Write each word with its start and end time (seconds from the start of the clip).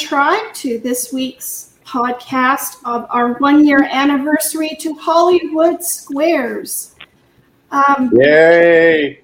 tribe, 0.00 0.52
to 0.54 0.78
this 0.78 1.12
week's 1.12 1.74
podcast 1.84 2.76
of 2.84 3.06
our 3.10 3.34
one 3.34 3.66
year 3.66 3.84
anniversary 3.84 4.76
to 4.80 4.94
Hollywood 4.94 5.82
Squares. 5.82 6.94
Um, 7.70 8.10
yay! 8.14 9.20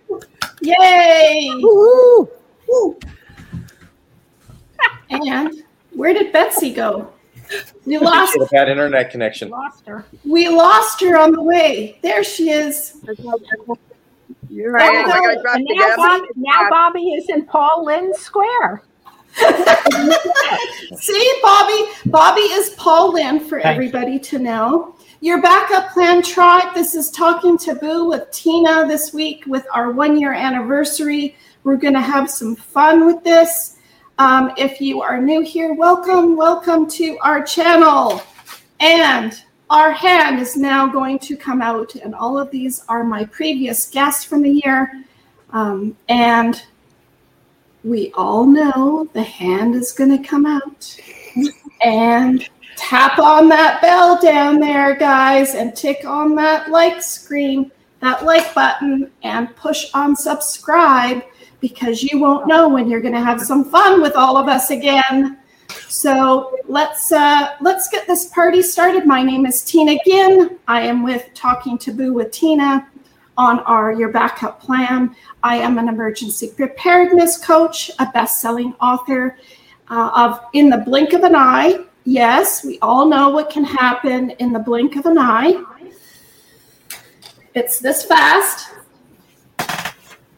Yay! 0.61 1.51
Woo-hoo. 1.55 2.29
Woo. 2.69 2.99
And 5.11 5.63
where 5.93 6.13
did 6.13 6.33
Betsy 6.33 6.73
go? 6.73 7.13
We 7.85 7.99
lost 7.99 8.37
a 8.37 8.47
bad 8.51 8.69
internet 8.69 9.11
connection. 9.11 9.51
Lost 9.51 9.87
her. 9.87 10.05
We 10.25 10.49
lost 10.49 11.01
her 11.03 11.17
on 11.17 11.33
the 11.33 11.43
way. 11.43 11.99
There 12.03 12.25
she 12.25 12.51
is. 12.51 12.97
You're 14.51 14.73
right. 14.73 15.07
Oh, 15.07 15.55
no. 15.57 15.75
now, 15.75 15.97
Bob, 15.97 16.23
now 16.37 16.71
Bobby 16.71 17.11
is 17.11 17.29
in 17.29 17.47
Paul 17.47 17.85
Lynde 17.85 18.17
Square. 18.17 18.83
See, 20.97 21.41
Bobby, 21.43 21.85
Bobby 22.07 22.41
is 22.41 22.71
Paul 22.71 23.13
Lynde 23.13 23.43
for 23.43 23.61
Thank 23.61 23.75
everybody 23.75 24.13
you. 24.13 24.19
to 24.21 24.39
know. 24.39 24.97
Your 25.21 25.43
backup 25.43 25.93
plan 25.93 26.23
tribe. 26.23 26.75
This 26.75 26.95
is 26.95 27.11
talking 27.11 27.59
taboo 27.59 28.09
with 28.09 28.31
Tina 28.31 28.87
this 28.87 29.13
week 29.13 29.45
with 29.47 29.67
our 29.75 29.91
one 29.93 30.19
year 30.19 30.33
anniversary. 30.33 31.37
We're 31.65 31.77
going 31.77 31.95
to 31.95 32.01
have 32.01 32.31
some 32.31 32.57
fun 32.57 33.07
with 33.07 33.23
this. 33.25 33.77
Um, 34.19 34.53
if 34.57 34.81
you 34.81 35.03
are 35.03 35.21
new 35.21 35.43
here, 35.43 35.75
welcome, 35.75 36.37
welcome 36.37 36.89
to 36.91 37.19
our 37.23 37.43
channel. 37.43 38.23
And 38.81 39.43
our 39.69 39.91
hand 39.91 40.41
is 40.41 40.57
now 40.57 40.87
going 40.87 41.19
to 41.21 41.37
come 41.37 41.61
out, 41.61 41.95
and 41.97 42.15
all 42.15 42.39
of 42.39 42.51
these 42.51 42.85
are 42.89 43.05
my 43.05 43.25
previous 43.25 43.91
guests 43.91 44.25
from 44.25 44.43
the 44.43 44.63
year. 44.65 45.05
Um, 45.51 45.97
and 46.09 46.63
we 47.87 48.11
all 48.15 48.45
know 48.45 49.09
the 49.13 49.23
hand 49.23 49.77
is 49.77 49.93
going 49.93 50.11
to 50.11 50.29
come 50.29 50.45
out. 50.45 51.01
and 51.83 52.49
tap 52.77 53.19
on 53.19 53.49
that 53.49 53.81
bell 53.81 54.21
down 54.21 54.59
there, 54.59 54.97
guys, 54.97 55.55
and 55.55 55.75
tick 55.77 56.05
on 56.05 56.35
that 56.35 56.71
like 56.71 57.01
screen, 57.01 57.71
that 58.01 58.25
like 58.25 58.53
button, 58.55 59.11
and 59.23 59.55
push 59.57 59.87
on 59.95 60.17
subscribe 60.17 61.23
because 61.61 62.03
you 62.03 62.19
won't 62.19 62.47
know 62.47 62.69
when 62.69 62.89
you're 62.89 63.01
going 63.01 63.15
to 63.15 63.21
have 63.21 63.41
some 63.41 63.65
fun 63.65 64.03
with 64.03 64.17
all 64.17 64.37
of 64.37 64.49
us 64.49 64.71
again. 64.71 65.39
So 65.89 66.57
let's 66.67 67.13
uh, 67.13 67.55
let's 67.61 67.89
get 67.89 68.07
this 68.07 68.27
party 68.27 68.63
started. 68.63 69.07
My 69.07 69.23
name 69.23 69.47
is 69.47 69.63
Tina 69.63 69.97
Ginn. 70.05 70.59
I 70.67 70.81
am 70.81 71.05
with 71.05 71.33
Talking 71.35 71.79
Taboo 71.79 72.13
with 72.13 72.33
Tina 72.33 72.89
on 73.37 73.61
our 73.61 73.93
Your 73.93 74.11
Backup 74.11 74.61
Plan. 74.61 75.15
I 75.43 75.57
am 75.57 75.79
an 75.79 75.89
emergency 75.89 76.53
preparedness 76.57 77.39
coach, 77.39 77.91
a 77.99 78.07
best-selling 78.13 78.75
author 78.81 79.39
uh, 79.89 80.11
of 80.15 80.41
In 80.53 80.71
the 80.71 80.79
Blink 80.79 81.13
of 81.13 81.23
an 81.23 81.35
Eye. 81.35 81.85
Yes, 82.05 82.65
we 82.65 82.79
all 82.81 83.07
know 83.07 83.31
what 83.31 83.51
can 83.51 83.65
happen 83.65 84.31
in 84.31 84.53
the 84.53 84.61
blink 84.61 84.95
of 84.95 85.07
an 85.07 85.19
eye. 85.19 85.61
It's 87.55 87.81
this 87.81 88.05
fast. 88.05 88.76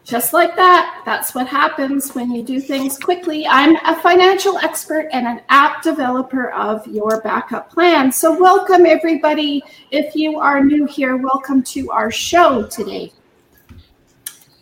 Just 0.09 0.33
like 0.33 0.55
that, 0.55 1.03
that's 1.05 1.35
what 1.35 1.45
happens 1.45 2.15
when 2.15 2.31
you 2.31 2.41
do 2.41 2.59
things 2.59 2.97
quickly. 2.97 3.45
I'm 3.45 3.75
a 3.85 4.01
financial 4.01 4.57
expert 4.57 5.07
and 5.11 5.27
an 5.27 5.41
app 5.49 5.83
developer 5.83 6.49
of 6.49 6.87
your 6.87 7.21
backup 7.21 7.71
plan. 7.71 8.11
So, 8.11 8.35
welcome 8.35 8.87
everybody. 8.87 9.61
If 9.91 10.15
you 10.15 10.39
are 10.39 10.65
new 10.65 10.87
here, 10.87 11.15
welcome 11.15 11.61
to 11.61 11.91
our 11.91 12.09
show 12.09 12.65
today. 12.65 13.13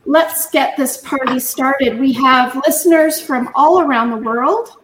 Let's 0.04 0.52
get 0.52 0.76
this 0.76 0.98
party 0.98 1.40
started. 1.40 1.98
We 1.98 2.12
have 2.12 2.62
listeners 2.68 3.22
from 3.22 3.50
all 3.56 3.80
around 3.80 4.10
the 4.10 4.18
world. 4.18 4.82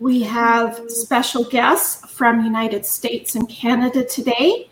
We 0.00 0.20
have 0.24 0.80
special 0.88 1.44
guests 1.44 2.10
from 2.10 2.44
United 2.44 2.84
States 2.84 3.36
and 3.36 3.48
Canada 3.48 4.04
today 4.04 4.68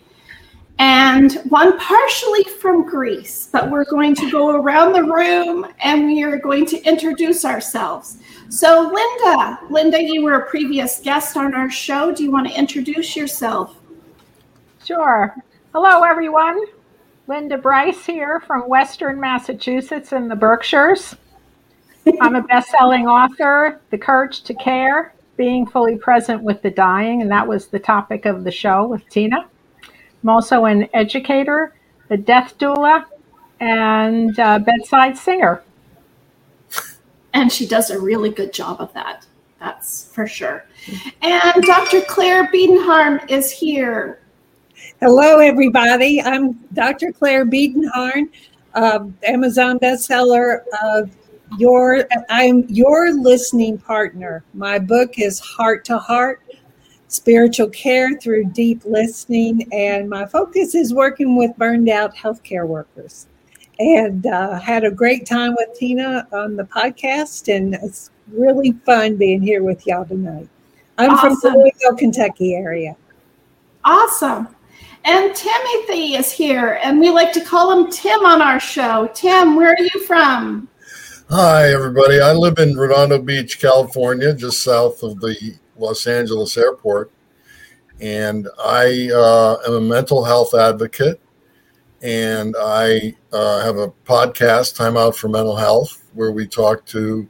and 0.80 1.34
one 1.50 1.78
partially 1.78 2.42
from 2.44 2.86
Greece. 2.86 3.50
But 3.52 3.70
we're 3.70 3.84
going 3.84 4.14
to 4.14 4.30
go 4.30 4.56
around 4.56 4.94
the 4.94 5.04
room 5.04 5.66
and 5.80 6.06
we 6.06 6.22
are 6.22 6.38
going 6.38 6.64
to 6.66 6.82
introduce 6.84 7.44
ourselves. 7.44 8.16
So, 8.48 8.90
Linda, 8.90 9.58
Linda, 9.68 10.02
you 10.02 10.24
were 10.24 10.36
a 10.36 10.48
previous 10.48 10.98
guest 11.00 11.36
on 11.36 11.54
our 11.54 11.70
show. 11.70 12.12
Do 12.12 12.24
you 12.24 12.30
want 12.30 12.48
to 12.48 12.58
introduce 12.58 13.14
yourself? 13.14 13.76
Sure. 14.82 15.36
Hello, 15.74 16.02
everyone. 16.02 16.58
Linda 17.26 17.58
Bryce 17.58 18.06
here 18.06 18.40
from 18.40 18.62
Western 18.62 19.20
Massachusetts 19.20 20.14
in 20.14 20.28
the 20.28 20.34
Berkshires. 20.34 21.14
I'm 22.22 22.36
a 22.36 22.42
best 22.42 22.70
selling 22.70 23.06
author, 23.06 23.82
The 23.90 23.98
Courage 23.98 24.42
to 24.44 24.54
Care, 24.54 25.12
Being 25.36 25.66
Fully 25.66 25.96
Present 25.96 26.42
with 26.42 26.62
the 26.62 26.70
Dying, 26.70 27.20
and 27.20 27.30
that 27.30 27.46
was 27.46 27.66
the 27.66 27.78
topic 27.78 28.24
of 28.24 28.44
the 28.44 28.50
show 28.50 28.86
with 28.86 29.06
Tina. 29.10 29.46
I'm 30.22 30.28
also 30.28 30.66
an 30.66 30.88
educator, 30.92 31.74
a 32.10 32.16
death 32.16 32.54
doula, 32.58 33.04
and 33.60 34.38
a 34.38 34.58
bedside 34.58 35.16
singer. 35.16 35.62
And 37.32 37.50
she 37.52 37.66
does 37.66 37.90
a 37.90 38.00
really 38.00 38.30
good 38.30 38.52
job 38.52 38.80
of 38.80 38.92
that. 38.94 39.26
That's 39.60 40.12
for 40.12 40.26
sure. 40.26 40.64
And 41.22 41.62
Dr. 41.62 42.00
Clare 42.02 42.48
Biedenharn 42.48 43.30
is 43.30 43.50
here. 43.50 44.20
Hello, 45.00 45.38
everybody. 45.38 46.20
I'm 46.22 46.54
Dr. 46.72 47.12
Clare 47.12 47.46
Biedenharn, 47.46 48.30
uh, 48.74 49.06
Amazon 49.22 49.78
bestseller 49.78 50.62
of 50.82 51.10
your. 51.58 52.04
I'm 52.30 52.66
your 52.68 53.12
listening 53.12 53.78
partner. 53.78 54.42
My 54.54 54.78
book 54.78 55.18
is 55.18 55.38
Heart 55.38 55.84
to 55.86 55.98
Heart 55.98 56.42
spiritual 57.10 57.68
care 57.68 58.16
through 58.18 58.44
deep 58.44 58.84
listening. 58.84 59.68
And 59.72 60.08
my 60.08 60.24
focus 60.24 60.74
is 60.74 60.94
working 60.94 61.36
with 61.36 61.56
burned 61.58 61.88
out 61.88 62.14
healthcare 62.14 62.66
workers. 62.66 63.26
And 63.78 64.26
uh, 64.26 64.58
had 64.58 64.84
a 64.84 64.90
great 64.90 65.26
time 65.26 65.54
with 65.56 65.76
Tina 65.78 66.28
on 66.32 66.54
the 66.54 66.64
podcast, 66.64 67.54
and 67.54 67.74
it's 67.74 68.10
really 68.30 68.72
fun 68.84 69.16
being 69.16 69.40
here 69.40 69.62
with 69.62 69.86
y'all 69.86 70.04
tonight. 70.04 70.48
I'm 70.98 71.12
awesome. 71.12 71.40
from 71.40 71.52
the 71.52 71.58
Louisville, 71.58 71.96
Kentucky 71.96 72.54
area. 72.54 72.94
Awesome. 73.82 74.48
And 75.06 75.34
Timothy 75.34 76.14
is 76.14 76.30
here, 76.30 76.78
and 76.82 77.00
we 77.00 77.08
like 77.08 77.32
to 77.32 77.40
call 77.40 77.72
him 77.72 77.90
Tim 77.90 78.26
on 78.26 78.42
our 78.42 78.60
show. 78.60 79.10
Tim, 79.14 79.56
where 79.56 79.70
are 79.70 79.82
you 79.82 80.04
from? 80.04 80.68
Hi, 81.30 81.72
everybody. 81.72 82.20
I 82.20 82.32
live 82.32 82.58
in 82.58 82.76
Redondo 82.76 83.18
Beach, 83.22 83.60
California, 83.60 84.34
just 84.34 84.62
south 84.62 85.02
of 85.02 85.20
the 85.20 85.54
Los 85.80 86.06
Angeles 86.06 86.56
airport. 86.56 87.10
And 88.00 88.48
I 88.62 89.10
uh, 89.12 89.56
am 89.66 89.74
a 89.74 89.80
mental 89.80 90.24
health 90.24 90.54
advocate. 90.54 91.20
And 92.02 92.54
I 92.58 93.14
uh, 93.32 93.60
have 93.60 93.76
a 93.76 93.88
podcast, 94.06 94.76
Time 94.76 94.96
Out 94.96 95.16
for 95.16 95.28
Mental 95.28 95.56
Health, 95.56 96.02
where 96.14 96.32
we 96.32 96.46
talk 96.46 96.86
to 96.86 97.28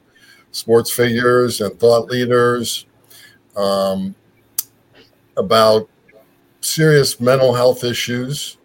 sports 0.51 0.91
figures 0.91 1.61
and 1.61 1.77
thought 1.79 2.09
leaders 2.09 2.85
um, 3.57 4.15
about 5.37 5.89
serious 6.61 7.19
mental 7.19 7.53
health 7.53 7.83
issues, 7.83 8.57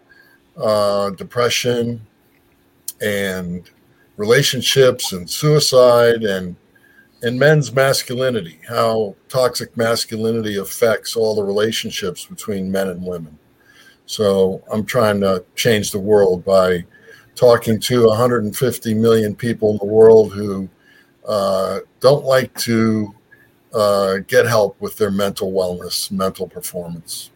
uh, 0.57 1.09
depression, 1.11 2.05
and 3.01 3.69
relationships, 4.15 5.11
and 5.13 5.29
suicide, 5.29 6.23
and 6.23 6.55
and 7.23 7.39
men's 7.39 7.73
masculinity, 7.73 8.59
how 8.67 9.15
toxic 9.27 9.75
masculinity 9.75 10.57
affects 10.57 11.15
all 11.15 11.35
the 11.35 11.43
relationships 11.43 12.25
between 12.25 12.71
men 12.71 12.89
and 12.89 13.03
women. 13.03 13.37
So 14.05 14.63
I'm 14.71 14.85
trying 14.85 15.19
to 15.21 15.43
change 15.55 15.91
the 15.91 15.99
world 15.99 16.45
by 16.45 16.85
talking 17.35 17.79
to 17.79 18.07
150 18.07 18.93
million 18.93 19.35
people 19.35 19.71
in 19.71 19.77
the 19.77 19.85
world 19.85 20.33
who 20.33 20.69
uh, 21.27 21.79
don't 21.99 22.23
like 22.23 22.53
to 22.59 23.13
uh, 23.73 24.17
get 24.27 24.45
help 24.45 24.79
with 24.79 24.97
their 24.97 25.11
mental 25.11 25.51
wellness, 25.51 26.11
mental 26.11 26.47
performance. 26.47 27.31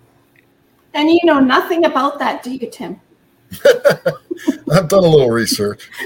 And 0.94 1.10
you 1.10 1.19
know 1.24 1.39
nothing 1.39 1.86
about 1.86 2.19
that, 2.19 2.44
do 2.44 2.51
you, 2.51 2.69
Tim? 2.69 3.00
I've 4.72 4.88
done 4.88 5.04
a 5.04 5.07
little 5.07 5.30
research. 5.30 5.89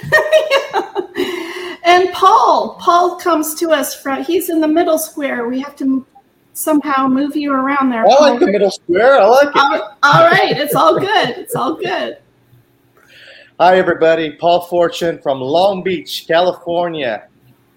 And 1.85 2.11
Paul, 2.13 2.77
Paul 2.79 3.17
comes 3.17 3.53
to 3.55 3.69
us 3.69 3.95
from, 4.01 4.23
he's 4.23 4.49
in 4.49 4.59
the 4.59 4.67
middle 4.67 4.97
square. 4.97 5.47
We 5.47 5.61
have 5.61 5.75
to 5.77 6.05
somehow 6.53 7.07
move 7.07 7.35
you 7.35 7.53
around 7.53 7.91
there. 7.91 8.03
I 8.03 8.07
Paul. 8.07 8.31
like 8.31 8.39
the 8.39 8.47
middle 8.47 8.71
square. 8.71 9.21
I 9.21 9.25
like 9.25 9.49
it. 9.49 9.55
all, 9.55 9.97
all 10.01 10.23
right. 10.25 10.57
It's 10.57 10.73
all 10.73 10.99
good. 10.99 11.29
It's 11.37 11.55
all 11.55 11.75
good. 11.75 12.17
Hi, 13.59 13.77
everybody. 13.77 14.31
Paul 14.31 14.67
Forchione 14.67 15.21
from 15.21 15.39
Long 15.39 15.83
Beach, 15.83 16.25
California. 16.27 17.27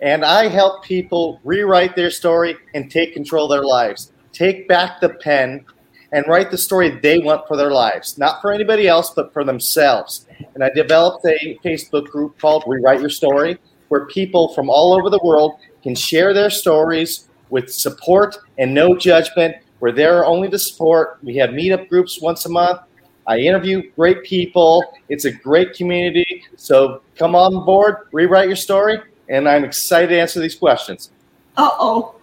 And 0.01 0.25
I 0.25 0.49
help 0.49 0.85
people 0.85 1.39
rewrite 1.45 1.95
their 1.95 2.11
story 2.11 2.57
and 2.75 2.91
take 2.91 3.13
control 3.13 3.45
of 3.45 3.51
their 3.51 3.67
lives. 3.67 4.13
Take 4.33 4.67
back 4.69 5.03
the 5.03 5.11
pen 5.11 5.67
and 6.13 6.27
write 6.27 6.51
the 6.51 6.57
story 6.57 6.99
they 7.03 7.19
want 7.19 7.47
for 7.47 7.59
their 7.59 7.73
lives, 7.73 8.17
not 8.17 8.41
for 8.41 8.53
anybody 8.53 8.89
else, 8.89 9.11
but 9.11 9.35
for 9.35 9.45
themselves. 9.45 10.27
And 10.55 10.65
I 10.65 10.71
developed 10.71 11.27
a 11.27 11.59
Facebook 11.63 12.07
group 12.07 12.39
called 12.39 12.65
Rewrite 12.67 13.01
Your 13.01 13.11
Story 13.11 13.59
where 13.89 14.07
people 14.07 14.55
from 14.55 14.71
all 14.71 14.93
over 14.95 15.11
the 15.11 15.21
world 15.23 15.59
can 15.83 15.95
share 15.95 16.33
their 16.33 16.51
stories 16.51 17.29
with 17.51 17.73
support 17.73 18.37
and 18.59 18.73
no 18.73 18.97
judgment. 18.97 19.57
We're 19.81 19.93
there 19.93 20.25
only 20.25 20.49
to 20.51 20.59
support. 20.59 21.19
We 21.23 21.37
have 21.37 21.51
meetup 21.51 21.89
groups 21.89 22.21
once 22.21 22.47
a 22.47 22.49
month. 22.49 22.81
I 23.27 23.39
interview 23.39 23.91
great 23.93 24.23
people. 24.25 24.83
It's 25.09 25.27
a 25.27 25.31
great 25.31 25.75
community. 25.75 26.45
So 26.57 27.03
come 27.17 27.35
on 27.35 27.65
board, 27.65 28.09
rewrite 28.13 28.49
your 28.49 28.57
story, 28.57 28.99
and 29.29 29.49
I'm 29.49 29.65
excited 29.65 30.09
to 30.09 30.19
answer 30.19 30.41
these 30.41 30.55
questions. 30.55 31.11
Uh 31.57 31.69
oh. 31.73 32.15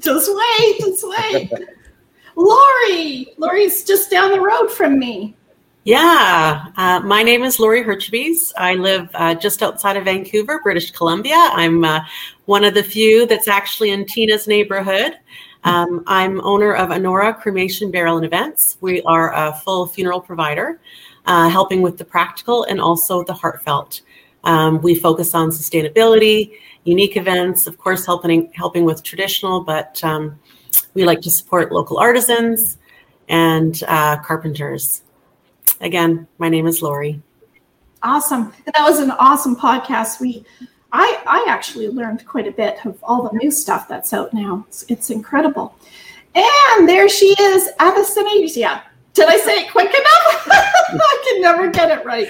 Just 0.00 0.30
wait, 0.32 0.78
just 0.78 1.04
wait. 1.04 1.52
Laurie, 2.36 3.34
Laurie's 3.38 3.84
just 3.84 4.10
down 4.10 4.30
the 4.30 4.40
road 4.40 4.68
from 4.68 4.98
me. 4.98 5.36
Yeah, 5.84 6.66
uh, 6.76 7.00
my 7.00 7.24
name 7.24 7.42
is 7.42 7.58
Laurie 7.58 7.82
Hurtubise. 7.82 8.52
I 8.56 8.74
live 8.74 9.10
uh, 9.14 9.34
just 9.34 9.64
outside 9.64 9.96
of 9.96 10.04
Vancouver, 10.04 10.60
British 10.62 10.92
Columbia. 10.92 11.34
I'm 11.34 11.84
uh, 11.84 12.04
one 12.44 12.62
of 12.62 12.74
the 12.74 12.84
few 12.84 13.26
that's 13.26 13.48
actually 13.48 13.90
in 13.90 14.06
Tina's 14.06 14.46
neighborhood. 14.46 15.18
Um, 15.64 16.04
I'm 16.06 16.40
owner 16.42 16.72
of 16.72 16.90
Anora 16.90 17.36
Cremation, 17.36 17.90
Burial, 17.90 18.16
and 18.16 18.24
Events. 18.24 18.78
We 18.80 19.02
are 19.02 19.34
a 19.34 19.54
full 19.54 19.86
funeral 19.86 20.20
provider, 20.20 20.78
uh, 21.26 21.48
helping 21.48 21.82
with 21.82 21.98
the 21.98 22.04
practical 22.04 22.62
and 22.62 22.80
also 22.80 23.24
the 23.24 23.34
heartfelt. 23.34 24.02
Um, 24.44 24.80
we 24.82 24.94
focus 24.94 25.34
on 25.34 25.50
sustainability, 25.50 26.52
unique 26.84 27.16
events, 27.16 27.66
of 27.66 27.76
course, 27.76 28.06
helping 28.06 28.52
helping 28.54 28.84
with 28.84 29.02
traditional, 29.02 29.64
but 29.64 30.02
um, 30.04 30.38
we 30.94 31.04
like 31.04 31.22
to 31.22 31.30
support 31.30 31.72
local 31.72 31.98
artisans 31.98 32.78
and 33.28 33.82
uh, 33.88 34.18
carpenters. 34.18 35.02
Again, 35.82 36.28
my 36.38 36.48
name 36.48 36.66
is 36.66 36.80
Laurie. 36.80 37.20
Awesome. 38.04 38.52
That 38.64 38.82
was 38.82 39.00
an 39.00 39.10
awesome 39.12 39.56
podcast. 39.56 40.20
We 40.20 40.44
I 40.92 41.22
I 41.26 41.44
actually 41.48 41.88
learned 41.88 42.24
quite 42.26 42.46
a 42.46 42.52
bit 42.52 42.84
of 42.86 42.98
all 43.02 43.28
the 43.28 43.36
new 43.36 43.50
stuff 43.50 43.88
that's 43.88 44.12
out 44.12 44.32
now. 44.32 44.64
It's, 44.68 44.84
it's 44.88 45.10
incredible. 45.10 45.76
And 46.34 46.88
there 46.88 47.08
she 47.08 47.34
is, 47.38 47.68
Athanasia. 47.80 48.84
Did 49.14 49.28
I 49.28 49.36
say 49.36 49.64
it 49.64 49.70
quick 49.70 49.90
enough? 49.90 50.48
I 50.50 51.24
can 51.28 51.42
never 51.42 51.70
get 51.70 51.90
it 51.90 52.04
right. 52.06 52.28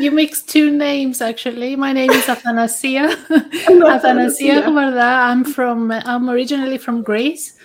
You 0.00 0.10
mixed 0.10 0.48
two 0.48 0.70
names 0.70 1.20
actually. 1.20 1.74
My 1.76 1.92
name 1.92 2.10
is 2.10 2.28
Athanasia. 2.28 3.16
Athanasia 3.30 4.64
I'm 4.66 5.44
from 5.44 5.90
I'm 5.90 6.28
originally 6.28 6.78
from 6.78 7.02
Greece. 7.02 7.58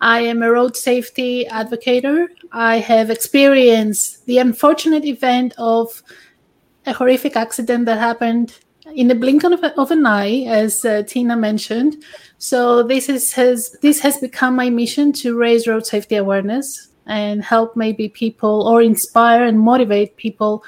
I 0.00 0.20
am 0.20 0.42
a 0.42 0.50
road 0.50 0.76
safety 0.76 1.46
advocate. 1.46 2.04
I 2.52 2.78
have 2.78 3.10
experienced 3.10 4.26
the 4.26 4.38
unfortunate 4.38 5.04
event 5.04 5.54
of 5.56 6.02
a 6.86 6.92
horrific 6.92 7.36
accident 7.36 7.86
that 7.86 7.98
happened 7.98 8.58
in 8.94 9.08
the 9.08 9.14
blink 9.14 9.44
of, 9.44 9.52
of 9.52 9.90
an 9.90 10.06
eye, 10.06 10.44
as 10.46 10.84
uh, 10.84 11.02
Tina 11.06 11.36
mentioned. 11.36 12.04
So 12.38 12.82
this 12.82 13.08
is 13.08 13.32
has 13.32 13.76
this 13.80 14.00
has 14.00 14.18
become 14.18 14.54
my 14.56 14.68
mission 14.68 15.12
to 15.14 15.36
raise 15.38 15.66
road 15.66 15.86
safety 15.86 16.16
awareness 16.16 16.88
and 17.06 17.42
help 17.42 17.76
maybe 17.76 18.08
people 18.08 18.66
or 18.68 18.82
inspire 18.82 19.44
and 19.44 19.58
motivate 19.58 20.16
people 20.16 20.64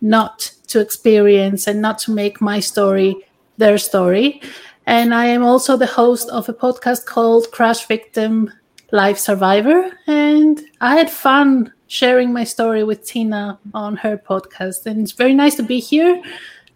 not 0.00 0.50
to 0.68 0.80
experience 0.80 1.66
and 1.66 1.80
not 1.80 1.98
to 2.00 2.10
make 2.10 2.40
my 2.40 2.60
story 2.60 3.16
their 3.56 3.78
story. 3.78 4.42
And 4.86 5.14
I 5.14 5.26
am 5.26 5.42
also 5.42 5.76
the 5.76 5.86
host 5.86 6.28
of 6.28 6.48
a 6.48 6.52
podcast 6.52 7.06
called 7.06 7.50
Crash 7.52 7.86
Victim 7.86 8.52
Life 8.94 9.18
Survivor. 9.18 9.90
And 10.06 10.62
I 10.80 10.94
had 10.94 11.10
fun 11.10 11.72
sharing 11.88 12.32
my 12.32 12.44
story 12.44 12.84
with 12.84 13.04
Tina 13.04 13.58
on 13.74 13.96
her 13.96 14.16
podcast. 14.16 14.86
And 14.86 15.00
it's 15.00 15.10
very 15.10 15.34
nice 15.34 15.56
to 15.56 15.64
be 15.64 15.80
here. 15.80 16.22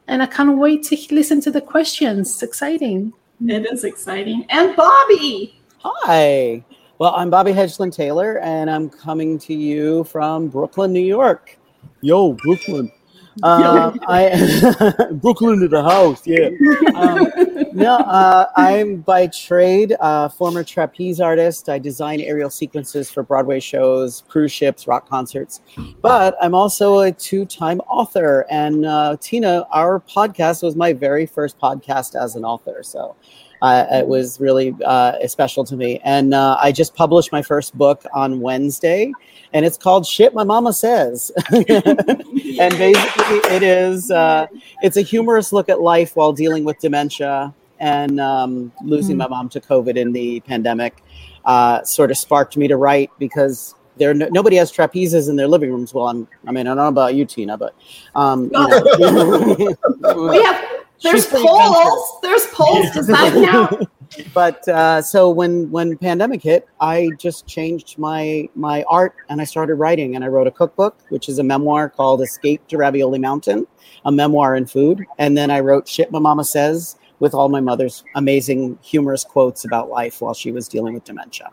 And 0.09 0.21
I 0.21 0.27
can't 0.27 0.59
wait 0.59 0.83
to 0.87 0.97
listen 1.15 1.41
to 1.43 1.53
the 1.53 1.61
questions. 1.61 2.33
It's 2.33 2.43
exciting. 2.43 3.13
It 3.47 3.73
is 3.73 3.85
exciting. 3.85 4.45
And 4.51 4.75
Bobby. 4.75 5.63
Hi. 5.79 6.65
Well, 6.99 7.15
I'm 7.15 7.31
Bobby 7.31 7.53
Hedglin 7.53 7.95
Taylor, 7.95 8.41
and 8.41 8.69
I'm 8.69 8.91
coming 8.91 9.39
to 9.39 9.55
you 9.55 10.03
from 10.03 10.49
Brooklyn, 10.49 10.93
New 10.93 10.99
York. 10.99 11.57
Yo, 12.01 12.33
Brooklyn. 12.33 12.91
Uh, 13.49 13.93
I 14.09 15.07
Brooklyn 15.13 15.61
to 15.61 15.69
the 15.69 15.83
house, 15.83 16.27
yeah. 16.27 16.49
Um, 16.95 17.31
no, 17.73 17.97
uh, 17.97 18.47
I'm 18.57 18.97
by 18.97 19.29
trade 19.29 19.95
a 20.01 20.29
former 20.29 20.65
trapeze 20.65 21.21
artist. 21.21 21.69
I 21.69 21.79
design 21.79 22.21
aerial 22.21 22.51
sequences 22.51 23.11
for 23.11 23.23
Broadway 23.23 23.61
shows, 23.61 24.25
cruise 24.29 24.51
ships, 24.51 24.89
rock 24.89 25.09
concerts. 25.09 25.61
But 26.03 26.37
I'm 26.43 26.55
also 26.55 26.99
a 26.99 27.13
two-time 27.13 27.81
author. 27.83 28.45
And 28.51 28.85
uh, 28.85 29.17
Tina, 29.21 29.67
our 29.71 30.01
podcast 30.01 30.63
was 30.63 30.75
my 30.75 30.93
very 30.93 31.25
first 31.25 31.59
podcast 31.61 32.21
as 32.21 32.35
an 32.35 32.45
author. 32.45 32.83
So 32.83 33.15
uh, 33.63 33.87
it 33.91 34.07
was 34.07 34.41
really 34.41 34.75
uh, 34.85 35.27
special 35.27 35.65
to 35.65 35.77
me. 35.77 36.01
And 36.05 36.35
uh, 36.35 36.57
I 36.61 36.73
just 36.73 36.95
published 36.95 37.33
my 37.33 37.43
first 37.43 37.77
book 37.77 38.05
on 38.15 38.41
Wednesday, 38.41 39.13
and 39.53 39.65
it's 39.65 39.77
called 39.77 40.07
"Shit 40.07 40.35
My 40.35 40.45
Mama 40.45 40.73
Says." 40.73 41.31
and 41.51 41.67
basically, 41.67 43.39
it 43.55 43.63
is 43.63 44.11
uh, 44.11 44.47
it's 44.83 44.97
a 44.97 45.03
humorous 45.03 45.53
look 45.53 45.69
at 45.69 45.81
life 45.81 46.17
while 46.17 46.33
dealing 46.33 46.65
with 46.65 46.79
dementia 46.79 47.55
and 47.81 48.21
um, 48.21 48.73
losing 48.83 49.17
mm. 49.17 49.21
my 49.21 49.29
mom 49.29 49.49
to 49.51 49.61
COVID 49.61 49.97
in 49.97 50.13
the 50.13 50.41
pandemic. 50.41 51.03
Uh, 51.45 51.83
sort 51.83 52.11
of 52.11 52.19
sparked 52.19 52.57
me 52.57 52.69
to 52.69 52.77
write 52.77 53.11
because 53.19 53.75
there 53.97 54.13
no, 54.15 54.29
nobody 54.31 54.57
has 54.57 54.71
trapezes 54.73 55.29
in 55.29 55.37
their 55.37 55.49
living 55.49 55.71
rooms. 55.71 55.95
Well, 55.95 56.09
I'm 56.09 56.29
I 56.47 56.53
mean 56.53 56.67
I 56.67 56.71
don't 56.71 56.77
know 56.77 56.89
about 56.89 57.15
you, 57.15 57.25
Tina, 57.25 57.57
but 57.57 57.75
um, 58.15 58.45
you 58.45 58.51
know. 58.51 59.77
we 60.31 60.43
have 60.43 60.65
there's 61.03 61.27
poles. 61.27 62.19
There's 62.23 62.47
poles. 62.49 62.91
Does 62.91 63.07
that 63.07 63.33
count? 63.33 63.89
But 64.35 64.67
uh, 64.69 65.03
so 65.03 65.31
when 65.31 65.71
when 65.71 65.97
pandemic 65.99 66.43
hit, 66.43 66.67
I 66.81 67.11
just 67.19 67.47
changed 67.47 67.99
my 67.99 68.49
my 68.55 68.85
art 68.85 69.15
and 69.29 69.41
I 69.41 69.45
started 69.45 69.75
writing. 69.75 70.15
And 70.15 70.25
I 70.25 70.29
wrote 70.29 70.47
a 70.47 70.51
cookbook, 70.51 70.97
which 71.09 71.29
is 71.29 71.39
a 71.39 71.45
memoir 71.45 71.89
called 71.89 72.23
"Escape 72.23 72.67
to 72.69 72.77
Ravioli 72.77 73.19
Mountain," 73.19 73.67
a 74.05 74.13
memoir 74.13 74.57
in 74.57 74.67
food. 74.67 75.05
And 75.19 75.37
then 75.37 75.51
I 75.51 75.61
wrote 75.61 75.89
"Shit 75.89 76.11
My 76.11 76.19
Mama 76.19 76.45
Says" 76.45 76.97
with 77.21 77.35
all 77.35 77.49
my 77.49 77.61
mother's 77.61 78.05
amazing 78.15 78.79
humorous 78.83 79.25
quotes 79.25 79.65
about 79.65 79.89
life 79.89 80.21
while 80.21 80.35
she 80.35 80.53
was 80.53 80.69
dealing 80.69 80.95
with 80.95 81.05
dementia. 81.05 81.51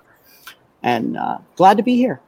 And 0.83 1.17
uh, 1.17 1.39
glad 1.55 1.77
to 1.77 1.83
be 1.83 1.95
here. 1.95 2.21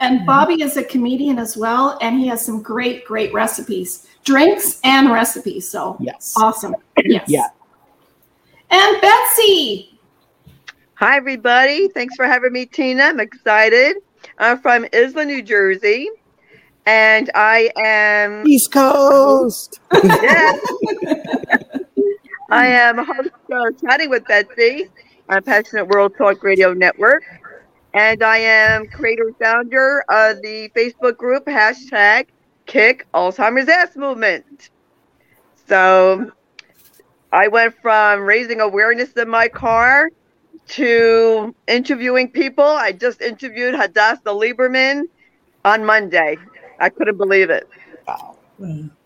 And 0.00 0.26
Bobby 0.26 0.60
is 0.60 0.76
a 0.76 0.82
comedian 0.82 1.38
as 1.38 1.56
well, 1.56 1.96
and 2.02 2.18
he 2.18 2.26
has 2.26 2.44
some 2.44 2.60
great, 2.62 3.04
great 3.04 3.32
recipes 3.32 4.08
drinks 4.24 4.80
and 4.82 5.10
recipes. 5.10 5.68
So 5.68 5.96
yes, 6.00 6.34
awesome. 6.36 6.74
Yes. 7.04 7.28
Yeah. 7.28 7.48
And 8.70 9.00
Betsy. 9.00 9.98
Hi, 10.94 11.16
everybody. 11.16 11.88
Thanks 11.88 12.14
for 12.16 12.26
having 12.26 12.52
me, 12.52 12.66
Tina. 12.66 13.04
I'm 13.04 13.20
excited. 13.20 13.96
I'm 14.38 14.58
from 14.60 14.84
Iselin, 14.86 15.26
New 15.26 15.42
Jersey, 15.42 16.08
and 16.86 17.30
I 17.34 17.70
am 17.76 18.46
East 18.46 18.72
Coast. 18.72 19.80
yeah. 19.92 20.56
I 22.50 22.66
am 22.66 22.98
host 22.98 23.30
of 23.50 23.80
Chatting 23.80 24.10
with 24.10 24.26
Betsy 24.26 24.88
on 25.28 25.42
Passionate 25.42 25.88
World 25.88 26.14
Talk 26.16 26.42
Radio 26.42 26.72
Network. 26.72 27.24
And 27.94 28.22
I 28.22 28.38
am 28.38 28.86
creator 28.88 29.32
founder 29.40 30.04
of 30.08 30.42
the 30.42 30.68
Facebook 30.76 31.16
group 31.16 31.46
hashtag 31.46 32.26
kick 32.66 33.06
Alzheimer's 33.14 33.68
ass 33.68 33.96
movement. 33.96 34.70
So 35.66 36.32
I 37.34 37.48
went 37.48 37.74
from 37.82 38.20
raising 38.20 38.60
awareness 38.60 39.12
in 39.14 39.28
my 39.28 39.48
car 39.48 40.08
to 40.68 41.52
interviewing 41.66 42.30
people. 42.30 42.64
I 42.64 42.92
just 42.92 43.20
interviewed 43.20 43.74
Hadassah 43.74 44.20
Lieberman 44.26 45.02
on 45.64 45.84
Monday. 45.84 46.38
I 46.78 46.88
couldn't 46.90 47.16
believe 47.16 47.50
it. 47.50 47.68
Wow. 48.06 48.36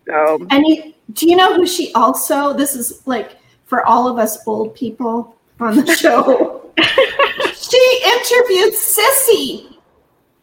So, 0.07 0.47
and 0.51 0.67
you, 0.67 0.93
do 1.13 1.27
you 1.27 1.35
know 1.35 1.55
who 1.55 1.65
she 1.65 1.91
also? 1.93 2.53
This 2.53 2.75
is 2.75 3.01
like 3.07 3.37
for 3.65 3.83
all 3.87 4.07
of 4.07 4.19
us 4.19 4.37
old 4.45 4.75
people 4.75 5.35
on 5.59 5.77
the 5.77 5.95
show. 5.95 6.71
she 6.77 8.01
interviewed 8.05 8.75
Sissy. 8.75 9.75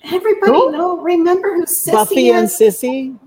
Everybody 0.03 0.53
cool. 0.53 0.73
know, 0.73 0.99
remember 0.99 1.55
who 1.55 1.65
Sissy 1.67 1.93
Buffy 1.93 2.29
is? 2.31 2.61
and 2.61 2.73
Sissy? 2.75 3.19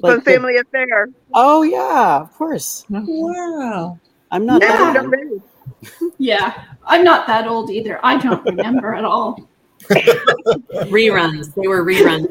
Like 0.00 0.14
From 0.14 0.20
Family 0.22 0.54
the, 0.54 0.60
Affair. 0.60 1.08
Oh 1.34 1.62
yeah, 1.62 2.20
of 2.20 2.32
course. 2.34 2.84
Wow. 2.88 3.98
I'm 4.30 4.44
not 4.44 4.62
yeah. 4.62 4.92
that 4.92 5.40
yeah, 6.18 6.64
I'm 6.84 7.04
not 7.04 7.26
that 7.26 7.46
old 7.46 7.70
either. 7.70 7.98
I 8.04 8.18
don't 8.18 8.44
remember 8.44 8.94
at 8.94 9.04
all. 9.04 9.48
reruns. 9.88 11.54
They 11.54 11.68
were 11.68 11.84
reruns. 11.84 12.26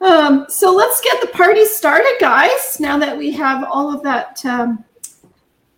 um, 0.00 0.46
so 0.48 0.74
let's 0.74 1.00
get 1.00 1.20
the 1.20 1.28
party 1.28 1.64
started, 1.64 2.16
guys. 2.18 2.78
Now 2.80 2.98
that 2.98 3.16
we 3.16 3.30
have 3.32 3.64
all 3.64 3.94
of 3.94 4.02
that 4.02 4.44
um, 4.44 4.84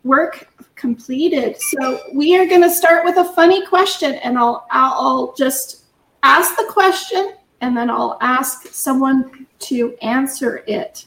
work 0.04 0.48
completed, 0.76 1.56
so 1.60 2.00
we 2.14 2.36
are 2.36 2.46
going 2.46 2.62
to 2.62 2.70
start 2.70 3.04
with 3.04 3.16
a 3.16 3.24
funny 3.24 3.66
question, 3.66 4.14
and 4.14 4.38
I'll 4.38 4.66
I'll 4.70 5.34
just 5.34 5.84
ask 6.22 6.56
the 6.56 6.66
question– 6.70 7.34
and 7.62 7.76
then 7.76 7.88
I'll 7.88 8.18
ask 8.20 8.66
someone 8.66 9.46
to 9.60 9.96
answer 10.02 10.64
it. 10.66 11.06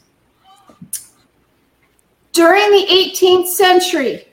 During 2.32 2.72
the 2.72 2.88
18th 2.90 3.48
century, 3.48 4.28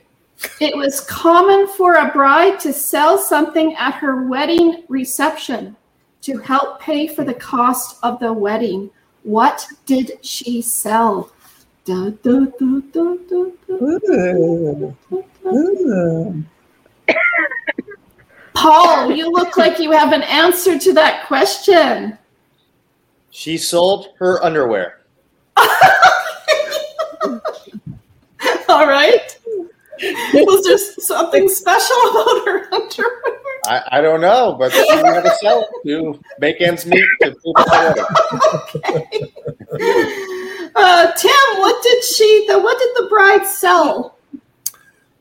it 0.59 0.75
was 0.75 1.01
common 1.01 1.67
for 1.67 1.95
a 1.95 2.11
bride 2.11 2.59
to 2.61 2.73
sell 2.73 3.17
something 3.17 3.75
at 3.75 3.93
her 3.95 4.27
wedding 4.27 4.85
reception 4.87 5.75
to 6.21 6.37
help 6.37 6.79
pay 6.79 7.07
for 7.07 7.25
the 7.25 7.33
cost 7.33 7.99
of 8.03 8.19
the 8.19 8.31
wedding. 8.31 8.89
What 9.23 9.67
did 9.85 10.13
she 10.21 10.61
sell? 10.61 11.31
Da, 11.85 12.11
da, 12.23 12.45
da. 12.59 12.73
Paul, 18.53 19.11
you 19.11 19.31
look 19.31 19.57
like 19.57 19.79
you 19.79 19.91
have 19.91 20.13
an 20.13 20.21
answer 20.23 20.77
to 20.77 20.93
that 20.93 21.27
question. 21.27 22.17
She 23.31 23.57
sold 23.57 24.09
her 24.19 24.43
underwear. 24.43 24.99
All 28.69 28.87
right. 28.87 29.37
Was 30.33 30.65
there 30.65 30.77
something 30.77 31.49
special 31.49 31.95
about 32.11 32.45
her 32.45 32.73
underwear? 32.73 33.39
I, 33.65 33.81
I 33.93 34.01
don't 34.01 34.21
know, 34.21 34.55
but 34.59 34.71
she 34.73 34.87
had 34.89 35.21
to 35.21 35.35
sell 35.41 35.61
it 35.61 35.69
to 35.87 36.19
make 36.39 36.59
ends 36.59 36.85
meet 36.85 37.05
to 37.21 37.31
pay 37.31 37.35
for 37.41 37.53
the. 37.93 38.05
Uh, 40.75 41.11
Tim, 41.13 41.59
what 41.59 41.83
did 41.83 42.03
she? 42.03 42.45
The 42.47 42.59
what 42.59 42.77
did 42.79 42.89
the 42.95 43.07
bride 43.09 43.45
sell? 43.45 44.17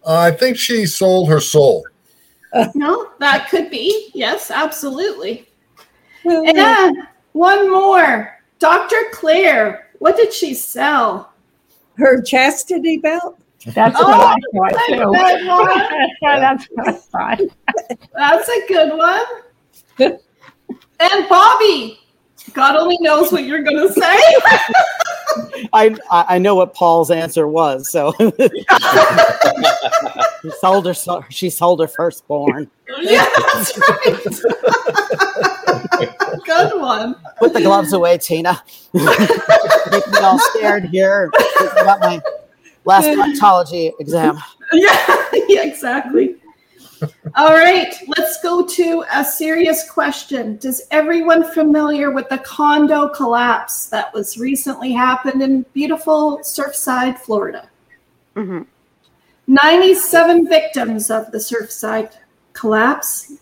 Uh, 0.05 0.17
I 0.17 0.31
think 0.33 0.57
she 0.57 0.87
sold 0.87 1.29
her 1.29 1.41
soul. 1.41 1.87
No, 2.75 3.11
that 3.18 3.49
could 3.49 3.71
be. 3.71 4.11
Yes, 4.14 4.50
absolutely. 4.50 5.49
Hmm. 6.23 6.44
And 6.47 6.59
uh, 6.59 6.92
one 7.32 7.71
more, 7.71 8.38
Dr. 8.59 8.97
Clare. 9.12 9.88
What 9.99 10.16
did 10.16 10.32
she 10.32 10.54
sell? 10.54 11.32
Her 11.97 12.21
chastity 12.21 12.99
belt. 12.99 13.38
That's 13.66 13.97
Oh, 13.99 14.09
what 14.09 14.21
I 14.21 14.35
thought 14.52 14.73
that's 14.73 14.88
a 14.88 14.92
too. 14.92 15.12
good 15.12 15.47
one. 15.47 16.40
That's 16.40 16.66
what 16.73 16.88
I 16.88 17.37
thought. 17.37 17.40
That's 18.14 18.49
a 18.49 18.66
good 18.66 18.99
one. 18.99 19.25
And 21.00 21.28
Bobby, 21.28 22.00
God 22.52 22.76
only 22.76 22.97
knows 23.00 23.30
what 23.32 23.44
you're 23.44 23.62
going 23.62 23.88
to 23.88 23.92
say. 23.92 24.16
I 25.73 25.97
I 26.11 26.25
I 26.31 26.39
know 26.39 26.55
what 26.55 26.75
Paul's 26.75 27.11
answer 27.11 27.47
was. 27.47 27.91
So 27.91 28.12
she 30.43 30.51
sold 30.61 30.87
her 30.87 30.95
she 31.31 31.51
sold 31.51 31.81
her 31.81 31.89
firstborn. 31.89 32.71
yeah, 33.01 33.27
that's 33.55 33.79
right. 33.79 34.17
good 36.45 36.81
one. 36.81 37.15
Put 37.39 37.53
the 37.53 37.61
gloves 37.61 37.93
away, 37.93 38.19
Tina. 38.19 38.62
Make 38.95 40.09
me 40.09 40.19
all 40.19 40.39
scared 40.39 40.85
here. 40.87 41.31
I 41.35 41.83
got 41.85 42.01
my 42.01 42.21
last 42.85 43.07
proctology 43.09 43.93
exam. 44.01 44.39
Yeah, 44.75 45.27
yeah, 45.49 45.65
exactly. 45.65 46.37
All 47.35 47.55
right, 47.55 47.93
let's 48.17 48.43
go 48.43 48.67
to 48.67 49.05
a 49.12 49.25
serious 49.25 49.91
question. 49.91 50.57
Does 50.59 50.83
everyone 50.91 51.51
familiar 51.53 52.11
with 52.11 52.29
the 52.29 52.39
condo 52.39 53.09
collapse 53.09 53.87
that 53.87 54.12
was 54.15 54.39
recently 54.39 54.93
happened 54.93 55.43
in 55.43 55.62
beautiful 55.73 56.39
Surfside, 56.39 57.19
Florida? 57.19 57.69
Mhm. 58.37 58.67
97 59.47 60.49
victims 60.49 61.11
of 61.11 61.31
the 61.33 61.39
Surfside 61.39 62.12
collapse. 62.53 63.33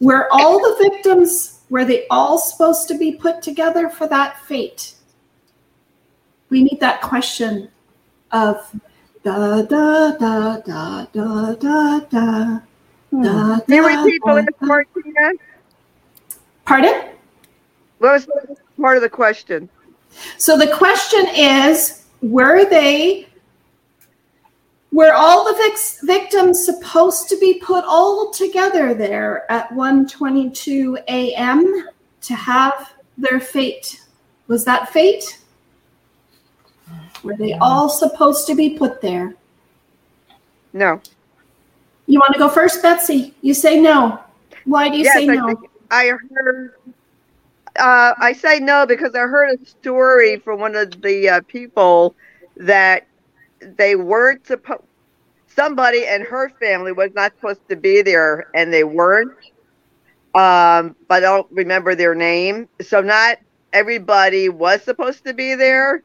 Were 0.00 0.28
all 0.32 0.58
the 0.58 0.90
victims 0.90 1.56
were 1.68 1.84
they 1.84 2.06
all 2.08 2.38
supposed 2.38 2.88
to 2.88 2.98
be 2.98 3.12
put 3.12 3.42
together 3.42 3.88
for 3.88 4.06
that 4.06 4.40
fate? 4.46 4.94
We 6.48 6.62
need 6.62 6.78
that 6.80 7.02
question 7.02 7.68
of 8.30 8.70
da 9.24 9.62
da 9.62 10.12
da 10.12 10.56
da 10.58 11.06
da 11.12 11.54
da 11.54 12.00
da. 12.00 12.60
Da, 13.22 13.60
Can 13.60 13.74
you 13.74 13.82
da, 13.82 14.02
repeat 14.02 14.20
the 14.24 14.30
da, 14.30 14.34
last 14.34 14.48
da. 14.60 14.66
part, 14.66 14.88
Tina? 14.94 15.32
Pardon? 16.64 17.10
What 17.98 18.12
was 18.12 18.28
part 18.80 18.96
of 18.96 19.02
the 19.02 19.08
question? 19.08 19.68
So 20.38 20.56
the 20.56 20.68
question 20.68 21.26
is 21.34 22.04
were 22.22 22.64
they 22.68 23.28
were 24.92 25.12
all 25.12 25.44
the 25.44 25.54
vix, 25.54 26.00
victims 26.02 26.64
supposed 26.64 27.28
to 27.28 27.38
be 27.38 27.60
put 27.60 27.84
all 27.86 28.30
together 28.30 28.94
there 28.94 29.50
at 29.50 29.68
1:22 29.70 30.96
a.m. 31.08 31.88
to 32.22 32.34
have 32.34 32.94
their 33.18 33.40
fate? 33.40 34.00
Was 34.48 34.64
that 34.64 34.90
fate? 34.90 35.42
Were 37.22 37.36
they 37.36 37.52
hmm. 37.52 37.62
all 37.62 37.88
supposed 37.88 38.46
to 38.46 38.54
be 38.54 38.70
put 38.70 39.00
there? 39.00 39.34
No. 40.72 41.00
You 42.06 42.20
want 42.20 42.32
to 42.34 42.38
go 42.38 42.48
first, 42.48 42.82
Betsy? 42.82 43.34
You 43.42 43.54
say 43.54 43.80
no. 43.80 44.20
Why 44.64 44.88
do 44.88 44.98
you 44.98 45.04
yes, 45.04 45.14
say 45.14 45.28
I, 45.28 45.34
no? 45.34 45.46
think 45.46 45.60
I 45.90 46.12
heard. 46.30 46.74
Uh, 47.78 48.14
I 48.18 48.32
say 48.32 48.58
no 48.60 48.86
because 48.86 49.14
I 49.14 49.20
heard 49.20 49.60
a 49.60 49.66
story 49.66 50.38
from 50.38 50.60
one 50.60 50.74
of 50.76 51.02
the 51.02 51.28
uh, 51.28 51.40
people 51.46 52.14
that 52.56 53.06
they 53.60 53.96
weren't 53.96 54.46
supposed. 54.46 54.82
Somebody 55.48 56.06
and 56.06 56.22
her 56.24 56.50
family 56.60 56.92
was 56.92 57.10
not 57.14 57.32
supposed 57.36 57.66
to 57.68 57.76
be 57.76 58.02
there, 58.02 58.48
and 58.54 58.72
they 58.72 58.84
weren't. 58.84 59.32
Um, 60.34 60.94
but 61.08 61.16
I 61.16 61.20
don't 61.20 61.50
remember 61.50 61.94
their 61.94 62.14
name. 62.14 62.68
So 62.82 63.00
not 63.00 63.38
everybody 63.72 64.48
was 64.48 64.82
supposed 64.82 65.24
to 65.24 65.34
be 65.34 65.54
there. 65.54 66.02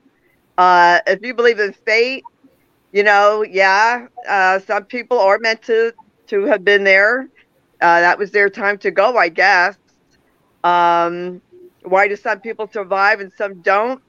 Uh, 0.57 0.99
if 1.07 1.19
you 1.21 1.33
believe 1.33 1.59
in 1.59 1.73
fate, 1.73 2.23
you 2.91 3.03
know, 3.03 3.43
yeah, 3.43 4.07
uh, 4.27 4.59
some 4.59 4.85
people 4.85 5.19
are 5.19 5.39
meant 5.39 5.61
to 5.63 5.93
to 6.27 6.43
have 6.45 6.63
been 6.63 6.83
there. 6.83 7.29
Uh, 7.81 7.99
that 8.01 8.17
was 8.17 8.31
their 8.31 8.49
time 8.49 8.77
to 8.79 8.91
go, 8.91 9.17
I 9.17 9.29
guess. 9.29 9.75
Um, 10.63 11.41
why 11.83 12.07
do 12.07 12.15
some 12.15 12.39
people 12.39 12.69
survive 12.71 13.19
and 13.19 13.31
some 13.33 13.61
don't? 13.61 14.01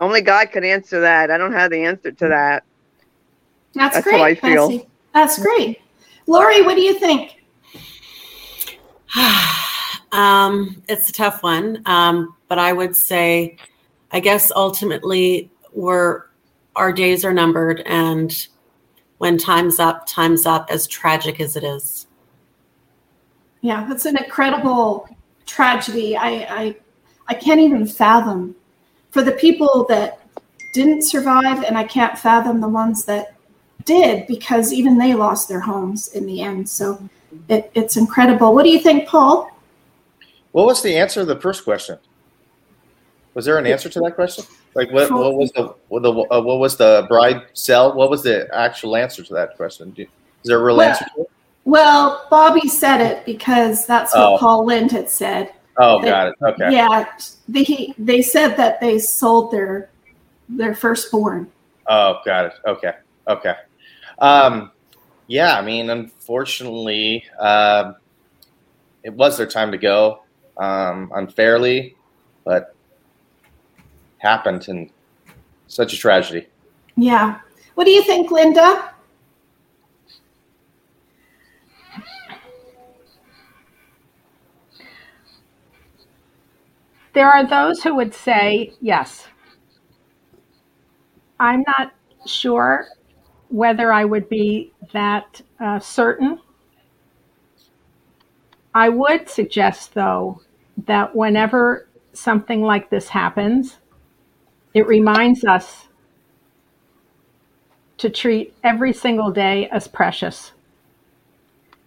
Only 0.00 0.22
God 0.22 0.50
can 0.50 0.64
answer 0.64 1.00
that. 1.00 1.30
I 1.30 1.38
don't 1.38 1.52
have 1.52 1.70
the 1.70 1.84
answer 1.84 2.10
to 2.10 2.28
that. 2.28 2.64
That's, 3.74 3.96
That's 3.96 4.04
great, 4.04 4.18
how 4.18 4.24
I 4.24 4.34
feel. 4.34 4.68
Betsy. 4.68 4.88
That's 5.14 5.38
great. 5.38 5.80
Laurie, 6.26 6.62
what 6.62 6.74
do 6.74 6.82
you 6.82 6.98
think? 6.98 7.42
um, 10.12 10.82
it's 10.88 11.10
a 11.10 11.12
tough 11.12 11.42
one, 11.42 11.82
um, 11.86 12.34
but 12.48 12.58
I 12.58 12.72
would 12.72 12.96
say, 12.96 13.56
I 14.10 14.20
guess 14.20 14.50
ultimately, 14.54 15.50
we're 15.72 16.24
our 16.76 16.92
days 16.92 17.24
are 17.24 17.32
numbered, 17.32 17.80
and 17.86 18.46
when 19.18 19.38
time's 19.38 19.78
up, 19.78 20.06
time's 20.06 20.46
up. 20.46 20.68
As 20.70 20.86
tragic 20.86 21.40
as 21.40 21.56
it 21.56 21.64
is. 21.64 22.06
Yeah, 23.60 23.86
that's 23.88 24.06
an 24.06 24.16
incredible 24.16 25.08
tragedy. 25.46 26.16
I, 26.16 26.28
I 26.28 26.76
I 27.28 27.34
can't 27.34 27.60
even 27.60 27.86
fathom 27.86 28.56
for 29.10 29.22
the 29.22 29.32
people 29.32 29.86
that 29.88 30.20
didn't 30.72 31.02
survive, 31.02 31.62
and 31.64 31.76
I 31.76 31.84
can't 31.84 32.18
fathom 32.18 32.60
the 32.60 32.68
ones 32.68 33.04
that 33.04 33.34
did 33.84 34.26
because 34.26 34.72
even 34.72 34.98
they 34.98 35.14
lost 35.14 35.48
their 35.48 35.60
homes 35.60 36.08
in 36.14 36.26
the 36.26 36.40
end. 36.40 36.68
So 36.68 37.08
it, 37.48 37.70
it's 37.74 37.96
incredible. 37.96 38.54
What 38.54 38.64
do 38.64 38.70
you 38.70 38.80
think, 38.80 39.08
Paul? 39.08 39.50
What 40.52 40.66
was 40.66 40.82
the 40.82 40.96
answer 40.96 41.20
to 41.20 41.26
the 41.26 41.40
first 41.40 41.64
question? 41.64 41.98
Was 43.34 43.44
there 43.44 43.58
an 43.58 43.66
answer 43.66 43.88
to 43.88 44.00
that 44.00 44.14
question? 44.14 44.44
Like 44.74 44.90
what, 44.90 45.10
what 45.10 45.34
was 45.34 45.52
the 45.52 45.74
what, 45.88 46.02
the 46.02 46.12
uh, 46.12 46.40
what 46.40 46.58
was 46.58 46.76
the 46.76 47.04
bride 47.08 47.42
sell? 47.52 47.94
What 47.94 48.10
was 48.10 48.22
the 48.22 48.48
actual 48.54 48.96
answer 48.96 49.22
to 49.22 49.34
that 49.34 49.56
question? 49.56 49.90
Do, 49.90 50.02
is 50.02 50.08
there 50.44 50.58
a 50.58 50.64
real 50.64 50.76
Well- 50.76 50.88
answer 50.88 51.04
to 51.16 51.22
it? 51.22 51.30
Well, 51.64 52.26
Bobby 52.28 52.68
said 52.68 53.00
it 53.00 53.24
because 53.24 53.86
that's 53.86 54.12
what 54.16 54.32
Oh. 54.32 54.38
Paul 54.38 54.66
Lynde 54.66 54.90
had 54.90 55.08
said. 55.08 55.52
Oh, 55.78 56.00
They- 56.00 56.08
got 56.08 56.28
it. 56.28 56.34
Okay. 56.42 56.72
Yeah, 56.72 57.04
they 57.48 57.94
they 57.98 58.20
said 58.22 58.56
that 58.56 58.80
they 58.80 58.98
sold 58.98 59.52
their 59.52 59.90
their 60.48 60.74
firstborn. 60.74 61.50
Oh, 61.86 62.18
got 62.24 62.46
it. 62.46 62.54
Okay. 62.66 62.94
Okay. 63.28 63.54
Um, 64.18 64.72
yeah, 65.28 65.56
I 65.56 65.62
mean, 65.62 65.90
unfortunately, 65.90 67.24
um, 67.38 67.96
it 69.04 69.12
was 69.12 69.36
their 69.36 69.46
time 69.46 69.70
to 69.70 69.78
go 69.78 70.22
um, 70.58 71.12
unfairly, 71.14 71.96
but 72.44 72.74
happened 74.22 74.68
and 74.68 74.88
such 75.66 75.92
a 75.92 75.96
tragedy. 75.96 76.46
Yeah. 76.96 77.40
What 77.74 77.84
do 77.84 77.90
you 77.90 78.02
think, 78.02 78.30
Linda? 78.30 78.90
There 87.14 87.28
are 87.28 87.46
those 87.46 87.82
who 87.82 87.94
would 87.96 88.14
say 88.14 88.72
yes. 88.80 89.26
I'm 91.38 91.64
not 91.66 91.92
sure 92.26 92.86
whether 93.48 93.92
I 93.92 94.04
would 94.04 94.28
be 94.28 94.72
that 94.92 95.42
uh, 95.60 95.78
certain. 95.78 96.38
I 98.74 98.88
would 98.88 99.28
suggest, 99.28 99.92
though, 99.92 100.40
that 100.86 101.14
whenever 101.14 101.88
something 102.14 102.62
like 102.62 102.88
this 102.88 103.08
happens, 103.08 103.76
it 104.74 104.86
reminds 104.86 105.44
us 105.44 105.88
to 107.98 108.10
treat 108.10 108.54
every 108.64 108.92
single 108.92 109.30
day 109.30 109.68
as 109.68 109.86
precious, 109.86 110.52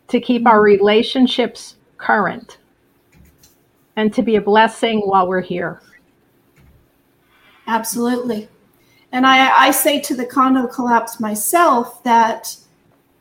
to 0.08 0.20
keep 0.20 0.48
our 0.48 0.60
mm-hmm. 0.60 0.80
relationships 0.82 1.76
current, 1.98 2.58
and 3.96 4.14
to 4.14 4.22
be 4.22 4.36
a 4.36 4.42
blessing 4.42 5.02
while 5.02 5.28
we're 5.28 5.42
here. 5.42 5.82
Absolutely. 7.68 8.48
And 9.12 9.26
I, 9.26 9.68
I 9.68 9.72
say 9.72 10.00
to 10.02 10.16
the 10.16 10.26
condo 10.26 10.68
collapse 10.68 11.20
myself 11.20 12.04
that 12.04 12.56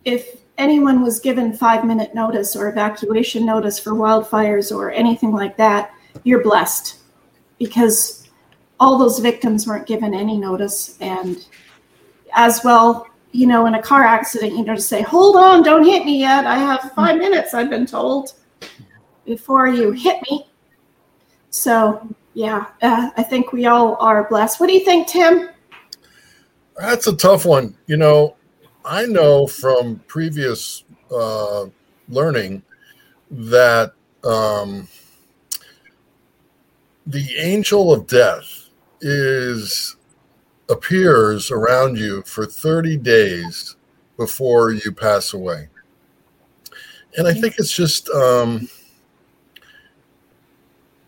if 0.04 0.40
anyone 0.59 1.02
was 1.02 1.21
given 1.21 1.52
five 1.52 1.85
minute 1.85 2.14
notice 2.14 2.54
or 2.54 2.68
evacuation 2.68 3.47
notice 3.47 3.78
for 3.78 3.92
wildfires 3.92 4.75
or 4.75 4.90
anything 4.90 5.33
like 5.33 5.56
that, 5.56 5.92
you're 6.23 6.42
blessed 6.42 6.99
because 7.59 8.24
all 8.81 8.99
those 8.99 9.19
victims 9.19 9.66
weren't 9.66 9.87
given 9.87 10.14
any 10.14 10.37
notice. 10.37 10.97
And 11.00 11.47
as 12.35 12.62
well, 12.64 13.07
you 13.33 13.47
know, 13.47 13.66
in 13.66 13.75
a 13.75 13.83
car 13.83 14.04
accident, 14.04 14.52
you 14.52 14.64
know, 14.64 14.75
to 14.75 14.81
say, 14.81 15.02
hold 15.02 15.37
on, 15.37 15.62
don't 15.62 15.85
hit 15.85 16.04
me 16.04 16.21
yet. 16.21 16.47
I 16.47 16.57
have 16.57 16.93
five 16.95 17.19
minutes, 17.19 17.54
I've 17.54 17.71
been 17.71 17.87
told, 17.87 18.35
before 19.25 19.69
you 19.69 19.90
hit 19.93 20.21
me. 20.31 20.47
So, 21.50 22.09
yeah, 22.35 22.66
uh, 22.83 23.11
I 23.16 23.23
think 23.23 23.52
we 23.52 23.66
all 23.66 23.97
are 24.00 24.28
blessed. 24.28 24.61
What 24.61 24.66
do 24.66 24.73
you 24.73 24.85
think, 24.85 25.09
Tim? 25.09 25.50
That's 26.76 27.07
a 27.07 27.16
tough 27.16 27.45
one. 27.45 27.76
You 27.87 27.97
know, 27.97 28.37
I 28.85 29.07
know 29.07 29.47
from 29.47 30.00
previous 30.09 30.85
uh, 31.12 31.66
learning 32.09 32.62
that 33.31 33.93
um, 34.25 34.88
the 37.07 37.37
angel 37.37 37.93
of 37.93 38.07
death 38.07 38.63
is 39.05 39.97
appears 40.71 41.51
around 41.51 41.99
you 41.99 42.23
for 42.23 42.47
30 42.47 42.97
days 42.97 43.77
before 44.17 44.73
you 44.73 44.93
pass 44.93 45.35
away. 45.35 45.69
And 47.17 47.29
I 47.29 47.35
think 47.35 47.57
it's 47.59 47.75
just, 47.75 48.09
um, 48.11 48.69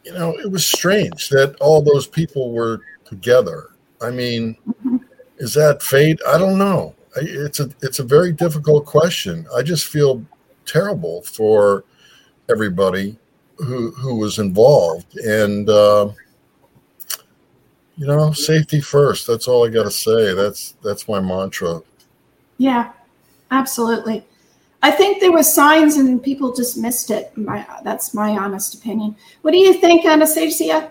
you 0.05 0.13
know, 0.13 0.39
it 0.39 0.51
was 0.51 0.65
strange 0.67 1.31
that 1.31 1.57
all 1.61 1.81
those 1.81 2.07
people 2.07 2.53
were 2.53 2.81
together. 3.05 3.71
I 4.01 4.11
mean, 4.11 4.57
mm-hmm. 4.69 4.97
is 5.39 5.55
that 5.55 5.83
fate? 5.83 6.21
I 6.29 6.39
don't 6.39 6.59
know 6.59 6.95
it's 7.17 7.61
a 7.61 7.71
it's 7.83 7.99
a 7.99 8.05
very 8.05 8.33
difficult 8.33 8.85
question. 8.85 9.47
I 9.57 9.63
just 9.63 9.87
feel 9.87 10.25
terrible 10.65 11.23
for 11.23 11.85
everybody 12.51 13.17
who 13.59 13.91
who 13.93 14.17
was 14.17 14.39
involved, 14.39 15.17
and 15.19 15.69
uh, 15.69 16.11
you 17.97 18.07
know, 18.07 18.33
safety 18.33 18.81
first. 18.81 19.27
That's 19.27 19.49
all 19.49 19.67
I 19.67 19.71
got 19.71 19.85
to 19.85 19.91
say. 19.91 20.35
That's 20.35 20.73
that's 20.83 21.09
my 21.09 21.21
mantra. 21.21 21.83
Yeah, 22.59 22.93
absolutely. 23.51 24.25
I 24.83 24.91
think 24.91 25.21
there 25.21 25.33
were 25.33 25.43
signs 25.43 25.97
and 25.97 26.23
people 26.23 26.55
just 26.55 26.77
missed 26.77 27.11
it. 27.11 27.37
My, 27.37 27.67
that's 27.83 28.15
my 28.15 28.31
honest 28.31 28.75
opinion. 28.75 29.17
What 29.43 29.51
do 29.51 29.59
you 29.59 29.75
think, 29.75 30.05
Anastasia? 30.05 30.91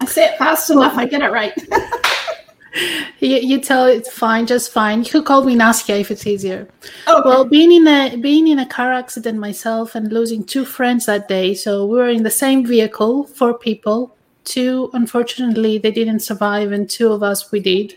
I 0.00 0.04
say 0.04 0.26
it 0.26 0.38
fast 0.38 0.70
enough. 0.70 0.96
I 0.96 1.06
get 1.06 1.22
it 1.22 1.32
right. 1.32 1.52
you, 3.20 3.36
you 3.36 3.60
tell 3.60 3.86
it's 3.86 4.12
fine, 4.12 4.46
just 4.46 4.70
fine. 4.70 5.02
You 5.02 5.10
could 5.10 5.24
call 5.24 5.42
me 5.44 5.56
Naskia 5.56 6.00
if 6.00 6.10
it's 6.10 6.26
easier. 6.26 6.68
Okay. 7.08 7.28
Well, 7.28 7.44
being 7.44 7.72
in 7.72 7.88
a 7.88 8.16
being 8.16 8.46
in 8.46 8.58
a 8.58 8.66
car 8.66 8.92
accident 8.92 9.38
myself 9.38 9.94
and 9.94 10.12
losing 10.12 10.44
two 10.44 10.64
friends 10.64 11.06
that 11.06 11.28
day, 11.28 11.54
so 11.54 11.86
we 11.86 11.96
were 11.96 12.10
in 12.10 12.22
the 12.22 12.30
same 12.30 12.66
vehicle, 12.66 13.24
four 13.24 13.58
people. 13.58 14.15
Two, 14.46 14.90
unfortunately, 14.94 15.76
they 15.76 15.90
didn't 15.90 16.20
survive, 16.20 16.70
and 16.72 16.88
two 16.88 17.12
of 17.12 17.22
us 17.22 17.50
we 17.52 17.60
did. 17.60 17.96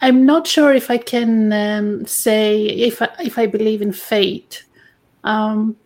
I'm 0.00 0.26
not 0.26 0.46
sure 0.46 0.74
if 0.74 0.90
I 0.90 0.98
can 0.98 1.52
um, 1.52 2.04
say 2.04 2.64
if 2.64 3.00
I, 3.00 3.08
if 3.22 3.38
I 3.38 3.46
believe 3.46 3.80
in 3.80 3.92
fate, 3.92 4.64
um, 5.22 5.76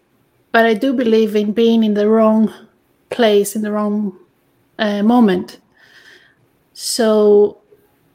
but 0.50 0.64
I 0.64 0.74
do 0.74 0.92
believe 0.94 1.36
in 1.36 1.52
being 1.52 1.84
in 1.84 1.94
the 1.94 2.08
wrong 2.08 2.52
place 3.10 3.54
in 3.54 3.62
the 3.62 3.70
wrong 3.70 4.18
uh, 4.78 5.02
moment. 5.02 5.60
So 6.72 7.58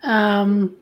um, 0.03 0.75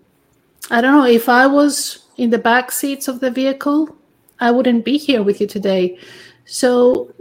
I 0.71 0.79
don't 0.81 0.95
know 0.95 1.05
if 1.05 1.27
I 1.27 1.45
was 1.45 2.05
in 2.17 2.29
the 2.29 2.37
back 2.37 2.71
seats 2.71 3.09
of 3.09 3.19
the 3.19 3.29
vehicle, 3.29 3.95
I 4.39 4.51
wouldn't 4.51 4.85
be 4.85 4.97
here 4.97 5.23
with 5.23 5.41
you 5.41 5.47
today. 5.47 5.99
So 6.45 7.13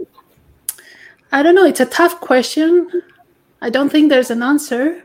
I 1.35 1.43
don't 1.43 1.53
know. 1.53 1.65
It's 1.65 1.81
a 1.81 1.85
tough 1.85 2.21
question. 2.21 2.89
I 3.61 3.69
don't 3.69 3.91
think 3.91 4.07
there's 4.07 4.31
an 4.31 4.41
answer, 4.41 5.03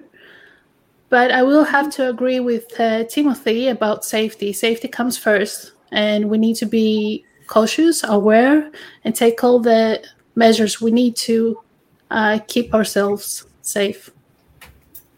but 1.08 1.32
I 1.32 1.42
will 1.42 1.64
have 1.64 1.90
to 1.94 2.08
agree 2.08 2.38
with 2.38 2.78
uh, 2.78 3.02
Timothy 3.02 3.66
about 3.66 4.04
safety. 4.04 4.52
Safety 4.52 4.86
comes 4.86 5.18
first, 5.18 5.72
and 5.90 6.30
we 6.30 6.38
need 6.38 6.54
to 6.58 6.66
be 6.66 7.24
cautious, 7.48 8.04
aware, 8.04 8.70
and 9.02 9.12
take 9.12 9.42
all 9.42 9.58
the 9.58 10.06
measures 10.36 10.80
we 10.80 10.92
need 10.92 11.16
to 11.16 11.60
uh, 12.12 12.38
keep 12.46 12.72
ourselves 12.74 13.46
safe. 13.62 14.08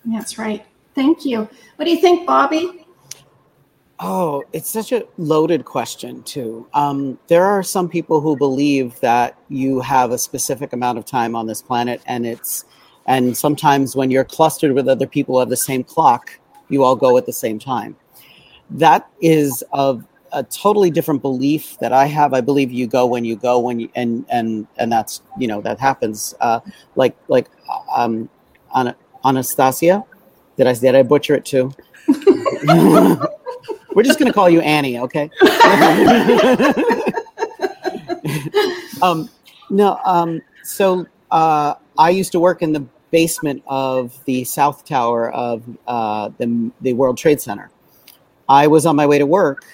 That's 0.06 0.38
right. 0.38 0.64
Thank 0.94 1.26
you. 1.26 1.46
What 1.76 1.84
do 1.84 1.90
you 1.90 2.00
think, 2.00 2.26
Bobby? 2.26 2.81
Oh, 4.04 4.42
it's 4.52 4.68
such 4.68 4.90
a 4.90 5.04
loaded 5.16 5.64
question, 5.64 6.24
too. 6.24 6.66
Um, 6.74 7.20
there 7.28 7.44
are 7.44 7.62
some 7.62 7.88
people 7.88 8.20
who 8.20 8.36
believe 8.36 8.98
that 8.98 9.38
you 9.48 9.78
have 9.78 10.10
a 10.10 10.18
specific 10.18 10.72
amount 10.72 10.98
of 10.98 11.04
time 11.04 11.36
on 11.36 11.46
this 11.46 11.62
planet, 11.62 12.02
and 12.06 12.26
it's 12.26 12.64
and 13.06 13.36
sometimes 13.36 13.94
when 13.94 14.10
you're 14.10 14.24
clustered 14.24 14.72
with 14.72 14.88
other 14.88 15.06
people 15.06 15.38
of 15.38 15.50
the 15.50 15.56
same 15.56 15.84
clock, 15.84 16.36
you 16.68 16.82
all 16.82 16.96
go 16.96 17.16
at 17.16 17.26
the 17.26 17.32
same 17.32 17.60
time. 17.60 17.94
That 18.70 19.08
is 19.20 19.62
of 19.72 20.04
a 20.32 20.42
totally 20.42 20.90
different 20.90 21.22
belief 21.22 21.78
that 21.78 21.92
I 21.92 22.06
have. 22.06 22.34
I 22.34 22.40
believe 22.40 22.72
you 22.72 22.88
go 22.88 23.06
when 23.06 23.24
you 23.24 23.36
go 23.36 23.60
when 23.60 23.78
you 23.78 23.88
and 23.94 24.26
and 24.30 24.66
and 24.78 24.90
that's 24.90 25.22
you 25.38 25.46
know 25.46 25.60
that 25.60 25.78
happens. 25.78 26.34
Uh, 26.40 26.58
like 26.96 27.16
like 27.28 27.48
um, 27.94 28.28
Anastasia. 29.24 30.02
Did 30.56 30.66
I 30.66 30.74
did 30.74 30.96
I 30.96 31.04
butcher 31.04 31.36
it 31.36 31.44
too? 31.44 31.72
We're 33.94 34.02
just 34.02 34.18
gonna 34.18 34.32
call 34.32 34.48
you 34.48 34.60
Annie, 34.60 34.98
okay? 34.98 35.30
um, 39.02 39.28
no, 39.70 39.98
um, 40.04 40.40
so 40.62 41.06
uh, 41.30 41.74
I 41.98 42.10
used 42.10 42.32
to 42.32 42.40
work 42.40 42.62
in 42.62 42.72
the 42.72 42.84
basement 43.10 43.62
of 43.66 44.18
the 44.24 44.44
South 44.44 44.84
Tower 44.84 45.30
of 45.32 45.62
uh, 45.86 46.30
the 46.38 46.70
the 46.80 46.92
World 46.92 47.18
Trade 47.18 47.40
Center. 47.40 47.70
I 48.48 48.66
was 48.66 48.86
on 48.86 48.96
my 48.96 49.06
way 49.06 49.18
to 49.18 49.26
work 49.26 49.64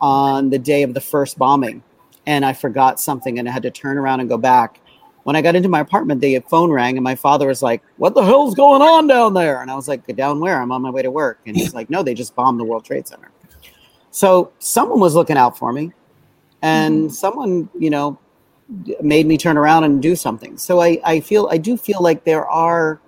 on 0.00 0.50
the 0.50 0.58
day 0.58 0.82
of 0.82 0.94
the 0.94 1.00
first 1.00 1.38
bombing, 1.38 1.82
and 2.26 2.44
I 2.44 2.52
forgot 2.52 3.00
something, 3.00 3.38
and 3.38 3.48
I 3.48 3.52
had 3.52 3.62
to 3.64 3.70
turn 3.70 3.98
around 3.98 4.20
and 4.20 4.28
go 4.28 4.38
back 4.38 4.80
when 5.24 5.36
I 5.36 5.42
got 5.42 5.56
into 5.56 5.68
my 5.68 5.80
apartment, 5.80 6.20
the 6.20 6.38
phone 6.48 6.70
rang 6.70 6.96
and 6.96 7.04
my 7.04 7.14
father 7.14 7.48
was 7.48 7.62
like, 7.62 7.82
What 7.96 8.14
the 8.14 8.22
hell's 8.22 8.54
going 8.54 8.82
on 8.82 9.06
down 9.06 9.34
there? 9.34 9.62
And 9.62 9.70
I 9.70 9.74
was 9.74 9.88
like, 9.88 10.06
Down 10.14 10.38
where? 10.38 10.60
I'm 10.60 10.70
on 10.70 10.82
my 10.82 10.90
way 10.90 11.02
to 11.02 11.10
work. 11.10 11.40
And 11.46 11.56
he's 11.56 11.74
like, 11.74 11.90
No, 11.90 12.02
they 12.02 12.14
just 12.14 12.34
bombed 12.34 12.60
the 12.60 12.64
World 12.64 12.84
Trade 12.84 13.08
Center. 13.08 13.30
So 14.14 14.52
someone 14.60 15.00
was 15.00 15.16
looking 15.16 15.36
out 15.36 15.58
for 15.58 15.72
me 15.72 15.90
and 16.62 17.06
mm-hmm. 17.06 17.08
someone, 17.08 17.68
you 17.76 17.90
know, 17.90 18.16
made 19.00 19.26
me 19.26 19.36
turn 19.36 19.56
around 19.56 19.82
and 19.82 20.00
do 20.00 20.14
something. 20.14 20.56
So 20.56 20.80
I, 20.80 21.00
I 21.04 21.18
feel, 21.18 21.48
I 21.50 21.58
do 21.58 21.76
feel 21.76 22.00
like 22.00 22.22
there 22.22 22.46
are, 22.46 23.00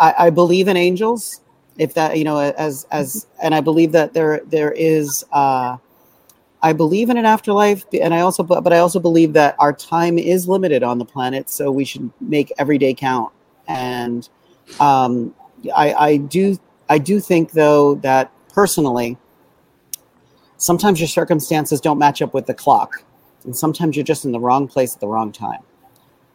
I, 0.00 0.14
I 0.18 0.30
believe 0.30 0.66
in 0.66 0.76
angels 0.76 1.40
if 1.78 1.94
that, 1.94 2.18
you 2.18 2.24
know, 2.24 2.36
as, 2.38 2.84
as, 2.90 3.28
and 3.40 3.54
I 3.54 3.60
believe 3.60 3.92
that 3.92 4.12
there, 4.12 4.40
there 4.44 4.72
is, 4.72 5.24
uh, 5.30 5.76
I 6.62 6.72
believe 6.72 7.08
in 7.08 7.16
an 7.16 7.24
afterlife, 7.24 7.84
and 7.92 8.12
I 8.12 8.20
also, 8.22 8.42
but 8.42 8.72
I 8.72 8.78
also 8.78 8.98
believe 8.98 9.32
that 9.34 9.54
our 9.60 9.72
time 9.72 10.18
is 10.18 10.48
limited 10.48 10.82
on 10.82 10.98
the 10.98 11.04
planet, 11.04 11.48
so 11.48 11.70
we 11.70 11.84
should 11.84 12.10
make 12.20 12.52
every 12.58 12.76
day 12.76 12.92
count. 12.92 13.32
And 13.68 14.28
um, 14.80 15.32
I, 15.76 15.94
I 15.94 16.16
do, 16.16 16.58
I 16.88 16.98
do 16.98 17.20
think 17.20 17.52
though 17.52 17.94
that 17.96 18.32
personally, 18.52 19.16
sometimes 20.62 21.00
your 21.00 21.08
circumstances 21.08 21.80
don't 21.80 21.98
match 21.98 22.22
up 22.22 22.34
with 22.34 22.46
the 22.46 22.54
clock, 22.54 23.04
and 23.44 23.56
sometimes 23.56 23.96
you're 23.96 24.04
just 24.04 24.24
in 24.24 24.32
the 24.32 24.40
wrong 24.40 24.68
place 24.68 24.94
at 24.94 25.00
the 25.00 25.08
wrong 25.08 25.32
time. 25.32 25.62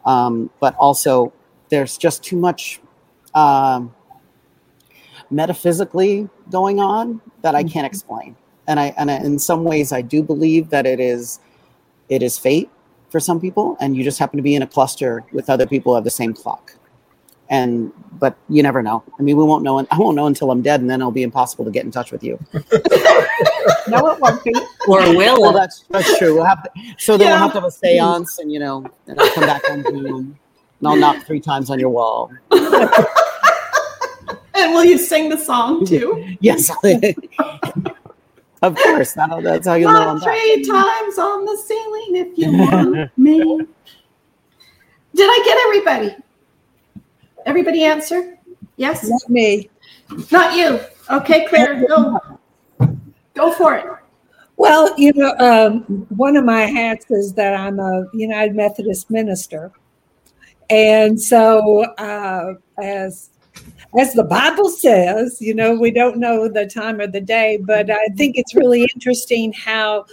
Um, 0.04 0.50
but 0.60 0.74
also, 0.76 1.32
there's 1.70 1.96
just 1.96 2.22
too 2.22 2.36
much 2.36 2.80
um, 3.34 3.94
metaphysically 5.30 6.28
going 6.50 6.80
on 6.80 7.20
that 7.42 7.54
I 7.54 7.62
can't 7.62 7.74
mm-hmm. 7.74 7.84
explain 7.86 8.36
and 8.68 8.78
I 8.78 8.94
and 8.96 9.10
I, 9.10 9.16
in 9.16 9.40
some 9.40 9.64
ways 9.64 9.92
I 9.92 10.02
do 10.02 10.22
believe 10.22 10.70
that 10.70 10.86
it 10.86 11.00
is 11.00 11.40
it 12.08 12.22
is 12.22 12.38
fate 12.38 12.70
for 13.10 13.18
some 13.18 13.40
people, 13.40 13.76
and 13.80 13.96
you 13.96 14.04
just 14.04 14.18
happen 14.18 14.36
to 14.36 14.42
be 14.42 14.54
in 14.54 14.62
a 14.62 14.66
cluster 14.66 15.24
with 15.32 15.48
other 15.48 15.66
people 15.66 15.96
of 15.96 16.04
the 16.04 16.10
same 16.10 16.34
clock. 16.34 16.74
And 17.50 17.92
but 18.18 18.36
you 18.48 18.62
never 18.62 18.82
know. 18.82 19.02
I 19.18 19.22
mean, 19.22 19.36
we 19.36 19.44
won't 19.44 19.62
know. 19.62 19.78
I 19.90 19.98
won't 19.98 20.16
know 20.16 20.26
until 20.26 20.50
I'm 20.50 20.60
dead, 20.60 20.80
and 20.80 20.90
then 20.90 21.00
it'll 21.00 21.10
be 21.10 21.22
impossible 21.22 21.64
to 21.64 21.70
get 21.70 21.84
in 21.84 21.90
touch 21.90 22.12
with 22.12 22.22
you. 22.22 22.38
no, 22.52 24.06
it 24.08 24.20
won't 24.20 24.44
be. 24.44 24.52
Or 24.86 25.00
will. 25.16 25.40
Well, 25.40 25.52
that's 25.52 25.84
that's 25.88 26.18
true. 26.18 26.34
We'll 26.34 26.44
have 26.44 26.62
to, 26.64 26.70
so 26.98 27.16
then 27.16 27.28
yeah. 27.28 27.32
we'll 27.34 27.42
have 27.42 27.52
to 27.52 27.60
have 27.60 27.64
a 27.64 27.68
séance, 27.68 28.38
and 28.38 28.52
you 28.52 28.58
know, 28.58 28.84
and 29.06 29.18
I'll 29.18 29.30
come 29.30 29.44
back 29.44 29.62
on 29.70 29.82
Zoom, 29.84 30.38
and 30.80 30.88
I'll 30.88 30.96
knock 30.96 31.24
three 31.24 31.40
times 31.40 31.70
on 31.70 31.78
your 31.78 31.90
wall. 31.90 32.30
And 34.58 34.74
will 34.74 34.84
you 34.84 34.98
sing 34.98 35.28
the 35.28 35.36
song 35.36 35.86
too? 35.86 36.36
yes. 36.40 36.68
of 38.62 38.74
course. 38.74 39.12
That, 39.12 39.40
that's 39.42 39.68
how 39.68 39.74
you 39.74 39.86
know 39.86 40.08
I'm 40.08 40.18
back. 40.18 40.24
three 40.24 40.64
times 40.64 41.18
on 41.18 41.44
the 41.44 41.56
ceiling 41.56 42.16
if 42.16 42.36
you 42.36 42.52
want 42.52 43.16
me. 43.16 43.38
Did 45.14 45.26
I 45.30 45.42
get 45.44 45.58
everybody? 45.66 46.24
Everybody 47.46 47.84
answer? 47.84 48.38
Yes? 48.76 49.08
Not 49.08 49.28
me. 49.28 49.70
Not 50.30 50.56
you. 50.56 50.80
Okay, 51.10 51.46
Clare, 51.46 51.86
go. 51.86 52.18
Go 53.34 53.52
for 53.52 53.76
it. 53.76 53.86
Well, 54.56 54.92
you 54.98 55.12
know, 55.14 55.34
um, 55.38 56.06
one 56.16 56.36
of 56.36 56.44
my 56.44 56.62
hats 56.62 57.10
is 57.10 57.32
that 57.34 57.54
I'm 57.54 57.78
a 57.78 58.06
United 58.12 58.56
Methodist 58.56 59.08
minister, 59.08 59.70
and 60.68 61.20
so 61.20 61.84
uh, 61.94 62.54
as 62.82 63.30
as 63.98 64.14
the 64.14 64.24
Bible 64.24 64.68
says, 64.68 65.40
you 65.40 65.54
know, 65.54 65.74
we 65.74 65.92
don't 65.92 66.18
know 66.18 66.48
the 66.48 66.66
time 66.66 67.00
of 67.00 67.12
the 67.12 67.20
day, 67.20 67.58
but 67.64 67.88
I 67.90 68.06
think 68.16 68.36
it's 68.36 68.54
really 68.54 68.82
interesting 68.82 69.52
how. 69.52 70.06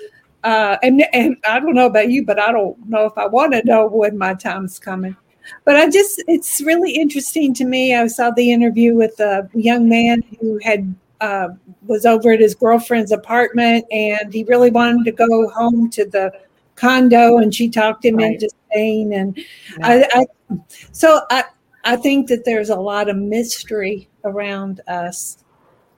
Uh, 0.44 0.78
and 0.84 1.04
and 1.12 1.38
I 1.50 1.60
don't 1.60 1.74
know 1.74 1.88
about 1.88 2.12
you, 2.12 2.24
but 2.24 2.40
I 2.40 2.52
don't 2.52 2.78
know 2.88 3.08
if 3.08 3.18
I 3.18 3.26
want 3.26 3.54
to 3.54 3.64
know 3.66 3.88
when 3.88 4.16
my 4.16 4.36
time's 4.36 4.78
coming. 4.78 5.18
But 5.64 5.78
I 5.78 5.90
just, 5.90 6.24
it's 6.28 6.62
really 6.62 6.92
interesting 6.92 7.54
to 7.56 7.66
me. 7.66 7.96
I 7.96 8.08
saw 8.08 8.32
the 8.32 8.52
interview 8.52 8.96
with 8.96 9.20
a 9.20 9.50
young 9.54 9.88
man 9.90 10.24
who 10.40 10.60
had 10.64 10.94
uh, 11.22 11.50
was 11.88 12.06
over 12.06 12.32
at 12.32 12.40
his 12.40 12.56
girlfriend's 12.56 13.12
apartment 13.12 13.86
and 13.92 14.34
he 14.34 14.44
really 14.46 14.70
wanted 14.70 15.06
to 15.06 15.12
go 15.12 15.50
home 15.50 15.90
to 15.92 16.06
the 16.06 16.32
condo 16.76 17.38
and 17.38 17.56
she 17.56 17.70
talked 17.70 18.04
him 18.04 18.18
Right. 18.18 18.34
into 18.34 18.50
staying 18.72 19.14
and 19.14 19.40
I, 19.82 20.06
I 20.14 20.58
so 20.92 21.22
I 21.32 21.46
I 21.86 21.96
think 21.96 22.28
that 22.28 22.44
there's 22.46 22.70
a 22.70 22.76
lot 22.76 23.10
of 23.10 23.16
mystery 23.16 24.10
around 24.24 24.82
us. 24.88 25.38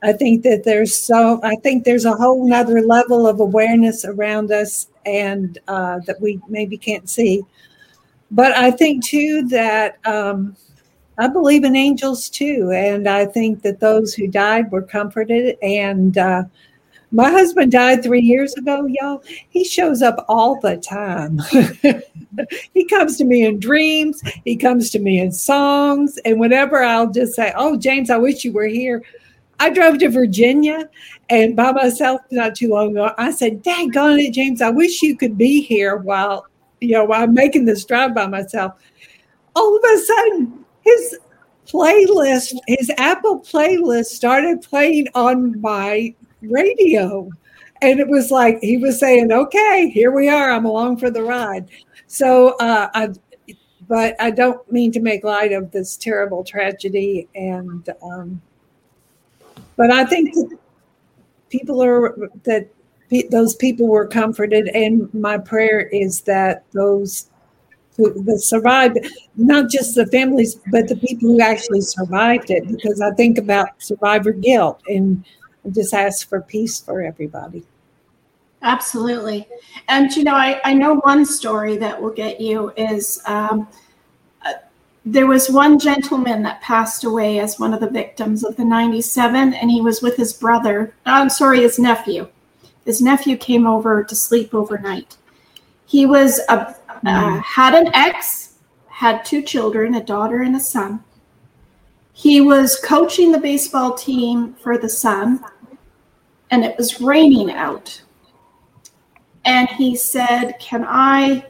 I 0.03 0.13
think 0.13 0.43
that 0.43 0.63
there's 0.63 0.95
so 0.95 1.39
I 1.43 1.55
think 1.55 1.83
there's 1.83 2.05
a 2.05 2.13
whole 2.13 2.47
nother 2.47 2.81
level 2.81 3.25
of 3.25 3.39
awareness 3.39 4.05
around 4.05 4.51
us 4.51 4.87
and 5.05 5.57
uh, 5.67 5.99
that 6.05 6.21
we 6.21 6.39
maybe 6.47 6.77
can't 6.77 7.09
see. 7.09 7.43
But 8.31 8.55
I 8.57 8.71
think 8.71 9.05
too 9.05 9.47
that 9.49 9.97
um, 10.05 10.55
I 11.17 11.27
believe 11.27 11.63
in 11.63 11.75
angels 11.75 12.29
too, 12.29 12.71
and 12.73 13.07
I 13.07 13.25
think 13.25 13.61
that 13.63 13.79
those 13.79 14.13
who 14.13 14.27
died 14.27 14.71
were 14.71 14.81
comforted. 14.81 15.57
And 15.61 16.17
uh, 16.17 16.43
my 17.11 17.31
husband 17.31 17.71
died 17.71 18.03
three 18.03 18.21
years 18.21 18.53
ago, 18.55 18.85
y'all. 18.85 19.23
He 19.49 19.63
shows 19.63 20.01
up 20.01 20.25
all 20.27 20.59
the 20.59 20.77
time. 20.77 21.39
he 22.73 22.85
comes 22.85 23.17
to 23.17 23.23
me 23.23 23.45
in 23.45 23.59
dreams. 23.59 24.21
He 24.43 24.57
comes 24.57 24.89
to 24.91 24.99
me 24.99 25.19
in 25.19 25.31
songs, 25.31 26.17
and 26.25 26.39
whenever 26.39 26.83
I'll 26.83 27.09
just 27.09 27.33
say, 27.33 27.53
"Oh, 27.55 27.77
James, 27.77 28.09
I 28.09 28.17
wish 28.17 28.43
you 28.43 28.51
were 28.51 28.67
here." 28.67 29.03
I 29.59 29.71
drove 29.71 29.97
to 29.99 30.09
Virginia 30.09 30.87
and 31.31 31.55
by 31.55 31.71
myself 31.71 32.21
not 32.29 32.53
too 32.53 32.69
long 32.69 32.91
ago. 32.91 33.11
I 33.17 33.31
said, 33.31 33.63
"Daggone 33.63 34.27
it, 34.27 34.33
James! 34.33 34.61
I 34.61 34.69
wish 34.69 35.01
you 35.01 35.17
could 35.17 35.37
be 35.37 35.61
here 35.61 35.95
while 35.95 36.45
you 36.81 36.93
know 36.93 37.05
while 37.05 37.23
I'm 37.23 37.33
making 37.33 37.65
this 37.65 37.85
drive 37.85 38.13
by 38.13 38.27
myself." 38.27 38.73
All 39.55 39.75
of 39.75 39.83
a 39.83 39.97
sudden, 39.97 40.65
his 40.81 41.17
playlist, 41.67 42.55
his 42.67 42.91
Apple 42.97 43.41
playlist 43.41 44.05
started 44.05 44.61
playing 44.61 45.07
on 45.13 45.59
my 45.61 46.13
radio. 46.41 47.29
And 47.81 47.99
it 47.99 48.07
was 48.07 48.31
like 48.31 48.59
he 48.61 48.77
was 48.77 48.99
saying, 48.99 49.31
Okay, 49.31 49.89
here 49.89 50.11
we 50.11 50.29
are. 50.29 50.51
I'm 50.51 50.65
along 50.65 50.97
for 50.97 51.11
the 51.11 51.23
ride. 51.23 51.69
So 52.07 52.55
uh 52.57 52.89
I 52.93 53.09
but 53.87 54.15
I 54.19 54.31
don't 54.31 54.69
mean 54.71 54.91
to 54.93 54.99
make 54.99 55.23
light 55.23 55.51
of 55.51 55.71
this 55.71 55.95
terrible 55.97 56.43
tragedy 56.43 57.27
and 57.35 57.87
um 58.01 58.41
but 59.75 59.91
I 59.91 60.05
think 60.05 60.33
people 61.49 61.83
are 61.83 62.17
that 62.43 62.67
those 63.29 63.55
people 63.55 63.87
were 63.87 64.07
comforted 64.07 64.67
and 64.69 65.13
my 65.13 65.37
prayer 65.37 65.81
is 65.81 66.21
that 66.21 66.63
those 66.73 67.29
who 67.97 68.37
survived, 68.37 68.99
not 69.35 69.69
just 69.69 69.95
the 69.95 70.05
families, 70.07 70.59
but 70.71 70.87
the 70.87 70.95
people 70.95 71.29
who 71.29 71.41
actually 71.41 71.81
survived 71.81 72.51
it. 72.51 72.67
Because 72.67 73.01
I 73.01 73.11
think 73.11 73.37
about 73.37 73.69
survivor 73.79 74.31
guilt 74.31 74.81
and 74.87 75.25
just 75.71 75.93
ask 75.93 76.29
for 76.29 76.41
peace 76.41 76.79
for 76.79 77.01
everybody. 77.01 77.63
Absolutely. 78.61 79.47
And 79.87 80.11
you 80.15 80.23
know, 80.23 80.35
I, 80.35 80.61
I 80.63 80.73
know 80.73 80.95
one 80.97 81.25
story 81.25 81.77
that 81.77 81.99
will 81.99 82.11
get 82.11 82.39
you 82.39 82.71
is 82.75 83.21
um, 83.25 83.67
uh, 84.45 84.53
there 85.05 85.27
was 85.27 85.49
one 85.49 85.79
gentleman 85.79 86.43
that 86.43 86.61
passed 86.61 87.03
away 87.03 87.39
as 87.39 87.59
one 87.59 87.73
of 87.73 87.79
the 87.79 87.89
victims 87.89 88.43
of 88.43 88.55
the 88.57 88.65
97, 88.65 89.53
and 89.53 89.71
he 89.71 89.81
was 89.81 90.01
with 90.01 90.17
his 90.17 90.33
brother. 90.33 90.93
I'm 91.05 91.29
sorry, 91.29 91.61
his 91.61 91.79
nephew. 91.79 92.27
His 92.87 93.01
nephew 93.01 93.37
came 93.37 93.67
over 93.67 94.03
to 94.03 94.15
sleep 94.15 94.55
overnight. 94.55 95.17
He 95.85 96.07
was 96.07 96.39
a, 96.49 96.75
uh, 97.05 97.39
had 97.41 97.75
an 97.75 97.93
ex, 97.93 98.55
had 98.87 99.23
two 99.23 99.43
children, 99.43 99.93
a 99.93 100.03
daughter 100.03 100.41
and 100.41 100.55
a 100.55 100.59
son. 100.59 101.03
He 102.13 102.41
was 102.41 102.79
coaching 102.83 103.31
the 103.31 103.37
baseball 103.37 103.93
team 103.93 104.55
for 104.55 104.79
the 104.79 104.89
son, 104.89 105.45
and 106.49 106.65
it 106.65 106.75
was 106.77 106.99
raining 106.99 107.51
out 107.51 108.01
and 109.47 109.69
he 109.69 109.95
said, 109.95 110.59
Can 110.59 110.85
I 110.85 111.45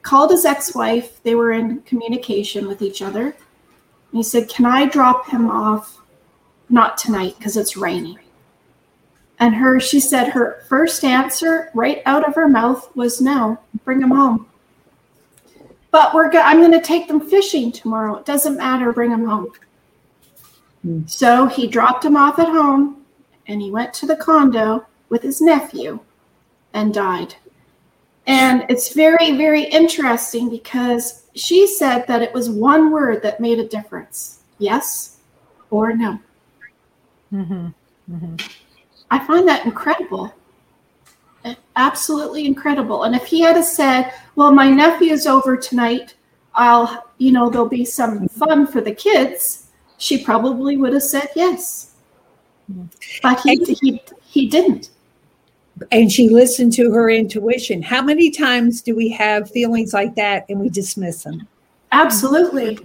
called 0.00 0.30
his 0.30 0.46
ex 0.46 0.74
wife? 0.74 1.22
They 1.22 1.34
were 1.34 1.52
in 1.52 1.82
communication 1.82 2.66
with 2.66 2.80
each 2.80 3.02
other. 3.02 3.26
And 3.26 3.34
he 4.12 4.22
said, 4.22 4.48
Can 4.48 4.64
I 4.64 4.86
drop 4.86 5.28
him 5.28 5.50
off? 5.50 6.00
Not 6.70 6.96
tonight 6.96 7.34
because 7.38 7.58
it's 7.58 7.76
raining. 7.76 8.18
And 9.44 9.54
her, 9.56 9.78
she 9.78 10.00
said, 10.00 10.28
her 10.28 10.64
first 10.70 11.04
answer 11.04 11.70
right 11.74 12.00
out 12.06 12.26
of 12.26 12.34
her 12.34 12.48
mouth 12.48 12.88
was 12.96 13.20
no, 13.20 13.58
bring 13.84 14.00
them 14.00 14.12
home. 14.12 14.46
But 15.90 16.14
we're 16.14 16.30
go- 16.30 16.40
I'm 16.40 16.60
going 16.60 16.72
to 16.72 16.80
take 16.80 17.08
them 17.08 17.20
fishing 17.20 17.70
tomorrow. 17.70 18.16
It 18.16 18.24
doesn't 18.24 18.56
matter, 18.56 18.90
bring 18.90 19.10
them 19.10 19.26
home. 19.26 19.52
So 21.06 21.44
he 21.44 21.66
dropped 21.66 22.06
him 22.06 22.16
off 22.16 22.38
at 22.38 22.48
home 22.48 23.04
and 23.46 23.60
he 23.60 23.70
went 23.70 23.92
to 23.94 24.06
the 24.06 24.16
condo 24.16 24.86
with 25.10 25.20
his 25.20 25.42
nephew 25.42 26.00
and 26.72 26.94
died. 26.94 27.34
And 28.26 28.64
it's 28.70 28.94
very, 28.94 29.36
very 29.36 29.64
interesting 29.64 30.48
because 30.48 31.24
she 31.34 31.66
said 31.66 32.06
that 32.06 32.22
it 32.22 32.32
was 32.32 32.48
one 32.48 32.90
word 32.90 33.20
that 33.20 33.40
made 33.40 33.58
a 33.58 33.68
difference 33.68 34.38
yes 34.56 35.18
or 35.68 35.94
no. 35.94 36.18
Mm-hmm. 37.30 37.66
Mm-hmm. 38.10 38.36
I 39.14 39.24
find 39.24 39.46
that 39.46 39.64
incredible. 39.64 40.34
Absolutely 41.76 42.46
incredible. 42.46 43.04
And 43.04 43.14
if 43.14 43.26
he 43.26 43.42
had 43.42 43.62
said, 43.62 44.12
Well, 44.34 44.50
my 44.50 44.68
nephew's 44.68 45.24
over 45.24 45.56
tonight, 45.56 46.16
I'll, 46.56 47.08
you 47.18 47.30
know, 47.30 47.48
there'll 47.48 47.68
be 47.68 47.84
some 47.84 48.26
fun 48.26 48.66
for 48.66 48.80
the 48.80 48.92
kids, 48.92 49.68
she 49.98 50.24
probably 50.24 50.76
would 50.76 50.94
have 50.94 51.04
said 51.04 51.28
yes. 51.36 51.92
But 53.22 53.40
he, 53.42 53.56
he, 53.80 54.02
he 54.24 54.48
didn't. 54.48 54.90
And 55.92 56.10
she 56.10 56.28
listened 56.28 56.72
to 56.72 56.90
her 56.90 57.08
intuition. 57.08 57.82
How 57.82 58.02
many 58.02 58.32
times 58.32 58.82
do 58.82 58.96
we 58.96 59.10
have 59.10 59.48
feelings 59.48 59.94
like 59.94 60.16
that 60.16 60.44
and 60.48 60.58
we 60.58 60.70
dismiss 60.70 61.22
them? 61.22 61.46
Absolutely. 61.92 62.80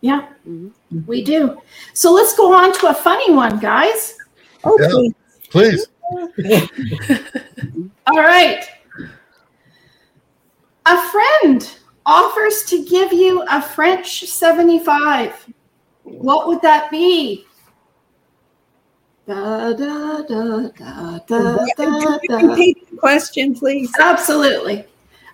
Yeah, 0.00 0.26
mm-hmm. 0.48 1.06
we 1.06 1.22
do. 1.22 1.62
So 1.94 2.12
let's 2.12 2.36
go 2.36 2.52
on 2.52 2.72
to 2.80 2.88
a 2.88 2.94
funny 2.94 3.32
one, 3.32 3.60
guys. 3.60 4.16
Yeah. 4.64 5.21
Please. 5.52 5.86
Please. 6.36 6.68
All 8.06 8.18
right. 8.18 8.64
A 10.86 11.10
friend 11.10 11.76
offers 12.04 12.64
to 12.64 12.84
give 12.84 13.12
you 13.12 13.44
a 13.48 13.62
French 13.62 14.24
75. 14.24 15.46
What 16.02 16.48
would 16.48 16.60
that 16.62 16.90
be? 16.90 17.46
Da, 19.26 19.72
da, 19.72 20.22
da, 20.22 20.68
da, 20.68 21.18
da, 21.18 21.18
da, 21.18 21.66
Can 21.76 21.94
you 21.94 22.20
da. 22.28 22.36
repeat 22.38 22.90
the 22.90 22.96
question, 22.96 23.54
please? 23.54 23.92
Absolutely. 24.00 24.84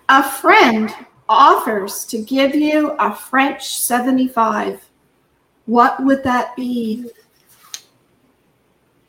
A 0.09 0.23
friend 0.23 0.93
offers 1.27 2.05
to 2.05 2.21
give 2.21 2.53
you 2.53 2.91
a 2.99 3.13
French 3.15 3.75
75. 3.79 4.87
What 5.65 6.03
would 6.05 6.23
that 6.23 6.55
be? 6.55 7.09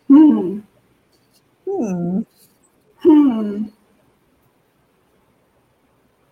Hmm. 0.08 0.60
Hmm. 1.70 2.20
Hmm. 2.98 3.64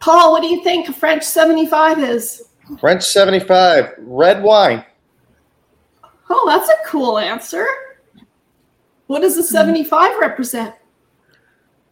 Paul, 0.00 0.32
what 0.32 0.42
do 0.42 0.48
you 0.48 0.64
think 0.64 0.94
French 0.94 1.22
75 1.22 1.98
is? 2.00 2.48
French 2.80 3.04
75, 3.04 3.94
red 3.98 4.42
wine. 4.42 4.84
Oh, 6.28 6.44
that's 6.46 6.68
a 6.68 6.74
cool 6.86 7.18
answer. 7.18 7.66
What 9.06 9.20
does 9.20 9.36
the 9.36 9.42
75 9.42 10.18
represent? 10.20 10.74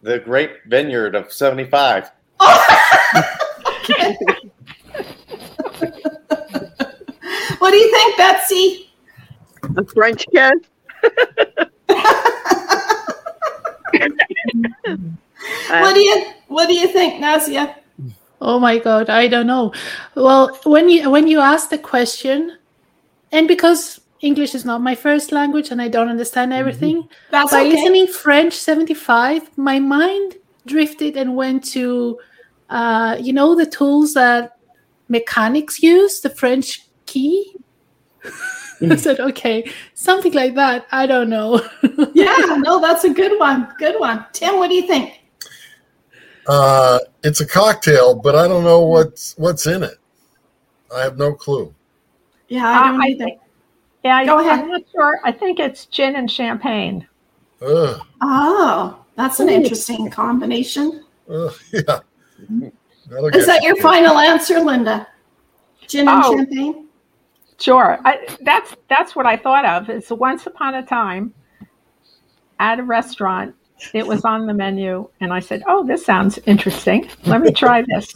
The 0.02 0.18
great 0.18 0.50
vineyard 0.66 1.14
of 1.14 1.32
75. 1.32 2.11
What 7.66 7.72
do 7.72 7.78
you 7.78 7.90
think, 7.90 8.16
Betsy? 8.16 8.90
A 9.76 9.85
French 9.87 10.24
kiss? 10.32 10.52
what 15.68 15.94
do 15.94 16.00
you 16.00 16.26
What 16.48 16.68
do 16.68 16.74
you 16.74 16.88
think, 16.88 17.22
Nasia? 17.22 17.74
Oh 18.40 18.59
my 18.59 18.78
god, 18.78 19.09
I 19.11 19.28
don't 19.28 19.46
know. 19.46 19.72
Well, 20.14 20.59
when 20.64 20.88
you 20.88 21.11
when 21.11 21.26
you 21.26 21.40
ask 21.40 21.70
the 21.70 21.78
question, 21.78 22.59
and 23.32 23.48
because 23.48 24.00
English 24.20 24.54
is 24.54 24.64
not 24.64 24.82
my 24.82 24.94
first 24.94 25.32
language 25.32 25.70
and 25.70 25.80
I 25.80 25.88
don't 25.88 26.09
understand 26.09 26.52
everything, 26.52 27.09
That's 27.30 27.52
by 27.52 27.61
okay. 27.61 27.70
listening 27.70 28.06
French 28.06 28.54
75, 28.54 29.56
my 29.56 29.78
mind 29.78 30.37
drifted 30.66 31.16
and 31.16 31.37
went 31.37 31.64
to 31.72 32.18
uh, 32.70 33.16
you 33.20 33.32
know 33.32 33.54
the 33.54 33.66
tools 33.66 34.14
that 34.14 34.59
mechanics 35.09 35.82
use, 35.82 36.20
the 36.20 36.30
French 36.30 36.87
key. 37.06 37.56
I 38.90 38.96
said, 38.96 39.20
okay, 39.20 39.70
something 39.94 40.32
like 40.32 40.54
that. 40.54 40.86
I 40.92 41.06
don't 41.06 41.28
know. 41.30 41.60
Yeah, 42.14 42.34
no, 42.58 42.80
that's 42.80 43.04
a 43.04 43.10
good 43.12 43.38
one. 43.38 43.68
Good 43.78 43.98
one. 44.00 44.24
Tim, 44.32 44.56
what 44.56 44.68
do 44.68 44.74
you 44.74 44.86
think? 44.86 45.20
Uh, 46.46 46.98
it's 47.24 47.40
a 47.40 47.46
cocktail, 47.46 48.14
but 48.14 48.34
I 48.36 48.46
don't 48.48 48.64
know 48.64 48.80
what's 48.80 49.34
what's 49.36 49.66
in 49.66 49.82
it. 49.82 49.98
I 50.94 51.00
have 51.02 51.18
no 51.18 51.34
clue. 51.34 51.74
Yeah, 52.48 52.66
I 52.68 52.86
don't 52.90 53.00
Uh, 53.00 53.04
I 53.04 53.06
either. 53.08 53.24
think- 53.24 53.40
Yeah, 54.04 54.24
Go 54.24 54.38
I, 54.38 54.42
ahead. 54.42 54.60
I'm 54.60 54.68
not 54.70 54.82
sure. 54.92 55.20
I 55.24 55.32
think 55.32 55.58
it's 55.58 55.86
gin 55.86 56.14
and 56.16 56.30
champagne. 56.30 57.06
Ugh, 57.60 58.00
Oh, 58.20 59.04
that's 59.16 59.40
an 59.40 59.48
interesting 59.48 60.08
combination. 60.10 61.04
ugh, 61.28 61.52
yeah. 61.72 62.00
That'll 63.08 63.26
Is 63.28 63.32
get 63.34 63.46
that 63.46 63.62
your 63.62 63.76
final 63.76 64.16
answer, 64.18 64.60
Linda? 64.60 65.08
Gin 65.88 66.06
and 66.08 66.22
Oh. 66.24 66.36
champagne? 66.36 66.86
Sure. 67.58 67.98
I, 68.04 68.36
that's 68.42 68.76
that's 68.88 69.16
what 69.16 69.26
I 69.26 69.36
thought 69.36 69.64
of. 69.64 69.88
It's 69.88 70.10
once 70.10 70.46
upon 70.46 70.74
a 70.74 70.84
time 70.84 71.32
at 72.58 72.78
a 72.78 72.82
restaurant. 72.82 73.54
It 73.92 74.06
was 74.06 74.24
on 74.24 74.46
the 74.46 74.54
menu, 74.54 75.08
and 75.20 75.32
I 75.32 75.40
said, 75.40 75.62
"Oh, 75.66 75.86
this 75.86 76.04
sounds 76.04 76.38
interesting. 76.46 77.08
Let 77.24 77.42
me 77.42 77.52
try 77.52 77.84
this." 77.86 78.12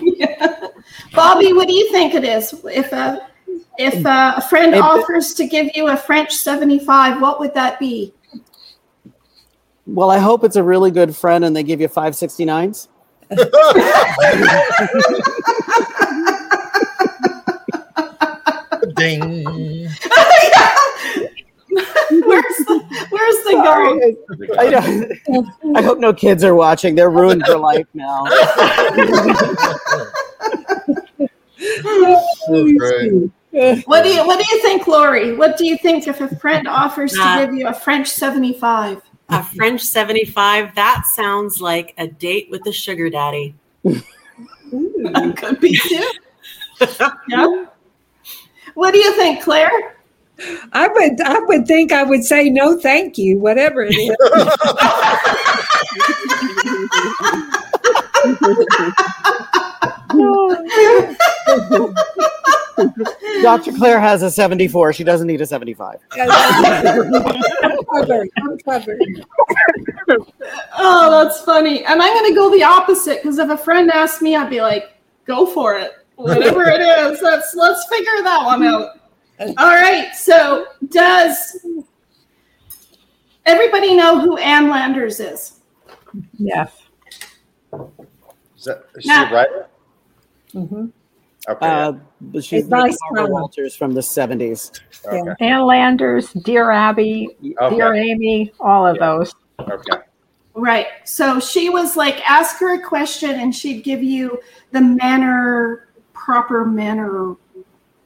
Yeah. 0.00 0.68
Bobby, 1.14 1.52
what 1.52 1.66
do 1.66 1.74
you 1.74 1.90
think 1.90 2.14
it 2.14 2.24
is? 2.24 2.52
If 2.64 2.92
a 2.92 3.26
if 3.78 4.04
a, 4.04 4.34
a 4.36 4.40
friend 4.42 4.74
It- 4.74 4.82
offers 4.82 5.32
to 5.34 5.46
give 5.46 5.70
you 5.74 5.88
a 5.88 5.96
French 5.96 6.34
seventy 6.34 6.78
five, 6.78 7.20
what 7.22 7.40
would 7.40 7.54
that 7.54 7.78
be? 7.78 8.12
Well, 9.86 10.10
I 10.10 10.18
hope 10.18 10.44
it's 10.44 10.56
a 10.56 10.62
really 10.62 10.90
good 10.90 11.14
friend 11.14 11.44
and 11.44 11.54
they 11.54 11.62
give 11.62 11.78
you 11.78 11.88
569s. 11.88 12.88
Ding. 18.96 19.44
where's 21.74 22.56
the, 22.66 23.06
where's 23.10 23.44
the 23.44 23.52
going? 23.52 24.16
I, 24.58 24.70
don't- 24.70 25.76
I 25.76 25.82
hope 25.82 25.98
no 25.98 26.12
kids 26.12 26.44
are 26.44 26.54
watching. 26.54 26.94
They're 26.94 27.10
ruined 27.10 27.44
for 27.46 27.56
life 27.56 27.86
now. 27.94 28.24
Oh. 31.66 33.30
What 33.86 34.02
do 34.02 34.08
you 34.10 34.26
what 34.26 34.38
do 34.38 34.44
you 34.54 34.62
think, 34.62 34.86
Laurie? 34.86 35.34
What 35.36 35.56
do 35.56 35.64
you 35.64 35.78
think 35.78 36.06
if 36.08 36.20
a 36.20 36.34
friend 36.36 36.66
offers 36.68 37.12
to 37.12 37.22
Uh, 37.22 37.46
give 37.46 37.54
you 37.54 37.68
a 37.68 37.72
French 37.72 38.08
seventy 38.08 38.52
five? 38.52 39.00
A 39.30 39.42
French 39.42 39.80
75, 39.80 40.74
that 40.74 41.04
sounds 41.14 41.58
like 41.60 41.94
a 41.96 42.06
date 42.06 42.48
with 42.50 42.66
a 42.66 42.72
sugar 42.72 43.08
daddy. 43.08 43.54
That 43.82 45.34
could 45.38 45.60
be 45.60 45.78
too. 45.78 46.10
yeah. 47.28 47.64
What 48.74 48.92
do 48.92 48.98
you 48.98 49.14
think, 49.16 49.42
Clare? 49.42 49.94
I 50.72 50.88
would 50.88 51.20
I 51.20 51.38
would 51.40 51.66
think 51.66 51.92
I 51.92 52.02
would 52.02 52.24
say 52.24 52.50
no 52.50 52.76
thank 52.78 53.16
you, 53.16 53.38
whatever 53.38 53.82
it 53.88 53.94
is. 53.94 54.16
Dr. 63.42 63.72
Clare 63.72 64.00
has 64.00 64.22
a 64.22 64.30
74. 64.30 64.92
She 64.92 65.04
doesn't 65.04 65.26
need 65.26 65.40
a 65.40 65.46
75. 65.46 66.00
I'm 66.12 67.78
covered. 67.94 68.28
I'm 68.38 68.58
covered. 68.58 69.00
Oh, 70.76 71.10
that's 71.10 71.40
funny. 71.42 71.84
And 71.84 72.02
I'm 72.02 72.14
going 72.14 72.30
to 72.30 72.34
go 72.34 72.50
the 72.50 72.64
opposite 72.64 73.22
because 73.22 73.38
if 73.38 73.48
a 73.50 73.56
friend 73.56 73.90
asked 73.90 74.20
me, 74.22 74.34
I'd 74.34 74.50
be 74.50 74.60
like, 74.60 74.94
"Go 75.24 75.46
for 75.46 75.78
it, 75.78 75.92
whatever 76.16 76.64
it 76.68 76.80
is." 76.80 77.20
Let's 77.22 77.54
let's 77.54 77.86
figure 77.88 78.22
that 78.22 78.44
one 78.44 78.64
out. 78.64 79.00
All 79.58 79.74
right. 79.74 80.14
So, 80.14 80.66
does 80.88 81.64
everybody 83.46 83.94
know 83.94 84.20
who 84.20 84.36
Ann 84.38 84.68
Landers 84.70 85.20
is? 85.20 85.60
Yes. 86.38 86.70
Is, 87.72 88.64
that, 88.64 88.84
is 88.94 89.02
she 89.02 89.08
Now- 89.08 89.28
a 89.30 89.34
writer? 89.34 89.66
Mhm. 90.54 90.92
Okay. 91.48 91.66
Uh, 91.66 91.92
but 92.20 92.42
she's 92.44 92.60
It's 92.62 92.68
nice 92.70 92.96
Barbara 93.00 93.26
fella. 93.26 93.30
Walters 93.40 93.76
from 93.76 93.92
the 93.92 94.00
70s. 94.00 94.80
okay. 95.04 95.34
Ann 95.44 95.66
Landers, 95.66 96.32
Dear 96.32 96.70
Abby, 96.70 97.28
Okay. 97.60 97.76
Dear 97.76 97.94
Amy, 97.94 98.52
all 98.60 98.86
of 98.86 98.96
Yeah. 98.96 99.06
those. 99.06 99.34
Okay. 99.60 99.98
Right. 100.54 100.86
So 101.04 101.40
she 101.40 101.68
was 101.68 101.96
like, 101.96 102.22
ask 102.30 102.58
her 102.60 102.74
a 102.74 102.80
question 102.80 103.30
and 103.30 103.54
she'd 103.54 103.82
give 103.82 104.02
you 104.02 104.38
the 104.70 104.80
manner, 104.80 105.88
proper 106.24 106.64
manner 106.64 107.36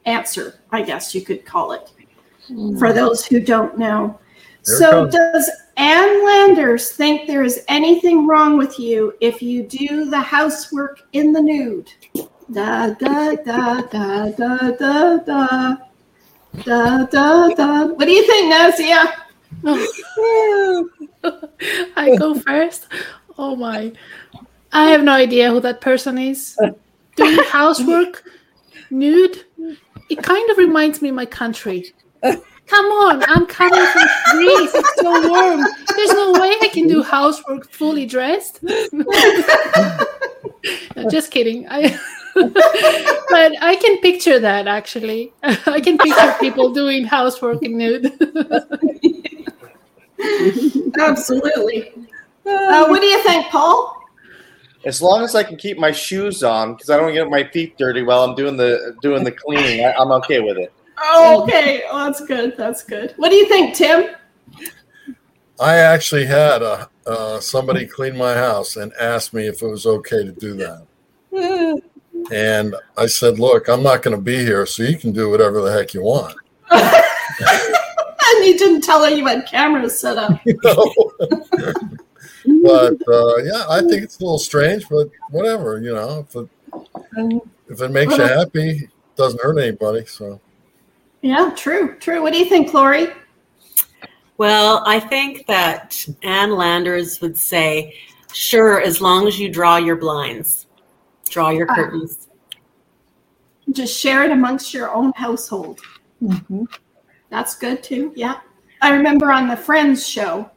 answer, 0.05 0.61
I 0.73 0.83
guess 0.83 1.15
you 1.15 1.23
could 1.23 1.45
call 1.45 1.73
it, 1.73 1.91
hmm. 2.47 2.79
for 2.79 2.93
those 2.93 3.25
who 3.25 3.41
don't 3.41 3.79
know. 3.79 4.19
Here 4.67 4.75
it 4.75 4.79
so, 4.79 5.07
does 5.07 5.51
Ann 5.77 6.25
Landers 6.25 6.91
think 6.91 7.27
there 7.27 7.45
is 7.45 7.65
anything 7.69 8.27
wrong 8.27 8.59
with 8.59 8.79
you 8.79 9.15
if 9.21 9.41
you 9.41 9.63
do 9.63 10.07
the 10.07 10.21
housework 10.21 11.03
in 11.13 11.33
the 11.33 11.41
nude? 11.41 11.91
Da 12.51 12.91
da 12.91 13.37
da 13.37 13.83
da 13.83 14.31
da 14.31 14.71
da 14.73 15.17
da. 15.19 15.77
Da 16.65 17.05
da 17.05 17.49
da. 17.49 17.87
What 17.87 18.05
do 18.05 18.11
you 18.11 18.27
think, 18.27 18.53
Nazia? 18.53 19.13
I 21.97 22.17
go 22.17 22.35
first. 22.35 22.89
Oh 23.37 23.55
my. 23.55 23.93
I 24.73 24.89
have 24.89 25.03
no 25.03 25.13
idea 25.13 25.51
who 25.51 25.61
that 25.61 25.81
person 25.81 26.19
is. 26.19 26.59
Doing 27.19 27.45
housework 27.45 28.25
nude. 28.91 29.45
It 30.09 30.23
kind 30.23 30.51
of 30.51 30.57
reminds 30.57 31.03
me 31.03 31.11
of 31.11 31.15
my 31.15 31.27
country. 31.27 31.93
Come 32.23 32.87
on, 32.87 33.23
I'm 33.27 33.47
coming 33.47 33.87
from 33.93 34.09
Greece. 34.33 34.71
It's 34.75 34.95
so 34.97 35.29
warm. 35.29 35.61
There's 35.97 36.13
no 36.13 36.33
way 36.33 36.55
I 36.61 36.69
can 36.73 36.87
do 36.87 37.03
housework 37.03 37.71
fully 37.71 38.07
dressed. 38.07 38.61
No, 40.97 41.09
just 41.09 41.31
kidding. 41.31 41.67
I 41.71 41.97
but 42.35 43.53
I 43.63 43.79
can 43.81 44.01
picture 44.01 44.39
that 44.41 44.67
actually. 44.67 45.33
I 45.43 45.81
can 45.81 45.97
picture 45.99 46.35
people 46.41 46.73
doing 46.73 47.05
housework 47.05 47.63
in 47.63 47.79
nude. 47.79 48.13
Absolutely. 50.99 51.93
Uh, 52.45 52.87
what 52.87 53.01
do 53.01 53.07
you 53.07 53.23
think, 53.23 53.47
Paul? 53.47 53.98
As 54.85 55.03
long 55.03 55.23
as 55.23 55.35
I 55.35 55.43
can 55.43 55.57
keep 55.57 55.79
my 55.79 55.91
shoes 55.91 56.43
on, 56.43 56.75
because 56.75 56.91
I 56.91 56.97
don't 56.97 57.13
get 57.13 57.29
my 57.29 57.45
feet 57.45 57.77
dirty 57.77 58.03
while 58.03 58.23
I'm 58.23 58.35
doing 58.35 58.57
the 58.57 58.97
doing 59.03 59.25
the 59.25 59.33
cleaning, 59.33 59.85
I, 59.85 59.93
I'm 59.95 60.13
okay 60.13 60.41
with 60.41 60.57
it. 60.57 60.73
Oh, 61.01 61.43
okay. 61.43 61.83
Oh, 61.91 62.05
that's 62.05 62.25
good. 62.25 62.57
That's 62.57 62.85
good. 62.85 63.15
What 63.17 63.31
do 63.31 63.37
you 63.37 63.49
think, 63.49 63.75
Tim? 63.75 64.15
I 65.61 65.77
actually 65.77 66.27
had 66.27 66.63
a, 66.63 66.89
uh, 67.07 67.41
somebody 67.41 67.87
clean 67.87 68.17
my 68.17 68.35
house 68.35 68.77
and 68.77 68.93
asked 69.01 69.35
me 69.35 69.47
if 69.49 69.61
it 69.63 69.67
was 69.67 69.87
okay 69.87 70.25
to 70.25 70.33
do 70.33 70.55
that. 70.55 70.87
And 72.31 72.75
I 72.99 73.07
said, 73.07 73.39
Look, 73.39 73.69
I'm 73.69 73.83
not 73.83 74.03
going 74.03 74.15
to 74.15 74.21
be 74.21 74.37
here, 74.39 74.67
so 74.67 74.83
you 74.83 74.99
can 74.99 75.13
do 75.13 75.31
whatever 75.31 75.63
the 75.63 75.73
heck 75.73 75.95
you 75.95 76.03
want. 76.03 76.37
And 78.31 78.45
you 78.45 78.59
didn't 78.59 78.83
tell 78.83 79.03
her 79.05 79.11
you 79.11 79.27
had 79.27 79.47
cameras 79.47 79.99
set 79.99 80.19
up. 80.19 80.39
but 82.63 82.95
uh, 83.09 83.37
yeah, 83.39 83.65
I 83.69 83.81
think 83.81 84.03
it's 84.03 84.19
a 84.21 84.23
little 84.25 84.39
strange, 84.39 84.89
but 84.89 85.09
whatever, 85.31 85.81
you 85.81 85.95
know, 85.95 86.27
if 86.29 86.37
it, 86.37 87.43
if 87.69 87.81
it 87.83 87.91
makes 87.91 88.17
you 88.17 88.25
happy, 88.25 88.71
it 88.85 88.91
doesn't 89.17 89.41
hurt 89.43 89.59
anybody. 89.59 90.05
So 90.07 90.41
Yeah, 91.23 91.53
true, 91.57 91.97
true. 91.99 92.23
What 92.23 92.33
do 92.33 92.39
you 92.39 92.47
think, 92.47 92.73
Laurie? 92.75 93.09
Well, 94.37 94.83
I 94.87 95.01
think 95.01 95.47
that 95.47 96.07
Ann 96.23 96.53
Landers 96.55 97.21
would 97.21 97.37
say, 97.37 97.95
sure, 98.33 98.81
as 98.81 99.01
long 99.01 99.27
as 99.27 99.39
you 99.39 99.49
draw 99.51 99.77
your 99.79 99.97
blinds, 99.97 100.67
draw 101.29 101.51
your 101.51 101.67
Ah. 101.71 101.75
curtains. 101.75 102.29
Just 103.73 103.99
share 103.99 104.25
it 104.25 104.31
amongst 104.31 104.73
your 104.73 104.95
own 104.95 105.13
household. 105.17 105.81
That's 107.31 107.55
good 107.57 107.83
too. 107.83 108.13
Yeah. 108.17 108.41
I 108.81 108.95
remember 108.95 109.31
on 109.33 109.49
the 109.49 109.57
Friends 109.57 110.07
show 110.09 110.51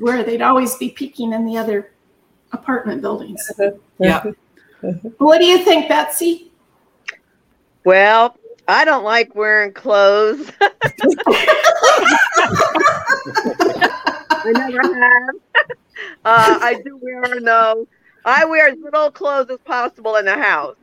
where 0.00 0.22
they'd 0.22 0.42
always 0.42 0.76
be 0.76 0.90
peeking 0.90 1.32
in 1.32 1.44
the 1.44 1.56
other 1.56 1.90
apartment 2.52 3.02
buildings. 3.02 3.50
Yeah. 3.98 4.22
What 5.18 5.38
do 5.38 5.46
you 5.46 5.58
think, 5.58 5.88
Betsy? 5.88 6.52
Well, 7.84 8.36
I 8.68 8.84
don't 8.84 9.04
like 9.04 9.34
wearing 9.34 9.72
clothes. 9.72 10.50
I 10.60 10.70
never 14.46 14.82
have. 14.82 15.34
Uh, 16.24 16.58
I 16.60 16.80
do 16.84 16.98
wear 17.00 17.40
no. 17.40 17.86
I 18.24 18.44
wear 18.44 18.68
as 18.68 18.78
little 18.78 19.10
clothes 19.10 19.50
as 19.50 19.58
possible 19.64 20.16
in 20.16 20.24
the 20.24 20.36
house. 20.36 20.76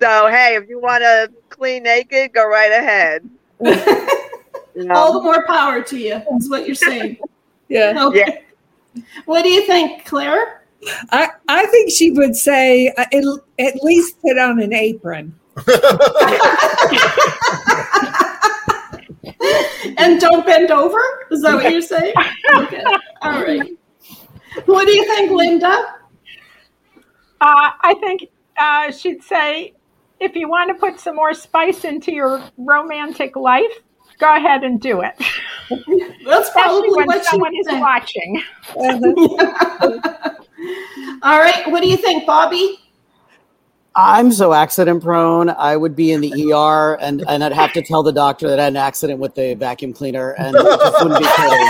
So 0.00 0.28
hey, 0.28 0.56
if 0.56 0.68
you 0.68 0.80
want 0.80 1.02
to 1.02 1.30
clean 1.50 1.84
naked, 1.84 2.32
go 2.32 2.46
right 2.46 2.72
ahead. 2.72 3.28
You 4.74 4.84
know? 4.84 4.94
All 4.94 5.12
the 5.12 5.22
more 5.22 5.46
power 5.46 5.82
to 5.82 5.96
you, 5.96 6.20
is 6.36 6.50
what 6.50 6.66
you're 6.66 6.74
saying. 6.74 7.18
Yeah. 7.68 8.06
Okay. 8.06 8.24
Yeah. 8.94 9.02
What 9.24 9.42
do 9.42 9.48
you 9.48 9.66
think, 9.66 10.04
Clare? 10.04 10.62
I, 11.10 11.30
I 11.48 11.66
think 11.66 11.90
she 11.90 12.10
would 12.10 12.36
say 12.36 12.88
uh, 12.88 13.04
at, 13.12 13.24
at 13.58 13.82
least 13.82 14.20
put 14.20 14.38
on 14.38 14.60
an 14.60 14.72
apron. 14.72 15.34
and 19.98 20.20
don't 20.20 20.44
bend 20.44 20.70
over? 20.70 20.98
Is 21.30 21.42
that 21.42 21.54
what 21.54 21.70
you're 21.72 21.80
saying? 21.80 22.14
Okay. 22.54 22.82
All 23.22 23.42
right. 23.42 23.70
What 24.66 24.86
do 24.86 24.92
you 24.92 25.04
think, 25.04 25.30
Linda? 25.30 25.94
Uh, 27.40 27.70
I 27.80 27.94
think 28.00 28.28
uh, 28.56 28.90
she'd 28.90 29.22
say 29.22 29.74
if 30.20 30.34
you 30.34 30.48
want 30.48 30.68
to 30.68 30.74
put 30.74 31.00
some 31.00 31.16
more 31.16 31.34
spice 31.34 31.84
into 31.84 32.12
your 32.12 32.42
romantic 32.56 33.36
life, 33.36 33.82
go 34.18 34.34
ahead 34.34 34.64
and 34.64 34.80
do 34.80 35.02
it. 35.02 35.14
That's 36.24 36.50
probably 36.50 36.90
when 36.90 37.06
what 37.06 37.24
someone 37.24 37.52
is 37.54 37.66
watching. 37.70 38.42
All 41.22 41.38
right. 41.38 41.70
What 41.70 41.82
do 41.82 41.88
you 41.88 41.96
think, 41.96 42.26
Bobby? 42.26 42.78
I'm 43.96 44.32
so 44.32 44.52
accident 44.52 45.02
prone. 45.04 45.50
I 45.50 45.76
would 45.76 45.94
be 45.94 46.10
in 46.10 46.20
the 46.20 46.52
ER 46.52 46.98
and, 47.00 47.22
and 47.28 47.44
I'd 47.44 47.52
have 47.52 47.72
to 47.74 47.82
tell 47.82 48.02
the 48.02 48.12
doctor 48.12 48.48
that 48.48 48.58
I 48.58 48.64
had 48.64 48.72
an 48.72 48.76
accident 48.76 49.20
with 49.20 49.36
the 49.36 49.54
vacuum 49.54 49.92
cleaner 49.92 50.32
and 50.32 50.56
it 50.56 50.62
just 50.62 51.04
wouldn't 51.04 51.20
be 51.20 51.26
pretty. 51.26 51.64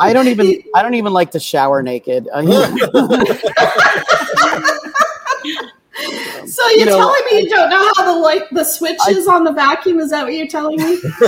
I 0.00 0.12
don't 0.14 0.28
even 0.28 0.62
I 0.74 0.82
don't 0.82 0.94
even 0.94 1.12
like 1.12 1.32
to 1.32 1.40
shower 1.40 1.82
naked. 1.82 2.26
so 6.46 6.68
you're 6.68 6.78
you 6.78 6.84
know, 6.86 6.98
telling 6.98 7.22
me 7.30 7.40
you 7.42 7.48
don't 7.48 7.70
know 7.70 7.92
how 7.96 8.12
the 8.12 8.18
like 8.20 8.48
the 8.50 8.64
switches 8.64 9.26
I, 9.28 9.34
on 9.34 9.44
the 9.44 9.52
vacuum? 9.52 9.98
Is 10.00 10.10
that 10.10 10.24
what 10.24 10.34
you're 10.34 10.46
telling 10.46 10.78
me? 10.78 10.98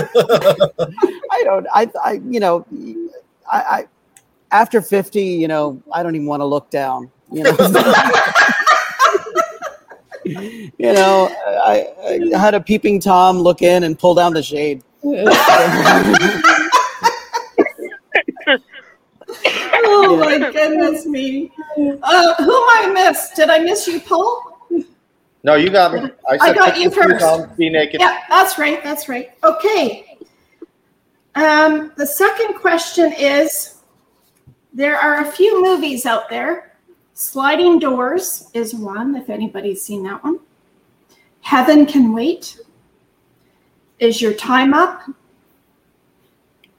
I 1.31 1.43
don't. 1.43 1.67
I, 1.73 1.89
I 2.03 2.21
you 2.29 2.39
know 2.39 2.65
I, 3.51 3.61
I 3.61 3.87
after 4.53 4.81
50, 4.81 5.21
you 5.21 5.47
know, 5.47 5.81
I 5.91 6.03
don't 6.03 6.15
even 6.15 6.27
want 6.27 6.41
to 6.41 6.45
look 6.45 6.69
down. 6.69 7.11
You 7.31 7.43
know, 7.43 7.49
you 10.25 10.93
know, 10.93 11.35
I, 11.65 11.87
I, 12.33 12.37
had 12.37 12.53
a 12.53 12.61
peeping 12.61 12.99
tom 12.99 13.39
look 13.39 13.63
in 13.63 13.83
and 13.83 13.97
pull 13.97 14.13
down 14.13 14.33
the 14.33 14.43
shade. 14.43 14.83
oh 19.85 20.17
my 20.19 20.37
goodness 20.51 21.07
me! 21.07 21.51
Uh, 21.77 22.35
who 22.35 22.53
I 22.53 22.91
missed? 22.93 23.35
Did 23.35 23.49
I 23.49 23.59
miss 23.59 23.87
you, 23.87 23.99
Paul? 23.99 24.52
No, 25.43 25.55
you 25.55 25.69
got 25.69 25.93
me. 25.93 26.09
I, 26.29 26.37
I 26.39 26.53
got 26.53 26.77
you 26.77 26.89
first. 26.89 27.57
Be 27.57 27.69
naked. 27.69 27.99
Yeah, 27.99 28.21
that's 28.29 28.57
right. 28.57 28.81
That's 28.81 29.09
right. 29.09 29.31
Okay. 29.43 30.17
Um, 31.35 31.91
the 31.97 32.07
second 32.07 32.55
question 32.55 33.11
is 33.17 33.81
there 34.73 34.97
are 34.97 35.21
a 35.21 35.31
few 35.31 35.61
movies 35.61 36.05
out 36.05 36.29
there. 36.29 36.77
Sliding 37.13 37.77
Doors 37.77 38.49
is 38.53 38.73
one, 38.73 39.15
if 39.15 39.29
anybody's 39.29 39.81
seen 39.81 40.03
that 40.03 40.23
one. 40.23 40.39
Heaven 41.41 41.85
Can 41.85 42.13
Wait. 42.13 42.59
Is 43.99 44.21
Your 44.21 44.33
Time 44.33 44.73
Up? 44.73 45.03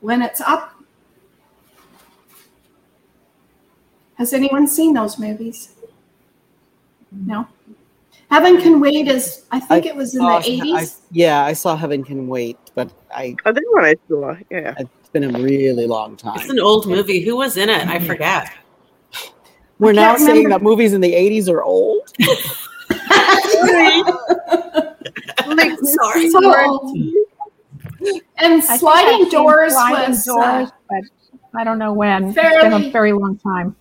When 0.00 0.22
It's 0.22 0.40
Up. 0.40 0.74
Has 4.16 4.32
anyone 4.32 4.66
seen 4.66 4.94
those 4.94 5.18
movies? 5.18 5.74
No. 7.12 7.46
Heaven 8.34 8.60
Can 8.60 8.80
Wait 8.80 9.06
is, 9.06 9.44
I 9.52 9.60
think 9.60 9.86
I 9.86 9.90
it 9.90 9.94
was 9.94 10.16
in 10.16 10.24
the 10.24 10.26
80s. 10.26 11.02
yeah, 11.12 11.44
I 11.44 11.52
saw 11.52 11.76
Heaven 11.76 12.02
Can 12.02 12.26
Wait, 12.26 12.58
but 12.74 12.90
I. 13.14 13.36
I 13.44 13.52
think 13.52 13.72
what 13.72 13.84
I 13.84 13.94
saw, 14.08 14.34
yeah. 14.50 14.74
It's 14.76 15.08
been 15.10 15.22
a 15.22 15.38
really 15.38 15.86
long 15.86 16.16
time. 16.16 16.40
It's 16.40 16.50
an 16.50 16.58
old 16.58 16.88
movie. 16.88 17.20
Who 17.20 17.36
was 17.36 17.56
in 17.56 17.68
it? 17.68 17.86
I 17.86 18.00
forget. 18.00 18.52
We're 19.78 19.90
I 19.90 19.92
now 19.92 20.16
saying 20.16 20.48
that 20.48 20.62
movies 20.62 20.94
in 20.94 21.00
the 21.00 21.12
80s 21.12 21.48
are 21.48 21.62
old. 21.62 22.12
like, 25.46 25.78
sorry. 25.84 26.28
So 26.30 27.08
And 28.38 28.64
Sliding 28.64 29.28
Doors 29.28 29.74
sliding 29.74 30.10
was. 30.10 30.28
Uh, 30.28 30.34
doors, 30.34 30.70
uh, 30.70 30.72
but 30.90 31.02
I 31.60 31.62
don't 31.62 31.78
know 31.78 31.92
when. 31.92 32.32
Fairly, 32.32 32.56
it's 32.56 32.64
been 32.64 32.88
a 32.88 32.90
very 32.90 33.12
long 33.12 33.38
time 33.38 33.76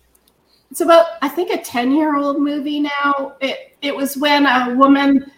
it's 0.74 0.80
about 0.80 1.06
I 1.22 1.28
think 1.28 1.52
a 1.52 1.62
10 1.62 1.92
year 1.92 2.16
old 2.16 2.40
movie 2.40 2.80
now. 2.80 3.36
It 3.40 3.76
it 3.80 3.94
was 3.94 4.16
when 4.16 4.44
a 4.44 4.74
woman 4.74 5.30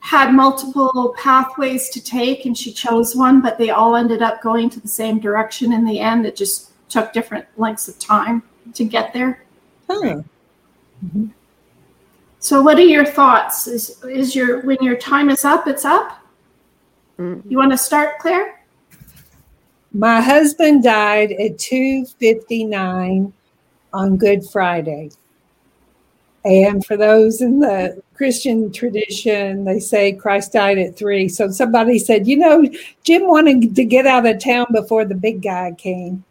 had 0.00 0.34
multiple 0.34 1.14
pathways 1.16 1.90
to 1.90 2.02
take 2.02 2.44
and 2.44 2.58
she 2.58 2.72
chose 2.72 3.14
one, 3.14 3.40
but 3.40 3.56
they 3.56 3.70
all 3.70 3.94
ended 3.94 4.20
up 4.20 4.42
going 4.42 4.68
to 4.70 4.80
the 4.80 4.88
same 4.88 5.20
direction 5.20 5.72
in 5.72 5.84
the 5.84 6.00
end. 6.00 6.26
It 6.26 6.34
just 6.34 6.72
took 6.88 7.12
different 7.12 7.46
lengths 7.56 7.86
of 7.86 8.00
time 8.00 8.42
to 8.74 8.84
get 8.84 9.12
there. 9.12 9.44
Oh. 9.88 10.24
Mm-hmm. 11.04 11.26
So 12.40 12.60
what 12.60 12.76
are 12.76 12.90
your 12.96 13.06
thoughts? 13.06 13.68
Is 13.68 14.02
is 14.02 14.34
your 14.34 14.62
when 14.62 14.78
your 14.80 14.96
time 14.96 15.30
is 15.30 15.44
up, 15.44 15.68
it's 15.68 15.84
up? 15.84 16.20
Mm-hmm. 17.16 17.48
You 17.48 17.58
want 17.58 17.70
to 17.70 17.78
start, 17.78 18.18
Clare? 18.18 18.60
My 19.92 20.20
husband 20.20 20.82
died 20.82 21.30
at 21.30 21.60
259 21.60 23.32
on 23.92 24.16
Good 24.16 24.44
Friday. 24.44 25.10
And 26.44 26.84
for 26.84 26.96
those 26.96 27.42
in 27.42 27.60
the 27.60 28.02
Christian 28.14 28.72
tradition, 28.72 29.64
they 29.64 29.78
say 29.78 30.12
Christ 30.12 30.52
died 30.52 30.78
at 30.78 30.96
three. 30.96 31.28
So 31.28 31.50
somebody 31.50 31.98
said, 31.98 32.26
you 32.26 32.38
know, 32.38 32.66
Jim 33.04 33.26
wanted 33.26 33.74
to 33.76 33.84
get 33.84 34.06
out 34.06 34.26
of 34.26 34.42
town 34.42 34.66
before 34.72 35.04
the 35.04 35.14
big 35.14 35.42
guy 35.42 35.72
came. 35.76 36.24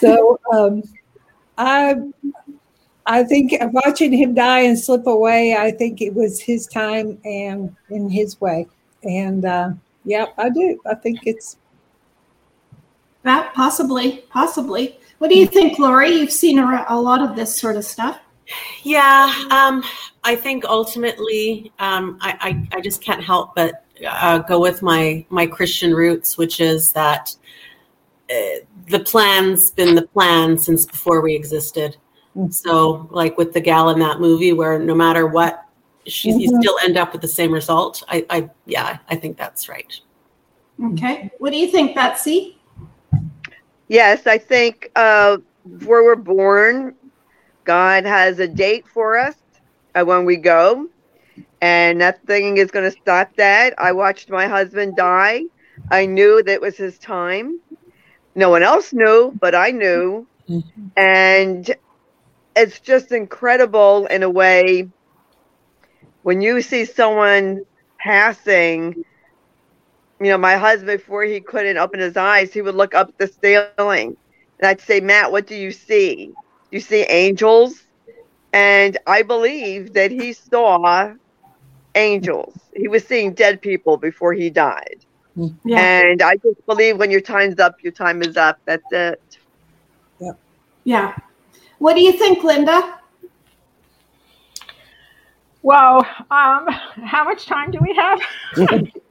So 0.00 0.40
um, 0.52 0.82
I, 1.56 1.96
I 3.06 3.22
think 3.22 3.54
watching 3.72 4.12
him 4.12 4.34
die 4.34 4.60
and 4.60 4.78
slip 4.78 5.06
away, 5.06 5.56
I 5.56 5.70
think 5.70 6.00
it 6.00 6.14
was 6.14 6.40
his 6.40 6.66
time 6.66 7.18
and 7.24 7.74
in 7.90 8.10
his 8.10 8.40
way. 8.40 8.66
And 9.04 9.44
uh, 9.44 9.70
yeah, 10.04 10.26
I 10.36 10.48
do. 10.48 10.80
I 10.84 10.94
think 10.94 11.26
it's 11.26 11.58
that 13.22 13.54
possibly, 13.54 14.24
possibly. 14.30 14.98
What 15.18 15.30
do 15.30 15.38
you 15.38 15.46
think, 15.46 15.78
Laurie? 15.78 16.12
You've 16.12 16.32
seen 16.32 16.58
a, 16.58 16.84
a 16.88 17.00
lot 17.00 17.22
of 17.22 17.36
this 17.36 17.56
sort 17.56 17.76
of 17.76 17.84
stuff. 17.84 18.20
Yeah, 18.82 19.32
um, 19.50 19.82
I 20.22 20.36
think 20.36 20.64
ultimately, 20.64 21.72
um, 21.78 22.18
I, 22.20 22.66
I, 22.72 22.76
I, 22.76 22.80
just 22.80 23.02
can't 23.02 23.24
help 23.24 23.54
but 23.54 23.84
uh, 24.06 24.38
go 24.38 24.60
with 24.60 24.82
my 24.82 25.24
my 25.30 25.46
Christian 25.46 25.94
roots, 25.94 26.36
which 26.36 26.60
is 26.60 26.92
that 26.92 27.34
uh, 28.30 28.64
the 28.88 29.00
plan's 29.00 29.70
been 29.70 29.94
the 29.94 30.06
plan 30.08 30.58
since 30.58 30.84
before 30.84 31.22
we 31.22 31.34
existed. 31.34 31.96
Mm-hmm. 32.36 32.50
So, 32.50 33.08
like 33.10 33.38
with 33.38 33.52
the 33.52 33.60
gal 33.60 33.90
in 33.90 33.98
that 34.00 34.20
movie, 34.20 34.52
where 34.52 34.78
no 34.78 34.94
matter 34.94 35.26
what, 35.26 35.64
she, 36.06 36.30
mm-hmm. 36.30 36.40
you 36.40 36.60
still 36.60 36.78
end 36.82 36.98
up 36.98 37.12
with 37.12 37.22
the 37.22 37.28
same 37.28 37.52
result. 37.52 38.02
I, 38.08 38.26
I 38.28 38.50
yeah, 38.66 38.98
I 39.08 39.16
think 39.16 39.38
that's 39.38 39.68
right. 39.68 40.00
Okay, 40.82 41.30
what 41.38 41.50
do 41.50 41.56
you 41.56 41.68
think, 41.68 41.94
Betsy? 41.94 42.58
Yes, 43.88 44.26
I 44.26 44.38
think 44.38 44.90
uh, 44.96 45.38
where 45.84 46.02
we're 46.04 46.16
born, 46.16 46.94
God 47.64 48.04
has 48.04 48.38
a 48.38 48.48
date 48.48 48.86
for 48.88 49.16
us 49.18 49.36
uh, 49.94 50.04
when 50.04 50.24
we 50.24 50.36
go, 50.36 50.86
and 51.60 51.98
nothing 51.98 52.56
is 52.56 52.70
going 52.70 52.90
to 52.90 52.96
stop 53.00 53.30
that. 53.36 53.74
I 53.78 53.92
watched 53.92 54.30
my 54.30 54.46
husband 54.46 54.96
die. 54.96 55.42
I 55.90 56.06
knew 56.06 56.42
that 56.42 56.52
it 56.52 56.60
was 56.60 56.76
his 56.76 56.98
time. 56.98 57.60
No 58.34 58.50
one 58.50 58.62
else 58.62 58.92
knew, 58.92 59.34
but 59.40 59.54
I 59.54 59.70
knew. 59.70 60.28
Mm-hmm. 60.48 60.86
And 60.96 61.74
it's 62.56 62.80
just 62.80 63.12
incredible 63.12 64.06
in 64.06 64.22
a 64.22 64.30
way 64.30 64.88
when 66.22 66.40
you 66.40 66.60
see 66.60 66.84
someone 66.84 67.64
passing 67.98 68.96
you 70.20 70.28
know, 70.28 70.38
my 70.38 70.56
husband, 70.56 70.98
before 70.98 71.24
he 71.24 71.40
couldn't 71.40 71.76
open 71.76 72.00
his 72.00 72.16
eyes, 72.16 72.52
he 72.52 72.62
would 72.62 72.74
look 72.74 72.94
up 72.94 73.16
the 73.18 73.26
ceiling. 73.26 74.16
And 74.58 74.68
I'd 74.68 74.80
say, 74.80 75.00
Matt, 75.00 75.32
what 75.32 75.46
do 75.46 75.54
you 75.54 75.70
see? 75.72 76.32
You 76.70 76.80
see 76.80 77.02
angels? 77.02 77.82
And 78.52 78.96
I 79.06 79.22
believe 79.22 79.94
that 79.94 80.10
he 80.10 80.32
saw 80.32 81.12
angels. 81.94 82.54
He 82.74 82.88
was 82.88 83.04
seeing 83.04 83.34
dead 83.34 83.60
people 83.60 83.96
before 83.96 84.32
he 84.32 84.50
died. 84.50 85.04
Yeah. 85.64 85.80
And 85.80 86.22
I 86.22 86.36
just 86.36 86.64
believe 86.66 86.98
when 86.98 87.10
your 87.10 87.20
time's 87.20 87.58
up, 87.58 87.82
your 87.82 87.92
time 87.92 88.22
is 88.22 88.36
up. 88.36 88.58
That's 88.66 88.90
it. 88.92 89.38
Yeah. 90.20 90.32
Yeah. 90.84 91.16
What 91.78 91.94
do 91.94 92.02
you 92.02 92.12
think, 92.12 92.44
Linda? 92.44 93.00
Well, 95.62 96.06
Um, 96.30 96.66
how 97.04 97.24
much 97.24 97.46
time 97.46 97.72
do 97.72 97.78
we 97.80 97.94
have? 97.94 98.20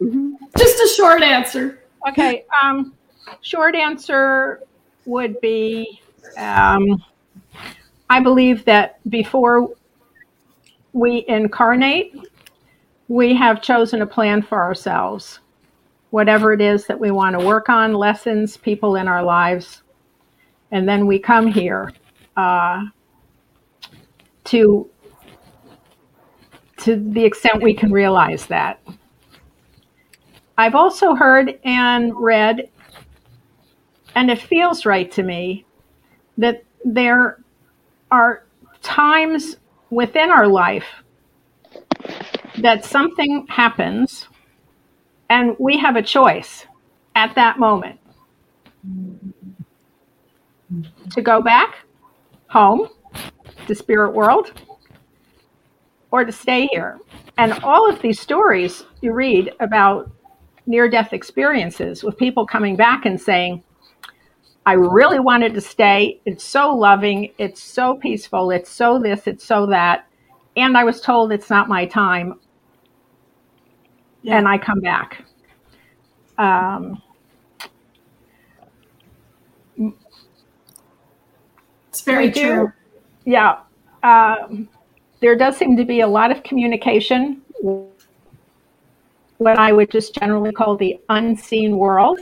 Just 0.00 0.80
a 0.80 0.94
short 0.96 1.22
answer. 1.22 1.82
Okay. 2.08 2.44
Um, 2.62 2.94
short 3.42 3.74
answer 3.74 4.62
would 5.04 5.40
be 5.40 6.00
um, 6.36 7.02
I 8.08 8.20
believe 8.20 8.64
that 8.64 8.98
before 9.08 9.70
we 10.92 11.24
incarnate, 11.28 12.14
we 13.08 13.34
have 13.34 13.62
chosen 13.62 14.02
a 14.02 14.06
plan 14.06 14.42
for 14.42 14.60
ourselves. 14.60 15.40
Whatever 16.10 16.52
it 16.52 16.60
is 16.60 16.86
that 16.86 16.98
we 16.98 17.12
want 17.12 17.38
to 17.38 17.46
work 17.46 17.68
on, 17.68 17.94
lessons, 17.94 18.56
people 18.56 18.96
in 18.96 19.06
our 19.06 19.22
lives. 19.22 19.82
And 20.72 20.88
then 20.88 21.06
we 21.06 21.18
come 21.18 21.46
here 21.46 21.92
uh, 22.36 22.84
to, 24.44 24.90
to 26.78 26.96
the 26.96 27.24
extent 27.24 27.62
we 27.62 27.74
can 27.74 27.92
realize 27.92 28.46
that. 28.46 28.80
I've 30.58 30.74
also 30.74 31.14
heard 31.14 31.58
and 31.64 32.12
read, 32.14 32.68
and 34.14 34.30
it 34.30 34.40
feels 34.40 34.84
right 34.84 35.10
to 35.12 35.22
me, 35.22 35.64
that 36.38 36.64
there 36.84 37.42
are 38.10 38.44
times 38.82 39.56
within 39.90 40.30
our 40.30 40.46
life 40.46 40.86
that 42.58 42.84
something 42.84 43.46
happens 43.48 44.28
and 45.28 45.56
we 45.58 45.78
have 45.78 45.96
a 45.96 46.02
choice 46.02 46.66
at 47.14 47.34
that 47.36 47.58
moment 47.58 47.98
to 51.10 51.22
go 51.22 51.40
back 51.40 51.76
home 52.48 52.88
to 53.66 53.74
spirit 53.74 54.12
world 54.12 54.52
or 56.10 56.24
to 56.24 56.32
stay 56.32 56.66
here. 56.72 56.98
And 57.38 57.52
all 57.62 57.88
of 57.88 58.02
these 58.02 58.20
stories 58.20 58.84
you 59.00 59.12
read 59.12 59.52
about 59.60 60.10
near 60.70 60.88
death 60.88 61.12
experiences 61.12 62.04
with 62.04 62.16
people 62.16 62.46
coming 62.46 62.76
back 62.76 63.04
and 63.04 63.20
saying, 63.20 63.62
I 64.64 64.74
really 64.74 65.18
wanted 65.18 65.52
to 65.54 65.60
stay. 65.60 66.20
It's 66.24 66.44
so 66.44 66.72
loving. 66.74 67.32
It's 67.38 67.60
so 67.60 67.96
peaceful. 67.96 68.52
It's 68.52 68.70
so 68.70 68.98
this, 68.98 69.26
it's 69.26 69.44
so 69.44 69.66
that. 69.66 70.06
And 70.56 70.76
I 70.76 70.84
was 70.84 71.00
told 71.00 71.32
it's 71.32 71.50
not 71.50 71.68
my 71.68 71.86
time. 71.86 72.38
Yeah. 74.22 74.38
And 74.38 74.46
I 74.46 74.58
come 74.58 74.80
back. 74.80 75.24
Um, 76.38 77.02
it's 81.88 82.02
very 82.02 82.30
true. 82.30 82.72
Yeah. 83.24 83.60
Um, 84.02 84.68
there 85.20 85.36
does 85.36 85.56
seem 85.56 85.76
to 85.76 85.84
be 85.84 86.00
a 86.00 86.08
lot 86.08 86.30
of 86.30 86.42
communication, 86.44 87.42
what 89.40 89.58
I 89.58 89.72
would 89.72 89.90
just 89.90 90.14
generally 90.14 90.52
call 90.52 90.76
the 90.76 91.00
unseen 91.08 91.78
world 91.78 92.20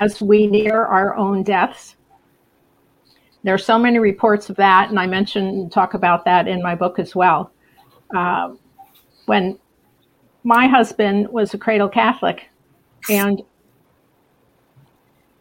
as 0.00 0.20
we 0.20 0.48
near 0.48 0.84
our 0.84 1.14
own 1.14 1.44
deaths. 1.44 1.94
There 3.44 3.54
are 3.54 3.58
so 3.58 3.78
many 3.78 4.00
reports 4.00 4.50
of 4.50 4.56
that, 4.56 4.90
and 4.90 4.98
I 4.98 5.06
mention 5.06 5.46
and 5.46 5.70
talk 5.70 5.94
about 5.94 6.24
that 6.24 6.48
in 6.48 6.60
my 6.60 6.74
book 6.74 6.98
as 6.98 7.14
well. 7.14 7.52
Uh, 8.12 8.54
when 9.26 9.56
my 10.42 10.66
husband 10.66 11.28
was 11.28 11.54
a 11.54 11.58
cradle 11.58 11.88
Catholic, 11.88 12.48
and 13.08 13.40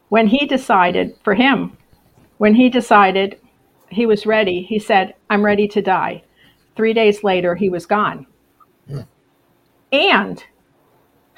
when 0.09 0.27
he 0.27 0.45
decided, 0.45 1.17
for 1.23 1.33
him, 1.33 1.75
when 2.37 2.53
he 2.53 2.69
decided 2.69 3.39
he 3.89 4.05
was 4.05 4.27
ready, 4.27 4.61
he 4.61 4.77
said, 4.77 5.15
I'm 5.31 5.43
ready 5.43 5.67
to 5.69 5.81
die. 5.81 6.23
Three 6.75 6.93
days 6.93 7.23
later, 7.23 7.55
he 7.55 7.69
was 7.69 7.87
gone. 7.87 8.27
Yeah. 8.85 9.05
And, 9.91 10.43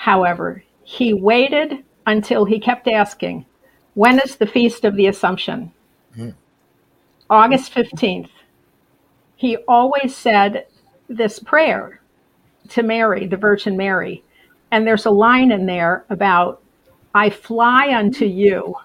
however, 0.03 0.61
he 0.83 1.13
waited 1.13 1.81
until 2.05 2.43
he 2.43 2.59
kept 2.59 2.89
asking, 2.89 3.45
When 3.93 4.19
is 4.19 4.35
the 4.35 4.45
Feast 4.45 4.83
of 4.83 4.97
the 4.97 5.07
Assumption? 5.07 5.71
Mm. 6.17 6.33
August 7.29 7.73
15th. 7.73 8.29
He 9.37 9.55
always 9.65 10.13
said 10.13 10.67
this 11.07 11.39
prayer 11.39 12.01
to 12.67 12.83
Mary, 12.83 13.27
the 13.27 13.37
Virgin 13.37 13.77
Mary. 13.77 14.25
And 14.71 14.85
there's 14.85 15.05
a 15.05 15.09
line 15.09 15.53
in 15.53 15.67
there 15.67 16.03
about, 16.09 16.61
I 17.15 17.29
fly 17.29 17.97
unto 17.97 18.25
you. 18.25 18.75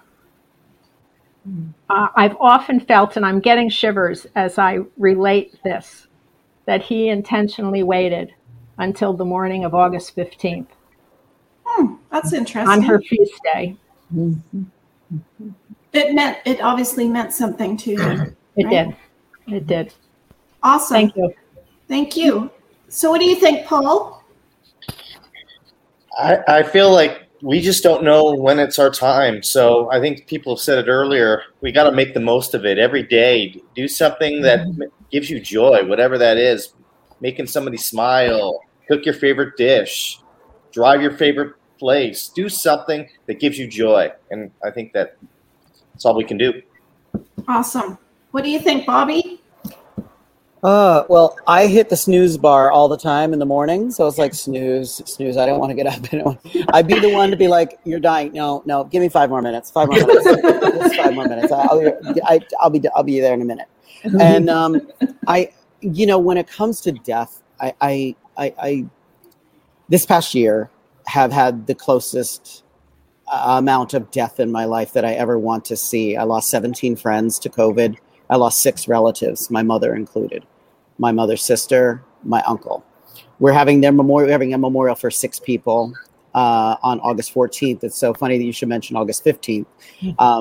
Uh, 1.89 2.07
I've 2.15 2.37
often 2.39 2.79
felt, 2.79 3.17
and 3.17 3.25
I'm 3.25 3.41
getting 3.41 3.69
shivers 3.69 4.25
as 4.35 4.57
I 4.57 4.79
relate 4.97 5.61
this, 5.65 6.07
that 6.65 6.83
he 6.83 7.09
intentionally 7.09 7.83
waited 7.83 8.33
until 8.77 9.11
the 9.11 9.25
morning 9.25 9.65
of 9.65 9.75
August 9.75 10.15
15th. 10.15 10.67
Hmm, 11.71 11.95
that's 12.11 12.33
interesting. 12.33 12.69
On 12.69 12.81
her 12.81 12.99
feast 13.01 13.39
day. 13.53 13.77
It 15.93 16.13
meant 16.13 16.37
it 16.45 16.61
obviously 16.61 17.07
meant 17.07 17.33
something 17.33 17.77
to 17.77 17.91
you. 17.91 18.35
It 18.55 18.65
right? 18.65 18.95
did. 19.47 19.55
It 19.55 19.67
did. 19.67 19.93
Awesome. 20.61 20.95
Thank 20.95 21.15
you. 21.15 21.33
Thank 21.87 22.17
you. 22.17 22.51
So 22.89 23.11
what 23.11 23.19
do 23.19 23.25
you 23.25 23.35
think, 23.35 23.65
Paul? 23.65 24.23
I, 26.17 26.39
I 26.47 26.63
feel 26.63 26.91
like 26.91 27.29
we 27.41 27.61
just 27.61 27.83
don't 27.83 28.03
know 28.03 28.33
when 28.33 28.59
it's 28.59 28.79
our 28.79 28.89
time. 28.89 29.41
So 29.41 29.89
I 29.91 29.99
think 29.99 30.27
people 30.27 30.55
have 30.55 30.61
said 30.61 30.77
it 30.77 30.89
earlier. 30.89 31.43
We 31.61 31.71
got 31.71 31.85
to 31.85 31.91
make 31.91 32.13
the 32.13 32.19
most 32.19 32.53
of 32.53 32.65
it 32.65 32.77
every 32.77 33.03
day. 33.03 33.61
Do 33.75 33.87
something 33.87 34.41
that 34.41 34.59
mm-hmm. 34.59 34.83
gives 35.11 35.29
you 35.29 35.39
joy, 35.39 35.85
whatever 35.85 36.17
that 36.17 36.37
is. 36.37 36.73
Making 37.21 37.47
somebody 37.47 37.77
smile, 37.77 38.61
cook 38.87 39.05
your 39.05 39.13
favorite 39.13 39.55
dish, 39.57 40.19
drive 40.71 41.01
your 41.01 41.15
favorite 41.17 41.53
place, 41.79 42.29
do 42.29 42.49
something 42.49 43.07
that 43.25 43.39
gives 43.39 43.57
you 43.57 43.67
joy. 43.67 44.11
And 44.31 44.51
I 44.63 44.71
think 44.71 44.93
that 44.93 45.17
that's 45.93 46.05
all 46.05 46.15
we 46.15 46.23
can 46.23 46.37
do. 46.37 46.61
Awesome. 47.47 47.97
What 48.31 48.43
do 48.43 48.49
you 48.49 48.59
think, 48.59 48.85
Bobby? 48.85 49.41
Uh, 50.61 51.05
well, 51.07 51.37
I 51.47 51.67
hit 51.67 51.89
the 51.89 51.95
snooze 51.95 52.37
bar 52.37 52.69
all 52.69 52.89
the 52.89 52.97
time 52.97 53.31
in 53.31 53.39
the 53.39 53.45
morning. 53.45 53.91
So 53.91 54.07
it's 54.07 54.17
like 54.17 54.33
snooze, 54.33 55.01
snooze. 55.05 55.37
I 55.37 55.45
don't 55.45 55.59
want 55.59 55.69
to 55.69 55.75
get 55.75 55.87
up. 55.87 56.37
I'd 56.73 56.85
be 56.85 56.99
the 56.99 57.13
one 57.13 57.31
to 57.31 57.37
be 57.37 57.47
like, 57.47 57.79
"You're 57.85 58.01
dying." 58.01 58.33
No, 58.33 58.61
no. 58.65 58.83
Give 58.83 59.01
me 59.01 59.07
five 59.07 59.29
more 59.29 59.41
minutes. 59.41 59.71
Five 59.71 59.87
more 59.87 60.05
minutes. 60.05 60.97
five 60.97 61.13
more 61.13 61.27
minutes. 61.27 61.51
I'll, 61.51 61.79
I, 62.25 62.39
will 62.63 62.69
be. 62.69 62.89
I'll 62.93 63.03
be 63.03 63.19
there 63.21 63.33
in 63.33 63.41
a 63.41 63.45
minute. 63.45 63.67
And 64.19 64.49
um, 64.49 64.87
I, 65.27 65.51
you 65.81 66.05
know, 66.05 66.19
when 66.19 66.37
it 66.37 66.47
comes 66.47 66.81
to 66.81 66.91
death, 66.91 67.41
I, 67.59 67.73
I, 67.81 68.15
I, 68.37 68.53
I 68.61 68.85
this 69.87 70.05
past 70.05 70.35
year, 70.35 70.69
have 71.09 71.31
had 71.31 71.65
the 71.65 71.73
closest 71.73 72.63
uh, 73.31 73.55
amount 73.57 73.95
of 73.95 74.11
death 74.11 74.39
in 74.39 74.51
my 74.51 74.65
life 74.65 74.93
that 74.93 75.03
I 75.03 75.13
ever 75.13 75.39
want 75.39 75.65
to 75.65 75.75
see. 75.75 76.15
I 76.15 76.23
lost 76.23 76.49
17 76.51 76.95
friends 76.95 77.39
to 77.39 77.49
COVID. 77.49 77.97
I 78.29 78.35
lost 78.35 78.61
six 78.61 78.87
relatives, 78.87 79.49
my 79.49 79.63
mother 79.63 79.95
included, 79.95 80.45
my 80.99 81.11
mother's 81.11 81.43
sister, 81.43 82.03
my 82.23 82.43
uncle. 82.43 82.85
We're 83.39 83.53
having 83.53 83.81
their 83.81 83.91
memorial, 83.91 84.27
we're 84.27 84.33
having 84.33 84.53
a 84.53 84.57
memorial 84.59 84.95
for 84.95 85.09
six 85.09 85.39
people 85.39 85.95
uh, 86.35 86.75
on 86.83 86.99
August 86.99 87.33
14th. 87.33 87.83
It's 87.83 87.97
so 87.97 88.13
funny 88.13 88.37
that 88.37 88.43
you 88.43 88.53
should 88.53 88.69
mention 88.69 88.95
August 88.95 89.25
15th 89.25 89.65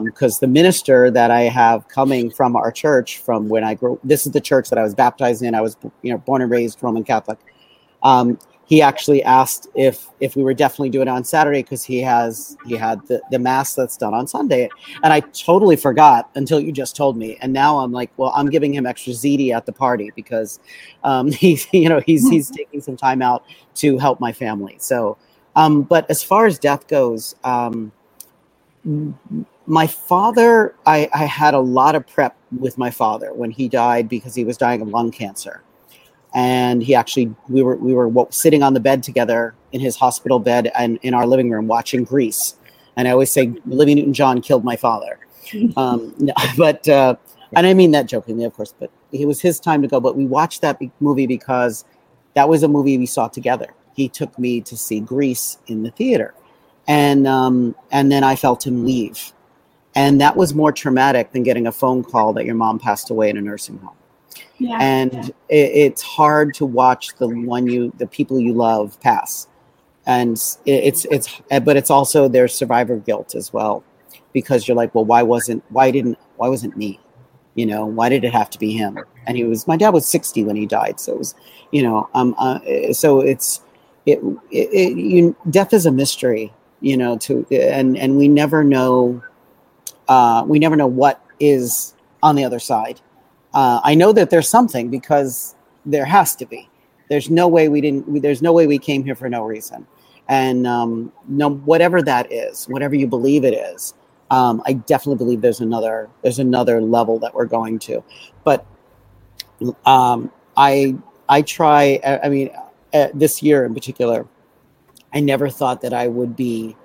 because 0.04 0.34
um, 0.36 0.38
the 0.42 0.48
minister 0.48 1.10
that 1.10 1.30
I 1.30 1.42
have 1.42 1.88
coming 1.88 2.30
from 2.30 2.56
our 2.56 2.70
church 2.70 3.18
from 3.18 3.48
when 3.48 3.64
I 3.64 3.72
grew, 3.72 3.98
this 4.04 4.26
is 4.26 4.32
the 4.32 4.40
church 4.40 4.68
that 4.68 4.78
I 4.78 4.82
was 4.82 4.94
baptized 4.94 5.42
in. 5.42 5.54
I 5.54 5.62
was, 5.62 5.78
you 6.02 6.12
know, 6.12 6.18
born 6.18 6.42
and 6.42 6.50
raised 6.50 6.82
Roman 6.82 7.04
Catholic. 7.04 7.38
Um, 8.02 8.38
he 8.68 8.82
actually 8.82 9.22
asked 9.22 9.66
if 9.74 10.08
if 10.20 10.36
we 10.36 10.42
were 10.42 10.52
definitely 10.52 10.90
doing 10.90 11.08
it 11.08 11.10
on 11.10 11.24
Saturday 11.24 11.62
because 11.62 11.82
he 11.82 12.00
has 12.02 12.54
he 12.66 12.76
had 12.76 13.04
the, 13.06 13.20
the 13.30 13.38
mass 13.38 13.74
that's 13.74 13.96
done 13.96 14.12
on 14.12 14.26
Sunday. 14.26 14.68
And 15.02 15.10
I 15.10 15.20
totally 15.20 15.74
forgot 15.74 16.28
until 16.34 16.60
you 16.60 16.70
just 16.70 16.94
told 16.94 17.16
me. 17.16 17.38
And 17.40 17.50
now 17.54 17.78
I'm 17.78 17.92
like, 17.92 18.10
well, 18.18 18.30
I'm 18.36 18.50
giving 18.50 18.74
him 18.74 18.84
extra 18.84 19.14
ziti 19.14 19.54
at 19.54 19.64
the 19.64 19.72
party 19.72 20.12
because 20.14 20.60
um, 21.02 21.32
he's 21.32 21.66
you 21.72 21.88
know 21.88 22.00
he's 22.00 22.28
he's 22.28 22.50
taking 22.56 22.82
some 22.82 22.96
time 22.96 23.22
out 23.22 23.42
to 23.76 23.96
help 23.96 24.20
my 24.20 24.32
family. 24.32 24.76
So, 24.78 25.16
um, 25.56 25.82
but 25.82 26.08
as 26.10 26.22
far 26.22 26.44
as 26.44 26.58
death 26.58 26.88
goes, 26.88 27.36
um, 27.44 27.90
my 29.64 29.86
father, 29.86 30.74
I, 30.84 31.08
I 31.14 31.24
had 31.24 31.54
a 31.54 31.58
lot 31.58 31.94
of 31.94 32.06
prep 32.06 32.36
with 32.58 32.76
my 32.76 32.90
father 32.90 33.32
when 33.32 33.50
he 33.50 33.66
died 33.66 34.10
because 34.10 34.34
he 34.34 34.44
was 34.44 34.58
dying 34.58 34.82
of 34.82 34.88
lung 34.88 35.10
cancer 35.10 35.62
and 36.38 36.84
he 36.84 36.94
actually 36.94 37.34
we 37.48 37.64
were 37.64 37.74
we 37.74 37.92
were 37.92 38.08
sitting 38.30 38.62
on 38.62 38.72
the 38.72 38.78
bed 38.78 39.02
together 39.02 39.56
in 39.72 39.80
his 39.80 39.96
hospital 39.96 40.38
bed 40.38 40.70
and 40.78 41.00
in 41.02 41.12
our 41.12 41.26
living 41.26 41.50
room 41.50 41.66
watching 41.66 42.04
Grease. 42.04 42.54
And 42.96 43.08
I 43.08 43.10
always 43.10 43.32
say 43.32 43.52
Olivia 43.66 43.96
Newton 43.96 44.14
John 44.14 44.40
killed 44.40 44.64
my 44.64 44.76
father, 44.76 45.18
um, 45.76 46.14
no, 46.18 46.32
but 46.56 46.88
uh, 46.88 47.16
and 47.56 47.66
I 47.66 47.74
mean 47.74 47.90
that 47.90 48.06
jokingly, 48.06 48.44
of 48.44 48.54
course. 48.54 48.72
But 48.78 48.92
it 49.10 49.26
was 49.26 49.40
his 49.40 49.58
time 49.58 49.82
to 49.82 49.88
go. 49.88 49.98
But 49.98 50.16
we 50.16 50.26
watched 50.26 50.60
that 50.60 50.80
movie 51.00 51.26
because 51.26 51.84
that 52.34 52.48
was 52.48 52.62
a 52.62 52.68
movie 52.68 52.96
we 52.98 53.06
saw 53.06 53.26
together. 53.26 53.74
He 53.96 54.08
took 54.08 54.38
me 54.38 54.60
to 54.60 54.76
see 54.76 55.00
Grease 55.00 55.58
in 55.66 55.82
the 55.82 55.90
theater, 55.90 56.34
and 56.86 57.26
um, 57.26 57.74
and 57.90 58.12
then 58.12 58.22
I 58.22 58.36
felt 58.36 58.64
him 58.64 58.84
leave, 58.84 59.32
and 59.96 60.20
that 60.20 60.36
was 60.36 60.54
more 60.54 60.70
traumatic 60.70 61.32
than 61.32 61.42
getting 61.42 61.66
a 61.66 61.72
phone 61.72 62.04
call 62.04 62.32
that 62.34 62.44
your 62.44 62.54
mom 62.54 62.78
passed 62.78 63.10
away 63.10 63.28
in 63.28 63.36
a 63.36 63.40
nursing 63.40 63.78
home. 63.78 63.97
Yeah. 64.58 64.78
and 64.80 65.30
it, 65.48 65.70
it's 65.70 66.02
hard 66.02 66.54
to 66.54 66.66
watch 66.66 67.14
the 67.16 67.28
one 67.28 67.66
you 67.66 67.92
the 67.98 68.06
people 68.06 68.38
you 68.38 68.52
love 68.52 69.00
pass. 69.00 69.48
And 70.06 70.36
it, 70.64 70.84
it's 70.84 71.04
it's 71.06 71.40
but 71.48 71.76
it's 71.76 71.90
also 71.90 72.28
their 72.28 72.48
survivor 72.48 72.96
guilt 72.96 73.34
as 73.34 73.52
well. 73.52 73.84
Because 74.32 74.68
you're 74.68 74.76
like 74.76 74.94
well 74.94 75.04
why 75.04 75.22
wasn't 75.22 75.64
why 75.70 75.90
didn't 75.90 76.18
why 76.36 76.48
wasn't 76.48 76.76
me? 76.76 77.00
You 77.54 77.66
know 77.66 77.86
why 77.86 78.08
did 78.08 78.24
it 78.24 78.32
have 78.32 78.50
to 78.50 78.58
be 78.58 78.72
him? 78.72 78.98
And 79.26 79.36
he 79.36 79.44
was 79.44 79.66
my 79.66 79.76
dad 79.76 79.90
was 79.90 80.06
60 80.06 80.44
when 80.44 80.56
he 80.56 80.66
died 80.66 80.98
so 81.00 81.12
it 81.12 81.18
was 81.18 81.34
you 81.70 81.82
know 81.82 82.08
um 82.14 82.34
uh, 82.38 82.60
so 82.92 83.20
it's 83.20 83.62
it, 84.06 84.20
it, 84.50 84.68
it 84.72 84.96
you, 84.96 85.36
death 85.50 85.74
is 85.74 85.84
a 85.84 85.92
mystery 85.92 86.52
you 86.80 86.96
know 86.96 87.18
to 87.18 87.46
and 87.50 87.98
and 87.98 88.16
we 88.16 88.28
never 88.28 88.64
know 88.64 89.22
uh 90.08 90.44
we 90.46 90.58
never 90.58 90.76
know 90.76 90.86
what 90.86 91.22
is 91.40 91.94
on 92.22 92.36
the 92.36 92.44
other 92.44 92.58
side 92.58 93.00
uh, 93.54 93.80
I 93.82 93.94
know 93.94 94.12
that 94.12 94.30
there's 94.30 94.48
something 94.48 94.90
because 94.90 95.54
there 95.86 96.04
has 96.04 96.36
to 96.36 96.46
be. 96.46 96.68
There's 97.08 97.30
no 97.30 97.48
way 97.48 97.68
we 97.68 97.80
didn't. 97.80 98.20
There's 98.20 98.42
no 98.42 98.52
way 98.52 98.66
we 98.66 98.78
came 98.78 99.04
here 99.04 99.14
for 99.14 99.28
no 99.28 99.44
reason, 99.44 99.86
and 100.28 100.66
um, 100.66 101.12
no, 101.26 101.50
whatever 101.50 102.02
that 102.02 102.30
is, 102.30 102.66
whatever 102.66 102.94
you 102.94 103.06
believe 103.06 103.44
it 103.44 103.54
is, 103.54 103.94
um, 104.30 104.62
I 104.66 104.74
definitely 104.74 105.16
believe 105.16 105.40
there's 105.40 105.60
another 105.60 106.10
there's 106.22 106.38
another 106.38 106.82
level 106.82 107.18
that 107.20 107.34
we're 107.34 107.46
going 107.46 107.78
to. 107.80 108.04
But 108.44 108.66
um, 109.86 110.30
I 110.56 110.96
I 111.30 111.42
try. 111.42 112.00
I 112.04 112.28
mean, 112.28 112.50
uh, 112.92 113.08
this 113.14 113.42
year 113.42 113.64
in 113.64 113.72
particular, 113.72 114.26
I 115.14 115.20
never 115.20 115.48
thought 115.48 115.80
that 115.80 115.94
I 115.94 116.08
would 116.08 116.36
be 116.36 116.76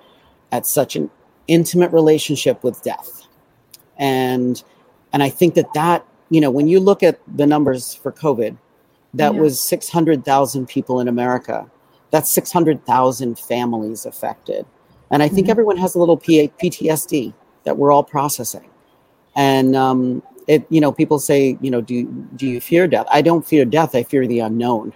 at 0.50 0.64
such 0.64 0.96
an 0.96 1.10
intimate 1.46 1.92
relationship 1.92 2.64
with 2.64 2.82
death, 2.82 3.26
and 3.98 4.62
and 5.12 5.22
I 5.22 5.28
think 5.28 5.54
that 5.54 5.72
that 5.74 6.06
you 6.30 6.40
know, 6.40 6.50
when 6.50 6.68
you 6.68 6.80
look 6.80 7.02
at 7.02 7.20
the 7.36 7.46
numbers 7.46 7.94
for 7.94 8.12
COVID, 8.12 8.56
that 9.14 9.34
yeah. 9.34 9.40
was 9.40 9.60
600,000 9.60 10.66
people 10.66 11.00
in 11.00 11.08
America. 11.08 11.70
That's 12.10 12.30
600,000 12.30 13.38
families 13.38 14.06
affected. 14.06 14.66
And 15.10 15.22
I 15.22 15.28
think 15.28 15.44
mm-hmm. 15.44 15.50
everyone 15.50 15.76
has 15.76 15.94
a 15.94 15.98
little 15.98 16.18
PTSD 16.18 17.34
that 17.64 17.76
we're 17.76 17.92
all 17.92 18.04
processing. 18.04 18.68
And 19.36 19.76
um, 19.76 20.22
it, 20.46 20.66
you 20.70 20.80
know, 20.80 20.92
people 20.92 21.18
say, 21.18 21.58
you 21.60 21.70
know, 21.70 21.80
do 21.80 22.04
do 22.36 22.46
you 22.46 22.60
fear 22.60 22.86
death? 22.86 23.06
I 23.10 23.22
don't 23.22 23.46
fear 23.46 23.64
death. 23.64 23.94
I 23.94 24.02
fear 24.02 24.26
the 24.26 24.40
unknown. 24.40 24.92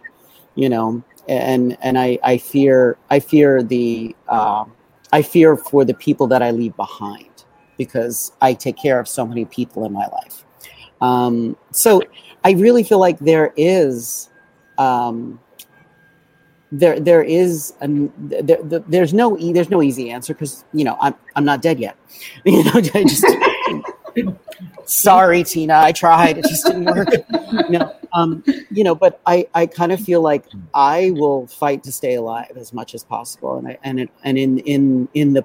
You 0.55 0.68
know, 0.68 1.03
and 1.29 1.76
and 1.83 1.99
I 1.99 2.18
I 2.22 2.39
fear 2.39 2.99
I 3.11 3.20
fear 3.20 3.62
the 3.62 4.14
uh, 4.29 4.64
I 5.12 5.22
fear 5.22 5.57
for 5.57 5.85
the 5.85 5.95
people 5.95 6.26
that 6.29 6.43
I 6.43 6.51
leave 6.51 6.76
behind 6.76 7.45
because 7.76 8.33
I 8.41 8.55
take 8.55 8.76
care 8.76 8.99
of 8.99 9.09
so 9.09 9.26
many 9.26 9.45
people 9.45 9.85
in 9.85 9.93
my 9.93 10.07
life. 10.09 10.45
Um, 11.01 11.57
so 11.70 12.03
I 12.44 12.53
really 12.53 12.82
feel 12.82 12.99
like 12.99 13.18
there 13.18 13.53
is 13.57 14.28
um, 14.78 15.40
there 16.70 17.01
there 17.01 17.22
is 17.22 17.74
an, 17.80 18.12
there, 18.18 18.59
there's 18.62 19.14
no 19.14 19.36
there's 19.36 19.70
no 19.70 19.82
easy 19.82 20.11
answer 20.11 20.34
because 20.34 20.64
you 20.72 20.84
know 20.84 20.96
I'm 21.01 21.14
I'm 21.34 21.44
not 21.44 21.62
dead 21.62 21.80
yet. 21.80 21.96
You 22.44 22.64
know, 22.64 22.80
just 22.80 23.24
sorry, 24.84 25.44
Tina, 25.44 25.78
I 25.78 25.92
tried, 25.92 26.38
it 26.38 26.44
just 26.49 26.66
didn't 26.66 26.86
work. 26.86 27.09
no, 27.70 27.94
um, 28.12 28.42
you 28.70 28.84
know, 28.84 28.94
but 28.94 29.20
I 29.26 29.46
I 29.55 29.66
kind 29.66 29.92
of 29.92 30.01
feel 30.01 30.20
like 30.20 30.46
I 30.74 31.12
will 31.14 31.46
fight 31.46 31.82
to 31.84 31.92
stay 31.92 32.14
alive 32.14 32.53
as 32.57 32.72
much 32.72 32.94
as 32.94 33.05
possible, 33.05 33.59
and 33.59 33.68
I 33.68 33.78
and 33.84 34.01
it, 34.01 34.11
and 34.24 34.38
in 34.38 34.59
in 34.61 35.09
in 35.14 35.32
the 35.34 35.44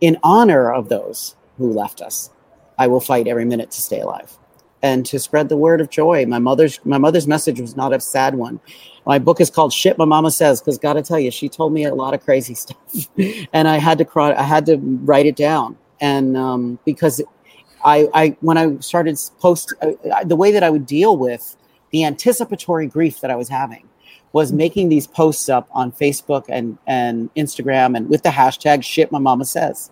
in 0.00 0.18
honor 0.22 0.72
of 0.72 0.88
those 0.88 1.36
who 1.58 1.72
left 1.72 2.00
us, 2.00 2.30
I 2.78 2.86
will 2.86 3.00
fight 3.00 3.26
every 3.26 3.44
minute 3.44 3.70
to 3.72 3.80
stay 3.82 4.00
alive 4.00 4.38
and 4.84 5.06
to 5.06 5.18
spread 5.18 5.48
the 5.48 5.56
word 5.56 5.80
of 5.80 5.88
joy. 5.88 6.26
My 6.26 6.38
mother's 6.38 6.78
my 6.84 6.98
mother's 6.98 7.26
message 7.26 7.58
was 7.58 7.74
not 7.74 7.94
a 7.94 8.00
sad 8.00 8.34
one. 8.34 8.60
My 9.06 9.18
book 9.18 9.40
is 9.40 9.48
called 9.48 9.72
"Shit 9.72 9.96
My 9.96 10.04
Mama 10.04 10.30
Says" 10.30 10.60
because 10.60 10.76
gotta 10.76 11.00
tell 11.02 11.18
you, 11.18 11.30
she 11.30 11.48
told 11.48 11.72
me 11.72 11.84
a 11.84 11.94
lot 11.94 12.12
of 12.12 12.22
crazy 12.22 12.54
stuff, 12.64 13.08
and 13.52 13.66
I 13.66 13.78
had 13.78 13.96
to 13.98 14.04
cry. 14.04 14.34
I 14.34 14.42
had 14.42 14.66
to 14.66 14.76
write 14.76 15.24
it 15.24 15.36
down, 15.36 15.78
and 16.00 16.36
um, 16.36 16.78
because 16.84 17.22
I, 17.82 18.08
I 18.12 18.36
when 18.42 18.58
I 18.58 18.76
started 18.80 19.18
post 19.40 19.72
uh, 19.80 20.22
the 20.22 20.36
way 20.36 20.52
that 20.52 20.62
I 20.62 20.68
would 20.68 20.84
deal 20.84 21.16
with 21.16 21.56
the 21.90 22.04
anticipatory 22.04 22.86
grief 22.86 23.20
that 23.22 23.30
I 23.30 23.36
was 23.36 23.48
having 23.48 23.88
was 24.32 24.52
making 24.52 24.90
these 24.90 25.06
posts 25.06 25.48
up 25.48 25.66
on 25.72 25.92
Facebook 25.92 26.44
and 26.50 26.76
and 26.86 27.32
Instagram 27.36 27.96
and 27.96 28.10
with 28.10 28.22
the 28.22 28.28
hashtag 28.28 28.84
"Shit 28.84 29.10
My 29.10 29.18
Mama 29.18 29.46
Says," 29.46 29.90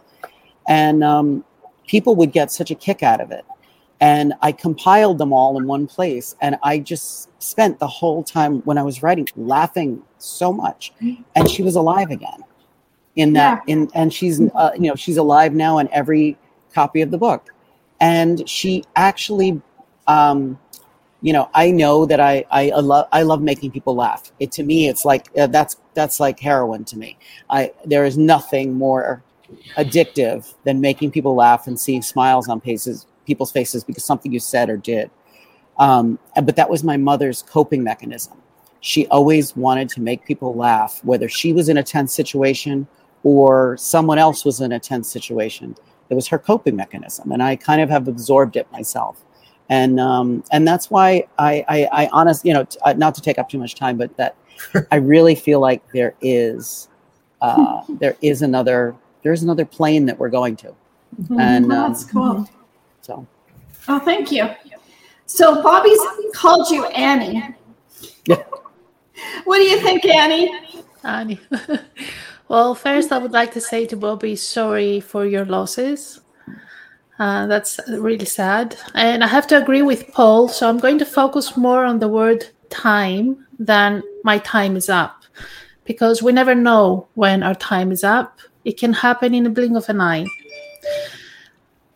and 0.68 1.02
um, 1.02 1.44
people 1.86 2.14
would 2.16 2.32
get 2.32 2.52
such 2.52 2.70
a 2.70 2.74
kick 2.74 3.02
out 3.02 3.22
of 3.22 3.30
it 3.30 3.46
and 4.02 4.34
I 4.42 4.50
compiled 4.50 5.18
them 5.18 5.32
all 5.32 5.56
in 5.56 5.68
one 5.68 5.86
place. 5.86 6.34
And 6.40 6.58
I 6.64 6.80
just 6.80 7.30
spent 7.40 7.78
the 7.78 7.86
whole 7.86 8.24
time 8.24 8.60
when 8.62 8.76
I 8.76 8.82
was 8.82 9.00
writing 9.00 9.28
laughing 9.36 10.02
so 10.18 10.52
much. 10.52 10.92
And 11.34 11.48
she 11.48 11.62
was 11.62 11.76
alive 11.76 12.10
again 12.10 12.44
in 13.14 13.32
that, 13.34 13.62
yeah. 13.66 13.72
in, 13.72 13.90
and 13.94 14.12
she's, 14.12 14.40
uh, 14.40 14.72
you 14.74 14.88
know, 14.88 14.96
she's 14.96 15.16
alive 15.16 15.54
now 15.54 15.78
in 15.78 15.88
every 15.92 16.36
copy 16.74 17.00
of 17.00 17.10
the 17.10 17.16
book. 17.16 17.48
And 18.00 18.46
she 18.48 18.84
actually, 18.96 19.62
um, 20.08 20.58
you 21.20 21.32
know, 21.32 21.48
I 21.54 21.70
know 21.70 22.04
that 22.04 22.18
I, 22.18 22.44
I 22.50 22.70
love, 22.80 23.06
I 23.12 23.22
love 23.22 23.40
making 23.40 23.70
people 23.70 23.94
laugh. 23.94 24.32
It, 24.40 24.50
to 24.52 24.64
me, 24.64 24.88
it's 24.88 25.04
like, 25.04 25.28
uh, 25.38 25.46
that's, 25.46 25.76
that's 25.94 26.18
like 26.18 26.40
heroin 26.40 26.84
to 26.86 26.98
me. 26.98 27.16
I, 27.48 27.72
there 27.84 28.04
is 28.04 28.18
nothing 28.18 28.74
more 28.74 29.22
addictive 29.76 30.52
than 30.64 30.80
making 30.80 31.12
people 31.12 31.36
laugh 31.36 31.66
and 31.68 31.78
seeing 31.78 32.02
smiles 32.02 32.48
on 32.48 32.60
faces 32.60 33.06
people's 33.32 33.50
faces 33.50 33.82
because 33.82 34.04
something 34.04 34.30
you 34.30 34.40
said 34.40 34.68
or 34.68 34.76
did. 34.76 35.10
Um, 35.78 36.18
but 36.44 36.54
that 36.56 36.68
was 36.68 36.84
my 36.84 36.98
mother's 36.98 37.42
coping 37.42 37.82
mechanism. 37.82 38.36
She 38.80 39.06
always 39.06 39.56
wanted 39.56 39.88
to 39.90 40.02
make 40.02 40.26
people 40.26 40.54
laugh, 40.54 41.00
whether 41.02 41.28
she 41.30 41.54
was 41.54 41.70
in 41.70 41.78
a 41.78 41.82
tense 41.82 42.12
situation 42.12 42.86
or 43.22 43.76
someone 43.78 44.18
else 44.18 44.44
was 44.44 44.60
in 44.60 44.72
a 44.72 44.78
tense 44.78 45.08
situation. 45.08 45.74
It 46.10 46.14
was 46.14 46.28
her 46.28 46.38
coping 46.38 46.76
mechanism, 46.76 47.32
and 47.32 47.42
I 47.42 47.56
kind 47.56 47.80
of 47.80 47.88
have 47.88 48.06
absorbed 48.06 48.56
it 48.56 48.70
myself. 48.70 49.24
And 49.70 49.98
um, 49.98 50.44
and 50.52 50.68
that's 50.68 50.90
why 50.90 51.26
I, 51.38 51.64
I, 51.68 51.88
I 51.92 52.08
honest, 52.12 52.44
you 52.44 52.52
know, 52.52 52.64
t- 52.64 52.78
uh, 52.82 52.92
not 52.92 53.14
to 53.14 53.22
take 53.22 53.38
up 53.38 53.48
too 53.48 53.58
much 53.58 53.76
time, 53.76 53.96
but 53.96 54.14
that 54.18 54.36
I 54.92 54.96
really 54.96 55.34
feel 55.34 55.60
like 55.60 55.80
there 55.92 56.14
is 56.20 56.88
uh, 57.40 57.80
there 57.88 58.16
is 58.20 58.42
another 58.42 58.94
there's 59.22 59.42
another 59.42 59.64
plane 59.64 60.04
that 60.06 60.18
we're 60.18 60.28
going 60.28 60.56
to. 60.56 60.74
Mm-hmm. 61.20 61.40
And 61.40 61.64
um, 61.64 61.70
that's 61.70 62.04
cool. 62.04 62.48
So. 63.02 63.26
Oh, 63.88 63.98
thank 63.98 64.30
you. 64.32 64.48
So 65.26 65.62
Bobby's 65.62 66.00
called 66.34 66.70
you 66.70 66.86
Annie. 66.86 67.54
Yeah. 68.26 68.42
what 69.44 69.58
do 69.58 69.64
you 69.64 69.80
think, 69.80 70.04
Annie? 70.04 70.52
Annie. 71.02 71.40
well, 72.48 72.74
first, 72.74 73.12
I 73.12 73.18
would 73.18 73.32
like 73.32 73.52
to 73.52 73.60
say 73.60 73.86
to 73.86 73.96
Bobby, 73.96 74.36
sorry 74.36 75.00
for 75.00 75.26
your 75.26 75.44
losses. 75.44 76.20
Uh, 77.18 77.46
that's 77.46 77.80
really 77.88 78.24
sad. 78.24 78.76
And 78.94 79.22
I 79.24 79.26
have 79.26 79.46
to 79.48 79.60
agree 79.60 79.82
with 79.82 80.12
Paul. 80.12 80.48
So 80.48 80.68
I'm 80.68 80.78
going 80.78 80.98
to 80.98 81.04
focus 81.04 81.56
more 81.56 81.84
on 81.84 81.98
the 81.98 82.08
word 82.08 82.46
time 82.70 83.46
than 83.58 84.02
my 84.24 84.38
time 84.38 84.76
is 84.76 84.88
up 84.88 85.24
because 85.84 86.22
we 86.22 86.32
never 86.32 86.54
know 86.54 87.08
when 87.14 87.42
our 87.42 87.54
time 87.54 87.90
is 87.90 88.04
up. 88.04 88.38
It 88.64 88.78
can 88.78 88.92
happen 88.92 89.34
in 89.34 89.46
a 89.46 89.50
blink 89.50 89.76
of 89.76 89.88
an 89.88 90.00
eye. 90.00 90.26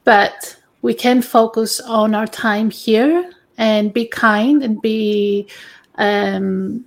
But 0.04 0.55
we 0.86 0.94
can 0.94 1.20
focus 1.20 1.80
on 1.80 2.14
our 2.14 2.28
time 2.28 2.70
here 2.70 3.32
and 3.58 3.92
be 3.92 4.06
kind 4.06 4.62
and 4.62 4.80
be 4.80 5.48
um, 5.96 6.84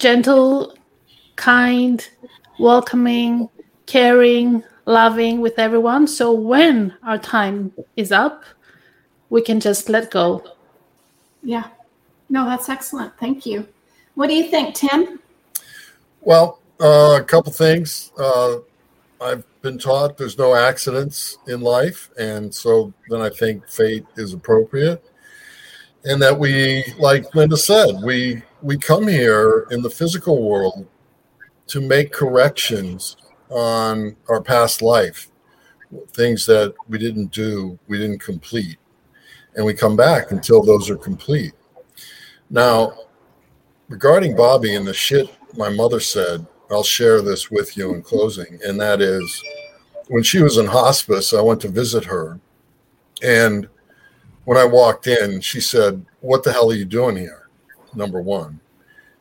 gentle, 0.00 0.76
kind, 1.36 2.08
welcoming, 2.58 3.48
caring, 3.86 4.64
loving 4.86 5.40
with 5.40 5.56
everyone. 5.56 6.08
So 6.08 6.32
when 6.32 6.92
our 7.04 7.16
time 7.16 7.72
is 7.96 8.10
up, 8.10 8.42
we 9.28 9.40
can 9.40 9.60
just 9.60 9.88
let 9.88 10.10
go. 10.10 10.42
Yeah. 11.44 11.68
No, 12.28 12.44
that's 12.44 12.68
excellent. 12.68 13.16
Thank 13.20 13.46
you. 13.46 13.68
What 14.16 14.26
do 14.26 14.34
you 14.34 14.48
think, 14.50 14.74
Tim? 14.74 15.20
Well, 16.22 16.58
uh, 16.80 17.18
a 17.20 17.24
couple 17.24 17.52
things. 17.52 18.10
Uh, 18.18 18.56
I've 19.20 19.44
been 19.62 19.78
taught 19.78 20.16
there's 20.16 20.38
no 20.38 20.54
accidents 20.54 21.38
in 21.48 21.60
life, 21.60 22.10
and 22.18 22.54
so 22.54 22.92
then 23.08 23.20
I 23.20 23.28
think 23.30 23.68
fate 23.68 24.06
is 24.16 24.32
appropriate, 24.32 25.04
and 26.04 26.20
that 26.22 26.38
we, 26.38 26.84
like 26.98 27.34
Linda 27.34 27.56
said, 27.56 27.96
we 28.02 28.42
we 28.62 28.76
come 28.76 29.06
here 29.06 29.66
in 29.70 29.82
the 29.82 29.90
physical 29.90 30.42
world 30.42 30.86
to 31.66 31.80
make 31.80 32.12
corrections 32.12 33.16
on 33.50 34.16
our 34.28 34.42
past 34.42 34.82
life, 34.82 35.30
things 36.12 36.46
that 36.46 36.74
we 36.88 36.98
didn't 36.98 37.32
do, 37.32 37.78
we 37.88 37.98
didn't 37.98 38.20
complete, 38.20 38.78
and 39.56 39.64
we 39.64 39.74
come 39.74 39.96
back 39.96 40.30
until 40.30 40.62
those 40.62 40.90
are 40.90 40.96
complete. 40.96 41.52
Now, 42.48 42.94
regarding 43.88 44.36
Bobby 44.36 44.74
and 44.74 44.86
the 44.86 44.94
shit 44.94 45.28
my 45.56 45.68
mother 45.68 46.00
said 46.00 46.46
I'll 46.70 46.82
share 46.82 47.22
this 47.22 47.50
with 47.50 47.76
you 47.76 47.94
in 47.94 48.02
closing, 48.02 48.58
and 48.64 48.80
that 48.80 49.00
is 49.00 49.42
when 50.08 50.22
she 50.22 50.42
was 50.42 50.56
in 50.58 50.66
hospice, 50.66 51.32
I 51.32 51.40
went 51.40 51.60
to 51.62 51.68
visit 51.68 52.04
her, 52.04 52.40
and 53.22 53.68
when 54.44 54.58
I 54.58 54.64
walked 54.64 55.06
in, 55.06 55.40
she 55.40 55.60
said, 55.60 56.04
What 56.20 56.42
the 56.42 56.52
hell 56.52 56.70
are 56.70 56.74
you 56.74 56.84
doing 56.84 57.16
here? 57.16 57.48
Number 57.94 58.20
one. 58.20 58.60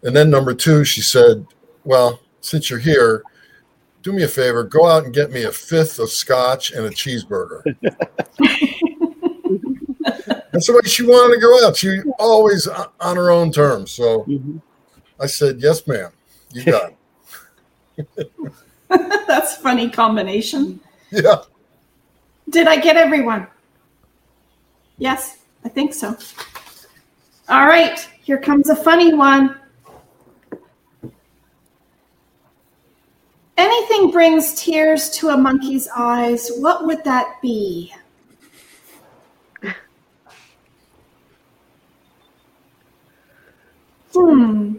And 0.04 0.16
then 0.16 0.30
number 0.30 0.54
two, 0.54 0.84
she 0.84 1.02
said, 1.02 1.46
Well, 1.84 2.20
since 2.42 2.70
you're 2.70 2.80
here, 2.80 3.24
do 4.02 4.14
me 4.14 4.24
a 4.24 4.28
favor, 4.28 4.64
go 4.64 4.88
out 4.88 5.04
and 5.04 5.14
get 5.14 5.32
me 5.32 5.44
a 5.44 5.52
fifth 5.52 6.00
of 6.00 6.10
scotch 6.10 6.72
and 6.72 6.86
a 6.86 6.90
cheeseburger. 6.90 7.62
That's 10.52 10.66
the 10.66 10.74
way 10.74 10.90
she 10.90 11.04
wanted 11.04 11.36
to 11.36 11.42
go 11.42 11.68
out. 11.68 11.78
She 11.78 12.00
always 12.18 12.68
on 12.68 13.16
her 13.16 13.30
own 13.30 13.52
terms. 13.52 13.92
So 13.92 14.24
mm-hmm. 14.24 14.58
I 15.20 15.28
said, 15.28 15.58
Yes, 15.60 15.86
ma'am. 15.86 16.12
You 16.54 16.64
got 16.66 16.90
it. 16.92 16.98
That's 18.90 19.58
funny 19.58 19.90
combination. 19.90 20.80
Yeah. 21.12 21.44
Did 22.50 22.68
I 22.68 22.78
get 22.78 22.98
everyone? 22.98 23.48
Yes, 24.98 25.40
I 25.64 25.70
think 25.70 25.94
so. 25.94 26.18
All 27.48 27.66
right, 27.66 28.00
here 28.22 28.38
comes 28.38 28.70
a 28.70 28.76
funny 28.76 29.14
one. 29.14 29.60
Anything 33.58 34.12
brings 34.12 34.54
tears 34.54 35.10
to 35.18 35.30
a 35.30 35.38
monkey's 35.38 35.88
eyes. 35.96 36.50
What 36.58 36.86
would 36.86 37.04
that 37.04 37.42
be? 37.42 37.94
Hmm. 44.14 44.76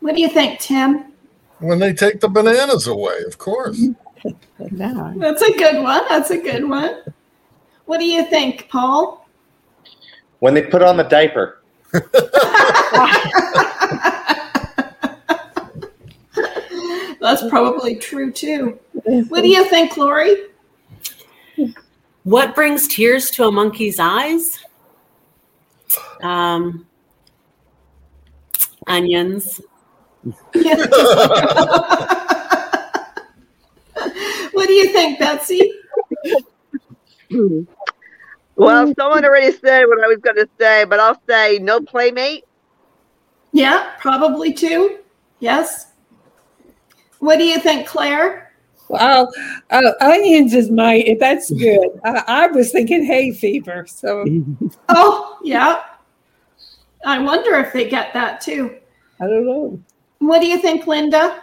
What 0.00 0.14
do 0.14 0.20
you 0.20 0.28
think, 0.28 0.60
Tim? 0.60 1.12
When 1.60 1.78
they 1.78 1.92
take 1.92 2.20
the 2.20 2.28
bananas 2.28 2.86
away, 2.86 3.18
of 3.26 3.38
course. 3.38 3.86
That's 4.58 5.42
a 5.42 5.52
good 5.56 5.82
one. 5.82 6.04
That's 6.08 6.30
a 6.30 6.38
good 6.38 6.68
one. 6.68 7.02
What 7.86 7.98
do 7.98 8.06
you 8.06 8.24
think, 8.26 8.68
Paul? 8.68 9.28
When 10.40 10.54
they 10.54 10.62
put 10.62 10.82
on 10.82 10.96
the 10.96 11.04
diaper. 11.04 11.62
That's 17.20 17.46
probably 17.48 17.96
true 17.96 18.32
too. 18.32 18.78
What 18.92 19.42
do 19.42 19.48
you 19.48 19.64
think, 19.66 19.96
Laurie? 19.96 20.36
What 22.24 22.54
brings 22.54 22.88
tears 22.88 23.30
to 23.32 23.44
a 23.44 23.52
monkey's 23.52 23.98
eyes? 23.98 24.58
Um, 26.22 26.86
onions. 28.86 29.60
What 34.52 34.66
do 34.66 34.72
you 34.72 34.92
think, 34.92 35.18
Betsy? 35.18 35.72
Well, 38.56 38.92
someone 38.98 39.24
already 39.24 39.52
said 39.52 39.84
what 39.86 40.04
I 40.04 40.08
was 40.08 40.18
going 40.18 40.36
to 40.36 40.48
say, 40.58 40.84
but 40.84 41.00
I'll 41.00 41.20
say 41.26 41.58
no 41.58 41.80
playmate. 41.80 42.44
Yeah, 43.52 43.90
probably 43.98 44.52
too. 44.52 44.98
Yes. 45.38 45.86
What 47.20 47.38
do 47.38 47.44
you 47.44 47.58
think, 47.58 47.86
Clare? 47.86 48.52
Well, 48.88 49.32
uh, 49.70 49.92
onions 50.00 50.52
is 50.52 50.70
my. 50.70 51.16
That's 51.18 51.50
good. 51.50 51.88
I, 52.04 52.24
I 52.26 52.46
was 52.48 52.72
thinking 52.72 53.04
hay 53.04 53.32
fever. 53.32 53.86
So. 53.86 54.26
oh 54.88 55.38
yeah. 55.42 55.82
I 57.06 57.18
wonder 57.18 57.54
if 57.54 57.72
they 57.72 57.88
get 57.88 58.12
that 58.12 58.40
too. 58.40 58.76
I 59.20 59.26
don't 59.26 59.46
know. 59.46 59.80
What 60.20 60.40
do 60.40 60.46
you 60.46 60.58
think, 60.60 60.86
Linda? 60.86 61.42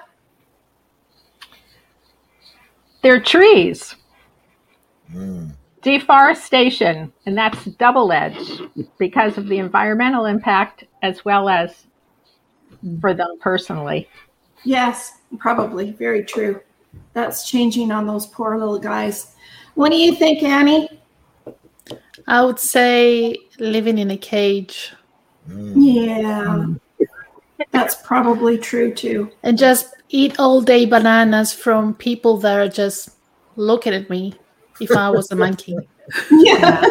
They're 3.01 3.21
trees. 3.21 3.95
Mm. 5.13 5.51
Deforestation, 5.82 7.11
and 7.25 7.38
that's 7.38 7.65
double 7.65 8.11
edged 8.11 8.61
because 8.97 9.38
of 9.38 9.47
the 9.47 9.57
environmental 9.57 10.25
impact 10.25 10.86
as 11.01 11.23
well 11.23 11.49
as 11.49 11.86
for 13.01 13.13
them 13.13 13.38
personally. 13.39 14.09
Yes, 14.63 15.19
probably. 15.38 15.91
Very 15.91 16.23
true. 16.23 16.61
That's 17.13 17.49
changing 17.49 17.91
on 17.91 18.05
those 18.05 18.25
poor 18.28 18.57
little 18.57 18.80
guys. 18.80 19.36
What 19.75 19.91
do 19.91 19.97
you 19.97 20.15
think, 20.15 20.43
Annie? 20.43 20.89
I 22.28 22.43
would 22.43 22.59
say 22.59 23.38
living 23.59 23.97
in 23.97 24.11
a 24.11 24.17
cage. 24.17 24.93
Mm. 25.49 25.73
Yeah. 25.78 26.65
That's 27.71 27.95
probably 27.95 28.57
true 28.57 28.93
too. 28.93 29.31
And 29.43 29.57
just 29.57 29.95
eat 30.09 30.39
all 30.39 30.61
day 30.61 30.85
bananas 30.85 31.53
from 31.53 31.93
people 31.95 32.37
that 32.37 32.59
are 32.59 32.69
just 32.69 33.09
looking 33.55 33.93
at 33.93 34.09
me 34.09 34.33
if 34.79 34.91
I 34.91 35.09
was 35.09 35.31
a 35.31 35.35
monkey. 35.35 35.75
Yeah. 36.31 36.85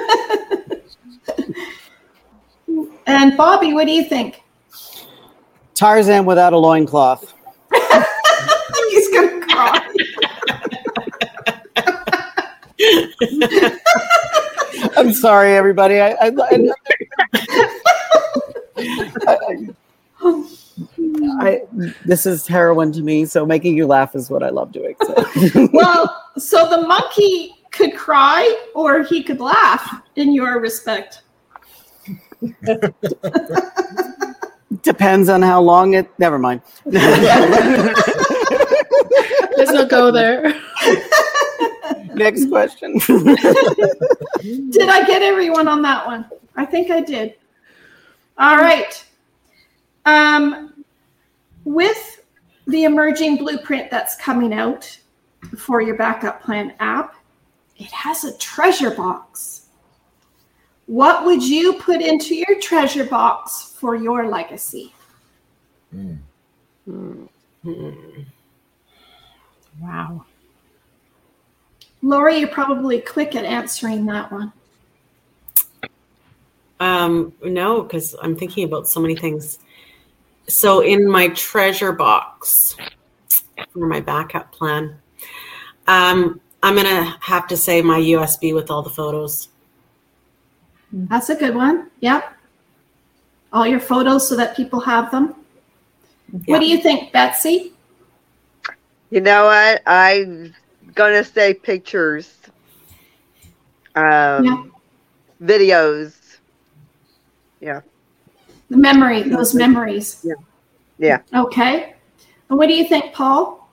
and 3.06 3.34
Bobby, 3.34 3.72
what 3.72 3.86
do 3.86 3.92
you 3.92 4.04
think? 4.04 4.42
Tarzan 5.74 6.26
without 6.26 6.52
a 6.52 6.58
loincloth. 6.58 7.32
He's 8.90 9.08
gonna 9.08 9.40
cry. 9.46 9.80
I'm 14.98 15.14
sorry, 15.14 15.54
everybody. 15.54 15.98
I, 15.98 16.10
I, 16.10 16.32
I, 16.36 16.68
I, 19.26 19.68
this 22.04 22.26
is 22.26 22.46
heroin 22.46 22.92
to 22.92 23.02
me, 23.02 23.24
so 23.26 23.44
making 23.46 23.76
you 23.76 23.86
laugh 23.86 24.14
is 24.14 24.30
what 24.30 24.42
I 24.42 24.50
love 24.50 24.72
doing. 24.72 24.94
So. 25.04 25.68
well, 25.72 26.24
so 26.38 26.68
the 26.68 26.86
monkey 26.86 27.54
could 27.70 27.94
cry 27.94 28.68
or 28.74 29.02
he 29.02 29.22
could 29.22 29.40
laugh 29.40 30.02
in 30.16 30.32
your 30.32 30.60
respect. 30.60 31.22
Depends 34.82 35.28
on 35.28 35.42
how 35.42 35.60
long 35.60 35.94
it. 35.94 36.08
Never 36.18 36.38
mind. 36.38 36.62
Let's 36.84 37.02
not 39.72 39.88
go 39.88 40.10
there. 40.10 40.60
Next 42.14 42.48
question. 42.48 42.98
did 42.98 44.88
I 44.88 45.04
get 45.06 45.22
everyone 45.22 45.68
on 45.68 45.82
that 45.82 46.06
one? 46.06 46.24
I 46.56 46.64
think 46.64 46.90
I 46.90 47.00
did. 47.00 47.34
All 48.38 48.56
right. 48.56 49.04
Um, 50.06 50.75
with 51.66 52.22
the 52.68 52.84
emerging 52.84 53.36
blueprint 53.36 53.90
that's 53.90 54.16
coming 54.16 54.54
out 54.54 54.98
for 55.58 55.82
your 55.82 55.96
backup 55.96 56.40
plan 56.40 56.72
app, 56.78 57.16
it 57.76 57.90
has 57.90 58.24
a 58.24 58.38
treasure 58.38 58.92
box. 58.92 59.66
What 60.86 61.26
would 61.26 61.42
you 61.42 61.74
put 61.74 62.00
into 62.00 62.36
your 62.36 62.60
treasure 62.60 63.04
box 63.04 63.74
for 63.78 63.96
your 63.96 64.28
legacy? 64.28 64.94
Mm. 65.94 66.18
Mm. 66.88 67.28
Wow. 69.82 70.24
Laurie, 72.00 72.38
you're 72.38 72.48
probably 72.48 73.00
quick 73.00 73.34
at 73.34 73.44
answering 73.44 74.06
that 74.06 74.30
one. 74.30 74.52
Um, 76.78 77.32
no, 77.42 77.82
because 77.82 78.14
I'm 78.22 78.36
thinking 78.36 78.64
about 78.64 78.88
so 78.88 79.00
many 79.00 79.16
things. 79.16 79.58
So 80.48 80.80
in 80.80 81.08
my 81.08 81.28
treasure 81.28 81.92
box 81.92 82.76
for 83.72 83.86
my 83.86 84.00
backup 84.00 84.52
plan, 84.52 84.96
um, 85.86 86.40
I'm 86.62 86.74
gonna 86.74 87.16
have 87.20 87.46
to 87.48 87.56
say 87.56 87.82
my 87.82 88.00
USB 88.00 88.54
with 88.54 88.70
all 88.70 88.82
the 88.82 88.90
photos. 88.90 89.48
That's 90.92 91.30
a 91.30 91.34
good 91.34 91.54
one. 91.54 91.90
Yep. 92.00 92.32
All 93.52 93.66
your 93.66 93.80
photos 93.80 94.28
so 94.28 94.36
that 94.36 94.56
people 94.56 94.80
have 94.80 95.10
them. 95.10 95.34
Yep. 96.32 96.42
What 96.46 96.60
do 96.60 96.66
you 96.66 96.78
think, 96.78 97.12
Betsy? 97.12 97.72
You 99.10 99.20
know 99.20 99.44
what? 99.44 99.82
I'm 99.86 100.54
gonna 100.94 101.24
say 101.24 101.54
pictures, 101.54 102.36
um, 103.94 104.44
yeah. 104.44 104.64
videos. 105.42 106.38
Yeah. 107.60 107.80
The 108.70 108.76
memory, 108.76 109.22
those 109.22 109.54
memories. 109.54 110.24
Yeah. 110.24 110.34
Yeah. 110.98 111.18
Okay. 111.34 111.94
And 112.48 112.58
what 112.58 112.68
do 112.68 112.74
you 112.74 112.88
think, 112.88 113.12
Paul? 113.12 113.70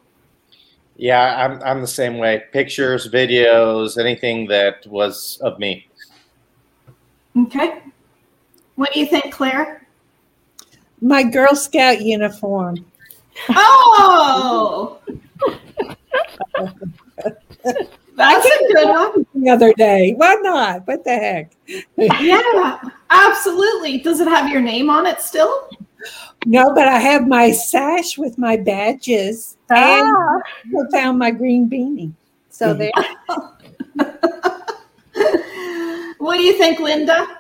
Yeah, 0.96 1.46
I'm 1.46 1.62
I'm 1.64 1.82
the 1.82 1.88
same 1.88 2.18
way. 2.18 2.44
Pictures, 2.52 3.10
videos, 3.10 3.98
anything 3.98 4.48
that 4.48 4.86
was 4.88 5.40
of 5.42 5.58
me. 5.58 5.88
Okay. 7.36 7.82
What 8.76 8.94
do 8.94 9.00
you 9.00 9.08
think, 9.08 9.34
Clare? 9.34 9.88
My 11.02 11.24
Girl 11.24 11.56
Scout 11.56 12.02
uniform. 12.02 12.86
Oh. 13.50 15.00
That's 18.16 18.46
a 18.46 18.74
good 18.74 18.90
one. 18.90 19.26
The 19.34 19.50
other 19.50 19.74
day. 19.74 20.14
Why 20.16 20.36
not? 20.36 20.88
What 20.88 21.04
the 21.04 21.12
heck? 21.12 21.56
yeah, 21.98 22.80
absolutely. 23.10 24.00
Does 24.00 24.20
it 24.20 24.28
have 24.28 24.50
your 24.50 24.62
name 24.62 24.90
on 24.90 25.06
it 25.06 25.22
still? 25.22 25.70
No, 26.46 26.74
but 26.74 26.88
I 26.88 27.00
have 27.00 27.28
my 27.28 27.52
sash 27.52 28.18
with 28.18 28.38
my 28.38 28.58
badges 28.58 29.58
ah. 29.72 30.00
and 30.00 30.08
I 30.78 30.92
found 30.92 31.18
my 31.18 31.32
green 31.32 31.70
beanie. 31.70 32.14
So 32.50 32.74
there. 32.74 32.92
what 36.18 36.38
do 36.38 36.44
you 36.44 36.58
think, 36.58 36.80
Linda? 36.80 37.40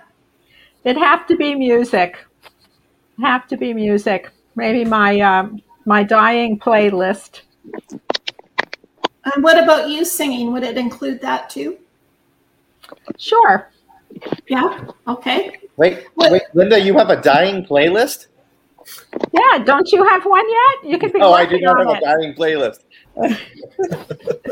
It'd 0.83 1.01
have 1.01 1.27
to 1.27 1.35
be 1.35 1.55
music. 1.55 2.17
Have 3.21 3.47
to 3.47 3.57
be 3.57 3.73
music. 3.73 4.31
Maybe 4.55 4.85
my 4.85 5.19
um, 5.19 5.61
my 5.85 6.03
dying 6.03 6.59
playlist. 6.59 7.41
And 9.25 9.43
what 9.43 9.61
about 9.61 9.89
you 9.89 10.03
singing? 10.05 10.51
Would 10.53 10.63
it 10.63 10.77
include 10.77 11.21
that 11.21 11.49
too? 11.49 11.77
Sure. 13.17 13.71
Yeah. 14.47 14.85
Okay. 15.07 15.57
Wait, 15.77 16.05
What- 16.15 16.31
wait, 16.31 16.43
Linda, 16.53 16.79
you 16.79 16.97
have 16.97 17.09
a 17.09 17.21
dying 17.21 17.65
playlist? 17.65 18.27
Yeah. 19.31 19.63
Don't 19.63 19.89
you 19.91 20.03
have 20.03 20.25
one 20.25 20.45
yet? 20.49 20.91
You 20.91 20.97
could 20.99 21.13
be. 21.13 21.19
Oh, 21.21 21.33
I 21.33 21.45
do 21.45 21.59
not 21.59 21.79
on 21.79 21.95
have 21.95 22.03
a 22.03 22.05
dying 22.05 22.33
playlist. 22.33 22.83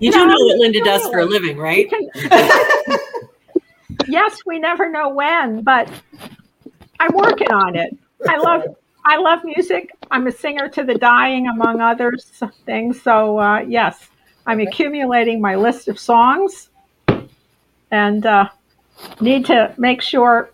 You 0.00 0.10
don't 0.10 0.28
know 0.28 0.34
what 0.34 0.56
Linda 0.56 0.80
does 0.82 1.06
for 1.08 1.18
a 1.18 1.26
living, 1.26 1.58
right? 1.58 1.86
yes, 4.08 4.38
we 4.46 4.58
never 4.58 4.88
know 4.90 5.10
when, 5.10 5.60
but 5.60 5.90
I'm 6.98 7.14
working 7.14 7.52
on 7.52 7.76
it. 7.76 7.94
I 8.26 8.38
love 8.38 8.64
I 9.04 9.18
love 9.18 9.44
music. 9.44 9.90
I'm 10.10 10.26
a 10.26 10.32
singer 10.32 10.68
to 10.68 10.82
the 10.82 10.94
dying, 10.94 11.46
among 11.48 11.80
other 11.80 12.12
things. 12.66 13.00
So 13.02 13.38
uh, 13.38 13.60
yes, 13.60 14.08
I'm 14.46 14.60
accumulating 14.60 15.40
my 15.40 15.54
list 15.56 15.88
of 15.88 15.98
songs, 15.98 16.70
and 17.90 18.26
uh, 18.26 18.48
need 19.20 19.46
to 19.46 19.74
make 19.78 20.02
sure 20.02 20.50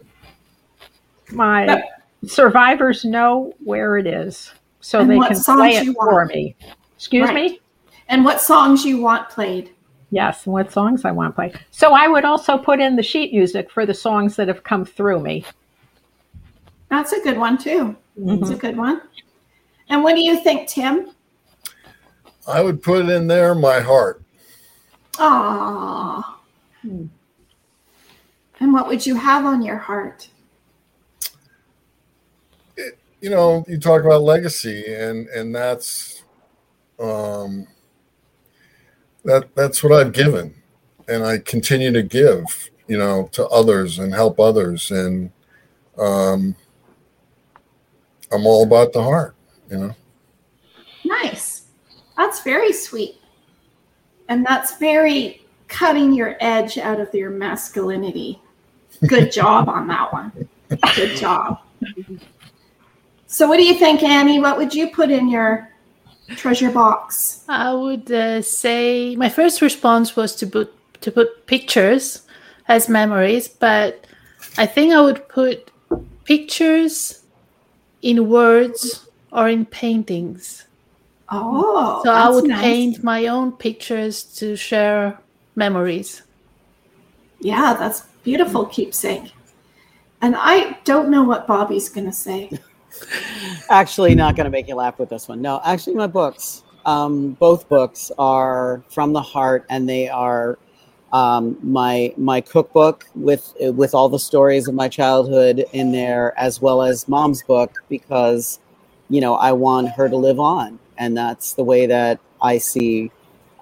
my 1.32 1.82
survivors 2.26 3.04
know 3.04 3.54
where 3.64 3.96
it 3.98 4.06
is, 4.06 4.52
so 4.80 5.00
And 5.00 5.10
they 5.10 5.18
can 5.18 5.40
play 5.42 5.76
it 5.76 5.86
for 5.94 6.26
me. 6.26 6.54
Excuse 6.96 7.28
Right. 7.28 7.52
me. 7.52 7.60
And 8.08 8.24
what 8.24 8.40
songs 8.40 8.84
you 8.84 9.00
want 9.00 9.28
played? 9.28 9.72
Yes, 10.10 10.46
and 10.46 10.52
what 10.52 10.70
songs 10.70 11.04
I 11.04 11.10
want 11.10 11.34
played. 11.34 11.58
So 11.72 11.92
I 11.92 12.06
would 12.06 12.24
also 12.24 12.56
put 12.56 12.78
in 12.78 12.94
the 12.94 13.02
sheet 13.02 13.32
music 13.32 13.70
for 13.70 13.84
the 13.84 13.94
songs 13.94 14.36
that 14.36 14.48
have 14.48 14.62
come 14.62 14.84
through 14.84 15.20
me. 15.20 15.44
That's 16.88 17.12
a 17.12 17.20
good 17.20 17.38
one 17.38 17.58
too. 17.58 17.96
That's 18.16 18.42
Mm-hmm. 18.42 18.52
a 18.52 18.56
good 18.56 18.76
one. 18.76 19.02
And 19.88 20.02
what 20.02 20.14
do 20.14 20.22
you 20.22 20.40
think, 20.40 20.68
Tim? 20.68 21.10
I 22.46 22.62
would 22.62 22.82
put 22.82 23.08
in 23.08 23.26
there 23.26 23.54
my 23.54 23.80
heart. 23.80 24.22
Ah. 25.18 26.40
And 26.82 27.10
what 28.72 28.88
would 28.88 29.04
you 29.04 29.16
have 29.16 29.44
on 29.44 29.62
your 29.62 29.76
heart? 29.76 30.28
You 33.20 33.30
know, 33.30 33.64
you 33.66 33.78
talk 33.78 34.04
about 34.04 34.22
legacy, 34.22 34.92
and 34.92 35.26
and 35.28 35.54
that's 35.54 36.22
um, 37.00 37.66
that 39.24 39.54
that's 39.54 39.82
what 39.82 39.92
I've 39.92 40.12
given, 40.12 40.54
and 41.08 41.24
I 41.24 41.38
continue 41.38 41.92
to 41.92 42.02
give. 42.02 42.70
You 42.86 42.98
know, 42.98 43.28
to 43.32 43.48
others 43.48 43.98
and 43.98 44.14
help 44.14 44.38
others, 44.38 44.92
and 44.92 45.32
um, 45.98 46.54
I'm 48.32 48.46
all 48.46 48.62
about 48.62 48.92
the 48.92 49.02
heart. 49.02 49.35
You 49.70 49.78
know. 49.78 49.94
Nice. 51.04 51.66
That's 52.16 52.42
very 52.42 52.72
sweet. 52.72 53.16
And 54.28 54.44
that's 54.44 54.76
very 54.78 55.42
cutting 55.68 56.12
your 56.12 56.36
edge 56.40 56.78
out 56.78 57.00
of 57.00 57.12
your 57.14 57.30
masculinity. 57.30 58.40
Good 59.06 59.30
job 59.40 59.68
on 59.68 59.86
that 59.88 60.12
one. 60.12 60.48
Good 60.94 61.16
job. 61.16 61.60
So, 63.26 63.46
what 63.46 63.56
do 63.56 63.64
you 63.64 63.74
think, 63.74 64.02
Annie? 64.02 64.40
What 64.40 64.56
would 64.56 64.74
you 64.74 64.88
put 64.88 65.10
in 65.10 65.28
your 65.28 65.70
treasure 66.30 66.70
box? 66.70 67.44
I 67.48 67.72
would 67.72 68.10
uh, 68.10 68.42
say 68.42 69.14
my 69.16 69.28
first 69.28 69.62
response 69.62 70.16
was 70.16 70.34
to 70.36 70.46
put 70.46 70.72
to 71.02 71.12
put 71.12 71.46
pictures 71.46 72.22
as 72.68 72.88
memories, 72.88 73.48
but 73.48 74.06
I 74.58 74.66
think 74.66 74.92
I 74.92 75.00
would 75.00 75.28
put 75.28 75.70
pictures 76.24 77.22
in 78.02 78.28
words 78.28 79.05
or 79.32 79.48
in 79.48 79.66
paintings. 79.66 80.66
Oh, 81.28 82.02
so 82.04 82.12
I 82.12 82.30
would 82.30 82.44
nice. 82.44 82.62
paint 82.62 83.04
my 83.04 83.26
own 83.26 83.52
pictures 83.52 84.22
to 84.38 84.56
share 84.56 85.18
memories. 85.56 86.22
Yeah, 87.40 87.74
that's 87.74 88.02
beautiful 88.22 88.66
keepsake. 88.66 89.32
And 90.22 90.34
I 90.38 90.78
don't 90.84 91.10
know 91.10 91.22
what 91.22 91.46
Bobby's 91.46 91.88
going 91.88 92.06
to 92.06 92.12
say. 92.12 92.50
Actually, 93.70 94.14
not 94.14 94.36
going 94.36 94.44
to 94.44 94.50
make 94.50 94.68
you 94.68 94.74
laugh 94.74 94.98
with 94.98 95.10
this 95.10 95.28
one. 95.28 95.42
No, 95.42 95.60
actually, 95.64 95.96
my 95.96 96.06
books, 96.06 96.64
um, 96.86 97.32
both 97.32 97.68
books 97.68 98.10
are 98.18 98.82
from 98.88 99.12
the 99.12 99.20
heart, 99.20 99.66
and 99.68 99.86
they 99.86 100.08
are 100.08 100.58
um, 101.12 101.58
my 101.62 102.14
my 102.16 102.40
cookbook 102.40 103.06
with 103.14 103.52
with 103.60 103.94
all 103.94 104.08
the 104.08 104.18
stories 104.18 104.66
of 104.66 104.74
my 104.74 104.88
childhood 104.88 105.66
in 105.72 105.92
there, 105.92 106.32
as 106.38 106.62
well 106.62 106.82
as 106.82 107.06
mom's 107.06 107.42
book 107.42 107.74
because 107.90 108.60
you 109.08 109.20
know 109.20 109.34
I 109.34 109.52
want 109.52 109.90
her 109.90 110.08
to 110.08 110.16
live 110.16 110.40
on, 110.40 110.78
and 110.98 111.16
that's 111.16 111.54
the 111.54 111.64
way 111.64 111.86
that 111.86 112.20
I 112.42 112.58
see 112.58 113.10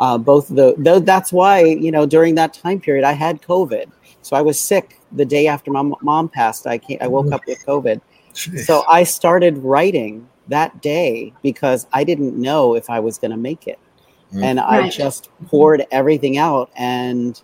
uh, 0.01 0.19
both 0.19 0.51
of 0.51 0.57
the. 0.57 0.75
Though 0.79 1.01
that's 1.01 1.33
why 1.33 1.65
you 1.65 1.91
know 1.91 2.07
during 2.07 2.35
that 2.37 2.55
time 2.55 2.81
period 2.81 3.05
I 3.05 3.13
had 3.13 3.43
COVID, 3.43 3.91
so 4.23 4.37
I 4.37 4.43
was 4.43 4.59
sick 4.59 4.99
the 5.13 5.25
day 5.25 5.47
after 5.47 5.71
my 5.71 5.83
mom 6.03 6.29
passed. 6.29 6.67
I 6.67 6.79
can't, 6.79 7.01
I 7.03 7.07
woke 7.07 7.33
up 7.33 7.43
with 7.47 7.65
COVID. 7.67 8.01
So 8.65 8.85
I 8.91 9.05
started 9.05 9.59
writing 9.59 10.29
that 10.49 10.83
day 10.83 11.33
because 11.43 11.87
I 11.93 12.03
didn't 12.05 12.37
know 12.37 12.75
if 12.75 12.91
I 12.91 12.99
was 13.01 13.17
going 13.17 13.31
to 13.31 13.37
make 13.37 13.67
it. 13.69 13.79
Mm. 14.33 14.45
And 14.45 14.61
I 14.61 14.81
Right. 14.81 14.93
just 14.93 15.31
poured 15.47 15.87
everything 15.91 16.37
out 16.37 16.71
and 16.77 17.41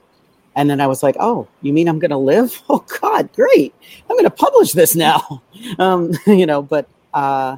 and 0.56 0.68
then 0.68 0.80
I 0.80 0.88
was 0.88 1.02
like, 1.04 1.16
"Oh, 1.20 1.46
you 1.62 1.72
mean 1.72 1.88
I'm 1.88 2.00
going 2.00 2.10
to 2.10 2.16
live? 2.18 2.60
Oh 2.68 2.84
god, 3.00 3.32
great. 3.32 3.72
I'm 4.08 4.16
going 4.16 4.24
to 4.24 4.30
publish 4.30 4.72
this 4.72 4.96
now." 4.96 5.42
Um, 5.78 6.10
you 6.26 6.46
know, 6.46 6.60
but 6.62 6.88
uh 7.14 7.56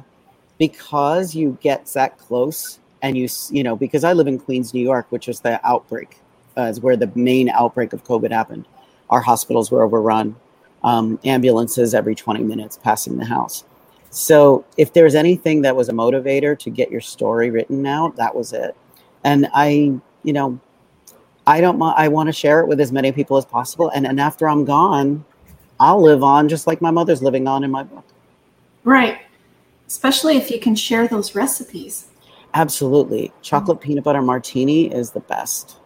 because 0.67 1.35
you 1.35 1.57
get 1.61 1.85
that 1.87 2.17
close 2.17 2.79
and 3.01 3.17
you 3.17 3.27
you 3.51 3.63
know, 3.63 3.75
because 3.75 4.05
I 4.05 4.13
live 4.13 4.27
in 4.27 4.39
Queens, 4.39 4.73
New 4.73 4.81
York, 4.81 5.07
which 5.09 5.27
was 5.27 5.41
the 5.41 5.59
outbreak 5.67 6.17
uh, 6.57 6.61
is 6.63 6.79
where 6.79 6.95
the 6.95 7.11
main 7.15 7.49
outbreak 7.49 7.91
of 7.91 8.05
COVID 8.05 8.31
happened. 8.31 8.65
Our 9.09 9.19
hospitals 9.19 9.71
were 9.71 9.83
overrun 9.83 10.37
um, 10.85 11.19
ambulances 11.25 11.93
every 11.93 12.15
20 12.15 12.43
minutes 12.43 12.79
passing 12.81 13.17
the 13.17 13.25
house. 13.25 13.65
So 14.09 14.63
if 14.77 14.93
there's 14.93 15.15
anything 15.15 15.63
that 15.63 15.75
was 15.75 15.89
a 15.89 15.91
motivator 15.91 16.57
to 16.59 16.69
get 16.69 16.89
your 16.89 17.01
story 17.01 17.49
written 17.49 17.85
out, 17.85 18.15
that 18.15 18.33
was 18.33 18.53
it. 18.53 18.73
And 19.25 19.49
I, 19.53 19.99
you 20.23 20.33
know, 20.33 20.59
I 21.45 21.59
don't, 21.59 21.77
mi- 21.77 21.93
I 21.97 22.07
want 22.07 22.27
to 22.27 22.33
share 22.33 22.61
it 22.61 22.67
with 22.67 22.79
as 22.79 22.93
many 22.93 23.11
people 23.11 23.35
as 23.35 23.45
possible. 23.45 23.89
And, 23.89 24.07
and 24.07 24.17
after 24.21 24.47
I'm 24.47 24.63
gone, 24.63 25.25
I'll 25.77 26.01
live 26.01 26.23
on 26.23 26.47
just 26.47 26.67
like 26.67 26.81
my 26.81 26.91
mother's 26.91 27.21
living 27.21 27.47
on 27.47 27.65
in 27.65 27.71
my 27.71 27.83
book. 27.83 28.05
Right. 28.85 29.19
Especially 29.93 30.37
if 30.37 30.49
you 30.49 30.59
can 30.59 30.75
share 30.75 31.07
those 31.07 31.35
recipes. 31.35 32.07
Absolutely. 32.55 33.31
Chocolate 33.43 33.79
peanut 33.79 34.03
butter 34.03 34.23
martini 34.23 34.91
is 34.91 35.11
the 35.11 35.19
best. 35.19 35.77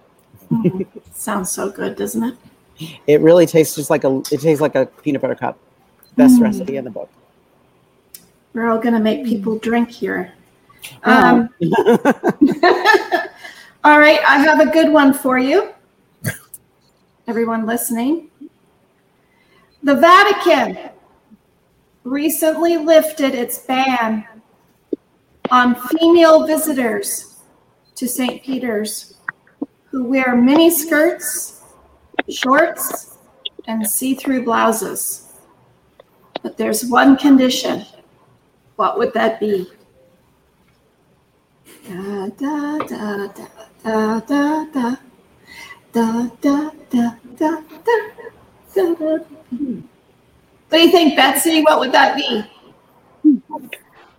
Mm, 0.50 0.88
Sounds 1.12 1.52
so 1.52 1.70
good, 1.70 1.98
doesn't 1.98 2.24
it? 2.24 2.38
It 3.06 3.20
really 3.20 3.46
tastes 3.46 3.76
just 3.76 3.90
like 3.90 4.06
a, 4.06 4.20
it 4.32 4.40
tastes 4.40 4.62
like 4.62 4.76
a 4.76 4.86
peanut 4.86 5.22
butter 5.22 5.36
cup. 5.36 5.60
Best 6.16 6.40
Mm. 6.40 6.44
recipe 6.44 6.78
in 6.78 6.86
the 6.86 6.90
book. 6.90 7.10
We're 8.54 8.70
all 8.70 8.80
going 8.80 8.94
to 8.94 9.02
make 9.02 9.26
people 9.26 9.60
drink 9.60 9.92
here. 9.92 10.32
Wow. 11.06 11.40
Um, 11.40 11.50
all 13.84 14.00
right, 14.00 14.22
I 14.26 14.38
have 14.40 14.62
a 14.62 14.72
good 14.72 14.90
one 14.90 15.14
for 15.14 15.38
you. 15.38 15.74
Everyone 17.28 17.66
listening. 17.66 18.30
The 19.84 19.96
Vatican 19.96 20.92
recently 22.08 22.78
lifted 22.78 23.36
its 23.36 23.60
ban 23.60 24.26
on 25.52 25.76
female 25.76 26.46
visitors 26.46 27.40
to 27.96 28.08
St. 28.08 28.44
Peter's 28.44 29.16
who 29.90 30.04
wear 30.04 30.36
mini 30.36 30.70
skirts, 30.70 31.64
shorts, 32.30 33.18
and 33.68 33.88
see 33.88 34.14
through 34.14 34.44
blouses. 34.44 35.34
But 36.44 36.58
there's 36.58 36.86
one 36.86 37.18
condition. 37.18 37.86
What 38.76 38.98
would 38.98 39.14
that 39.14 39.40
be? 39.40 39.70
Da, 41.88 42.28
da, 42.28 42.78
da, 42.80 43.28
da, 43.28 43.48
da, 43.84 44.20
da, 44.20 44.66
da. 44.66 44.96
Da, 45.94 46.30
da, 46.42 46.70
da, 46.92 47.12
da, 47.40 47.62
da, 47.96 48.22
da, 48.76 48.96
da. 48.96 49.18
What 50.70 50.80
do 50.80 50.84
you 50.84 50.92
think, 50.92 51.16
Betsy? 51.16 51.62
What 51.64 51.80
would 51.80 51.92
that 51.94 52.16
be? 52.16 52.44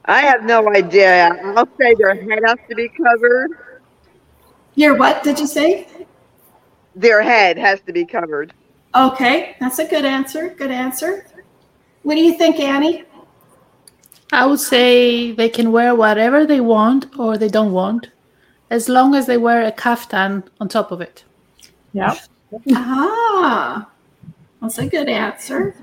I 0.07 0.23
have 0.23 0.45
no 0.45 0.69
idea. 0.71 1.29
I'll 1.57 1.69
say 1.79 1.95
their 1.99 2.15
head 2.15 2.43
has 2.47 2.59
to 2.69 2.75
be 2.75 2.89
covered. 2.89 3.51
Your 4.75 4.97
what 4.97 5.23
did 5.23 5.39
you 5.39 5.47
say? 5.47 5.87
Their 6.95 7.21
head 7.21 7.59
has 7.59 7.81
to 7.83 7.93
be 7.93 8.07
covered. 8.07 8.55
Okay, 8.95 9.57
that's 9.61 9.79
a 9.79 9.87
good 9.87 10.07
answer. 10.07 10.49
Good 10.57 10.71
answer. 10.71 11.27
What 12.03 12.15
do 12.15 12.23
you 12.23 12.39
think, 12.39 12.59
Annie? 12.59 13.05
I 14.33 14.47
would 14.47 14.61
say 14.61 15.33
they 15.33 15.49
can 15.49 15.73
wear 15.73 15.95
whatever 15.95 16.47
they 16.47 16.61
want 16.61 17.19
or 17.19 17.37
they 17.37 17.49
don't 17.49 17.73
want, 17.73 18.09
as 18.71 18.89
long 18.89 19.15
as 19.15 19.27
they 19.27 19.37
wear 19.37 19.63
a 19.65 19.73
kaftan 19.73 20.45
on 20.61 20.69
top 20.69 20.91
of 20.91 21.01
it. 21.03 21.25
Yeah. 21.93 22.17
Ah, 22.75 23.91
That's 24.61 24.79
a 24.79 24.87
good 24.87 25.09
answer. 25.09 25.75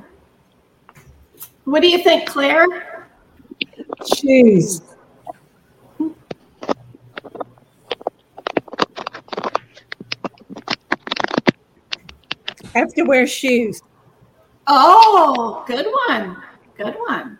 What 1.66 1.82
do 1.82 1.88
you 1.88 1.98
think, 2.04 2.28
Clare? 2.28 3.10
Shoes. 4.16 4.82
Have 12.74 12.94
to 12.94 13.04
wear 13.04 13.26
shoes. 13.26 13.82
Oh, 14.68 15.64
good 15.68 15.88
one. 16.08 16.38
Good 16.78 16.96
one. 17.08 17.40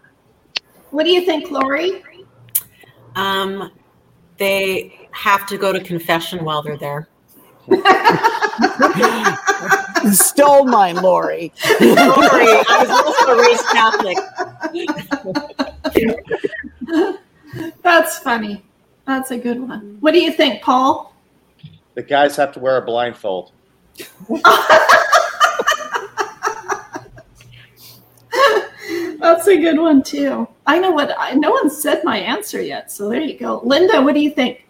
What 0.90 1.04
do 1.04 1.12
you 1.12 1.26
think, 1.26 1.52
Laurie? 1.52 2.04
Um, 3.16 3.72
they 4.38 5.08
have 5.12 5.46
to 5.48 5.58
go 5.58 5.72
to 5.72 5.80
confession 5.80 6.44
while 6.44 6.64
they're 6.64 6.78
there. 6.78 7.10
Stole 10.12 10.66
mine, 10.66 10.96
Laurie. 10.98 11.52
Sorry, 11.58 11.80
I 11.80 12.78
was 12.80 12.90
also 12.90 13.38
raised 13.40 13.66
Catholic. 13.72 14.18
That's 17.84 18.20
funny. 18.20 18.64
That's 19.06 19.32
a 19.32 19.38
good 19.38 19.60
one. 19.60 19.98
What 20.00 20.14
do 20.14 20.20
you 20.20 20.32
think, 20.32 20.62
Paul? 20.62 21.14
The 21.94 22.04
guys 22.04 22.36
have 22.36 22.52
to 22.54 22.60
wear 22.60 22.78
a 22.78 22.82
blindfold. 22.86 23.52
That's 29.20 29.48
a 29.48 29.58
good 29.58 29.80
one 29.80 30.04
too. 30.04 30.48
I 30.68 30.78
know 30.78 30.92
what 30.92 31.16
I 31.18 31.34
no 31.34 31.52
one 31.52 31.70
said 31.70 32.04
my 32.04 32.18
answer 32.18 32.62
yet, 32.62 32.92
so 32.92 33.10
there 33.10 33.22
you 33.22 33.38
go. 33.38 33.62
Linda, 33.64 34.02
what 34.02 34.14
do 34.14 34.20
you 34.20 34.32
think? 34.32 34.68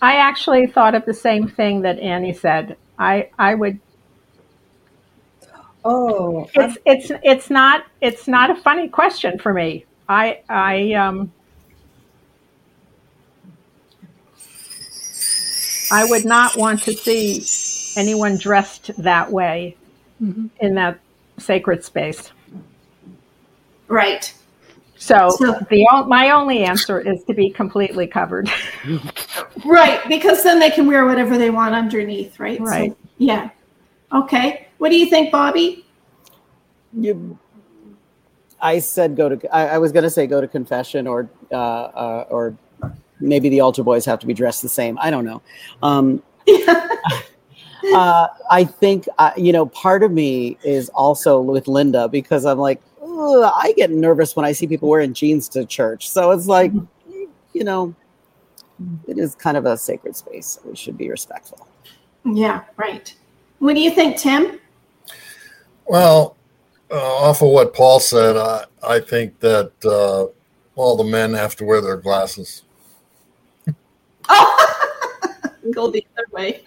I 0.00 0.16
actually 0.16 0.66
thought 0.66 0.94
of 0.94 1.04
the 1.04 1.14
same 1.14 1.48
thing 1.48 1.80
that 1.82 1.98
Annie 1.98 2.34
said. 2.34 2.76
I 2.98 3.30
I 3.38 3.54
would. 3.54 3.80
Oh, 5.84 6.48
It's 6.54 6.78
it's 6.86 7.12
it's 7.22 7.50
not 7.50 7.84
it's 8.00 8.26
not 8.28 8.50
a 8.50 8.54
funny 8.54 8.88
question 8.88 9.38
for 9.38 9.52
me. 9.52 9.84
I 10.08 10.40
I 10.48 10.92
um. 10.94 11.32
I 15.92 16.04
would 16.06 16.24
not 16.24 16.56
want 16.56 16.82
to 16.84 16.92
see 16.94 17.44
anyone 18.00 18.38
dressed 18.38 18.90
that 18.98 19.30
way 19.30 19.76
in 20.60 20.74
that 20.74 20.98
sacred 21.38 21.84
space. 21.84 22.32
Right. 23.88 24.32
So 24.96 25.28
So- 25.30 25.58
the 25.70 25.86
my 26.08 26.30
only 26.30 26.64
answer 26.64 27.00
is 27.00 27.22
to 27.24 27.34
be 27.34 27.50
completely 27.50 28.06
covered. 28.06 28.50
Right, 29.64 30.00
because 30.08 30.42
then 30.42 30.58
they 30.58 30.70
can 30.70 30.86
wear 30.86 31.04
whatever 31.06 31.36
they 31.38 31.50
want 31.50 31.74
underneath, 31.74 32.40
right? 32.40 32.58
So, 32.58 32.64
Right. 32.64 32.96
yeah. 33.18 33.50
Okay. 34.12 34.63
What 34.78 34.90
do 34.90 34.96
you 34.96 35.06
think, 35.06 35.30
Bobby? 35.32 35.84
You, 36.92 37.38
I 38.60 38.78
said 38.78 39.16
go 39.16 39.28
to. 39.28 39.54
I, 39.54 39.68
I 39.68 39.78
was 39.78 39.92
going 39.92 40.04
to 40.04 40.10
say 40.10 40.26
go 40.26 40.40
to 40.40 40.48
confession, 40.48 41.06
or 41.06 41.28
uh, 41.52 41.54
uh, 41.54 42.26
or 42.30 42.56
maybe 43.20 43.48
the 43.48 43.60
altar 43.60 43.82
boys 43.82 44.04
have 44.04 44.18
to 44.20 44.26
be 44.26 44.34
dressed 44.34 44.62
the 44.62 44.68
same. 44.68 44.98
I 45.00 45.10
don't 45.10 45.24
know. 45.24 45.42
Um, 45.82 46.22
uh, 46.48 48.28
I 48.50 48.64
think 48.64 49.06
uh, 49.18 49.32
you 49.36 49.52
know. 49.52 49.66
Part 49.66 50.02
of 50.02 50.12
me 50.12 50.56
is 50.64 50.88
also 50.90 51.40
with 51.40 51.68
Linda 51.68 52.08
because 52.08 52.46
I'm 52.46 52.58
like, 52.58 52.80
I 53.02 53.74
get 53.76 53.90
nervous 53.90 54.34
when 54.34 54.44
I 54.44 54.52
see 54.52 54.66
people 54.66 54.88
wearing 54.88 55.14
jeans 55.14 55.48
to 55.50 55.64
church. 55.64 56.08
So 56.08 56.30
it's 56.30 56.46
like, 56.46 56.72
you 57.52 57.64
know, 57.64 57.94
it 59.06 59.18
is 59.18 59.34
kind 59.34 59.56
of 59.56 59.66
a 59.66 59.76
sacred 59.76 60.16
space. 60.16 60.58
We 60.64 60.76
should 60.76 60.96
be 60.96 61.10
respectful. 61.10 61.66
Yeah, 62.24 62.64
right. 62.76 63.14
What 63.58 63.74
do 63.74 63.80
you 63.80 63.90
think, 63.90 64.16
Tim? 64.16 64.58
Well, 65.86 66.36
uh, 66.90 66.94
off 66.94 67.42
of 67.42 67.48
what 67.48 67.74
Paul 67.74 68.00
said, 68.00 68.36
I, 68.36 68.64
I 68.82 69.00
think 69.00 69.38
that 69.40 69.72
uh, 69.84 70.26
all 70.76 70.96
the 70.96 71.04
men 71.04 71.34
have 71.34 71.56
to 71.56 71.64
wear 71.64 71.80
their 71.80 71.96
glasses. 71.96 72.62
Oh, 74.28 74.90
Go 75.72 75.90
the 75.90 76.06
other 76.16 76.26
way. 76.30 76.64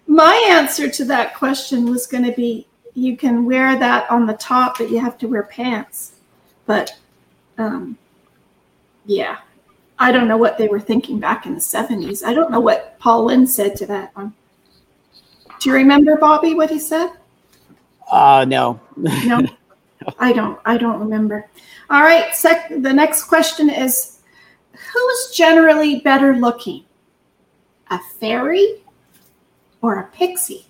My 0.07 0.35
answer 0.49 0.89
to 0.89 1.05
that 1.05 1.35
question 1.35 1.91
was 1.91 2.07
going 2.07 2.25
to 2.25 2.33
be 2.33 2.67
you 2.95 3.17
can 3.17 3.45
wear 3.45 3.79
that 3.79 4.11
on 4.11 4.27
the 4.27 4.35
top, 4.35 4.79
but 4.79 4.91
you 4.91 4.99
have 4.99 5.19
to 5.19 5.29
wear 5.29 5.45
pants. 5.45 6.15
But 6.67 6.99
um, 7.59 7.97
yeah, 9.07 9.39
I 9.99 10.13
don't 10.13 10.29
know 10.29 10.37
what 10.37 10.59
they 10.59 10.69
were 10.69 10.81
thinking 10.81 11.21
back 11.21 11.47
in 11.47 11.55
the 11.55 11.61
70s. 11.61 12.25
I 12.25 12.35
don't 12.35 12.51
know 12.51 12.61
what 12.61 12.99
Paul 12.99 13.25
Lynde 13.25 13.49
said 13.49 13.77
to 13.77 13.87
that 13.87 14.15
one. 14.17 14.35
Do 15.59 15.71
you 15.71 15.75
remember 15.75 16.17
Bobby 16.17 16.55
what 16.55 16.71
he 16.71 16.79
said? 16.79 17.11
Uh 18.11 18.45
no. 18.49 18.81
no. 18.97 19.47
I 20.19 20.33
don't 20.33 20.59
I 20.65 20.79
don't 20.79 21.01
remember. 21.01 21.49
All 21.91 22.03
right, 22.03 22.35
sec- 22.35 22.69
the 22.71 22.93
next 22.93 23.25
question 23.25 23.69
is 23.69 24.21
who's 24.73 25.31
generally 25.35 26.01
better 26.01 26.37
looking? 26.37 26.85
A 27.91 27.99
fairy 28.21 28.83
or 29.83 29.99
a 30.01 30.05
pixie? 30.09 30.67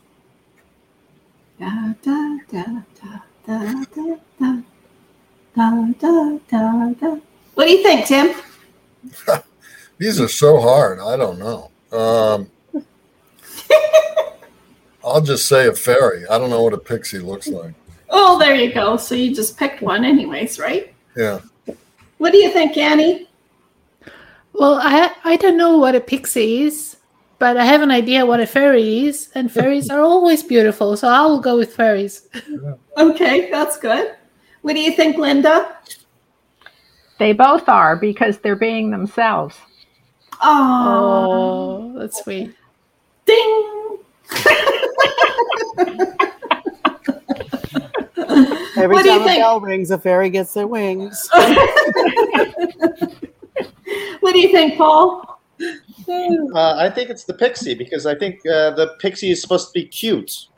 Da, 1.59 1.95
da, 2.03 2.39
da, 2.51 2.65
da, 2.95 3.21
da, 3.47 3.85
da, 3.95 4.17
da. 4.39 4.63
Da, 5.57 5.71
da, 5.99 6.39
da, 6.49 6.93
da. 6.93 7.17
What 7.55 7.67
do 7.67 7.73
you 7.73 7.83
think, 7.83 8.07
Tim? 8.07 8.33
These 9.99 10.21
are 10.21 10.29
so 10.29 10.61
hard. 10.61 11.01
I 11.01 11.17
don't 11.17 11.41
know. 11.41 11.73
Um, 11.91 12.51
I'll 15.09 15.21
just 15.21 15.47
say 15.49 15.67
a 15.69 15.75
fairy. 15.75 16.27
I 16.29 16.39
don't 16.39 16.51
know 16.51 16.63
what 16.63 16.73
a 16.73 16.79
pixie 16.79 17.19
looks 17.19 17.49
like. 17.49 17.75
Oh, 18.11 18.39
there 18.39 18.55
you 18.55 18.73
go. 18.73 18.97
So 18.97 19.15
you 19.15 19.35
just 19.35 19.57
picked 19.59 19.83
one, 19.83 20.05
anyways, 20.05 20.59
right? 20.59 20.95
Yeah. 21.17 21.41
What 22.19 22.33
do 22.33 22.39
you 22.39 22.51
think, 22.51 22.77
Annie? 22.77 23.29
Well, 24.55 24.81
I 24.83 25.13
I 25.25 25.37
don't 25.37 25.57
know 25.57 25.77
what 25.79 25.95
a 25.95 26.01
pixie 26.01 26.63
is, 26.63 26.97
but 27.39 27.57
I 27.57 27.65
have 27.65 27.83
an 27.83 27.91
idea 27.91 28.27
what 28.27 28.41
a 28.41 28.47
fairy 28.47 29.07
is, 29.07 29.29
and 29.35 29.53
fairies 29.59 29.91
are 29.91 30.01
always 30.01 30.43
beautiful, 30.43 30.97
so 30.97 31.09
I 31.09 31.23
will 31.27 31.41
go 31.41 31.57
with 31.59 31.75
fairies. 31.75 32.27
Okay, 32.97 33.51
that's 33.51 33.79
good. 33.79 34.15
What 34.63 34.75
do 34.75 34.81
you 34.81 34.93
think, 34.93 35.17
Linda? 35.17 35.77
they 37.19 37.33
both 37.33 37.69
are 37.69 37.97
because 37.97 38.39
they're 38.39 38.55
being 38.57 38.91
themselves. 38.91 39.57
Oh, 40.41 41.93
Oh, 41.95 41.99
that's 41.99 42.23
sweet. 42.23 42.55
ding. 43.27 43.99
Every 48.77 48.95
What 48.95 49.03
do 49.03 49.11
you 49.11 49.19
time 49.19 49.23
a 49.23 49.31
think? 49.31 49.43
bell 49.43 49.61
rings, 49.61 49.91
a 49.91 49.99
fairy 49.99 50.31
gets 50.31 50.55
their 50.55 50.67
wings. 50.67 51.29
What 54.21 54.33
do 54.35 54.41
you 54.41 54.51
think, 54.53 54.77
Paul? 54.77 55.41
Uh, 56.09 56.75
I 56.77 56.91
think 56.95 57.09
it's 57.09 57.25
the 57.25 57.33
pixie 57.33 57.75
because 57.75 58.05
I 58.05 58.15
think 58.15 58.41
uh, 58.47 58.71
the 58.73 58.95
pixie 58.99 59.31
is 59.31 59.41
supposed 59.41 59.69
to 59.69 59.73
be 59.73 59.87
cute. 59.87 60.49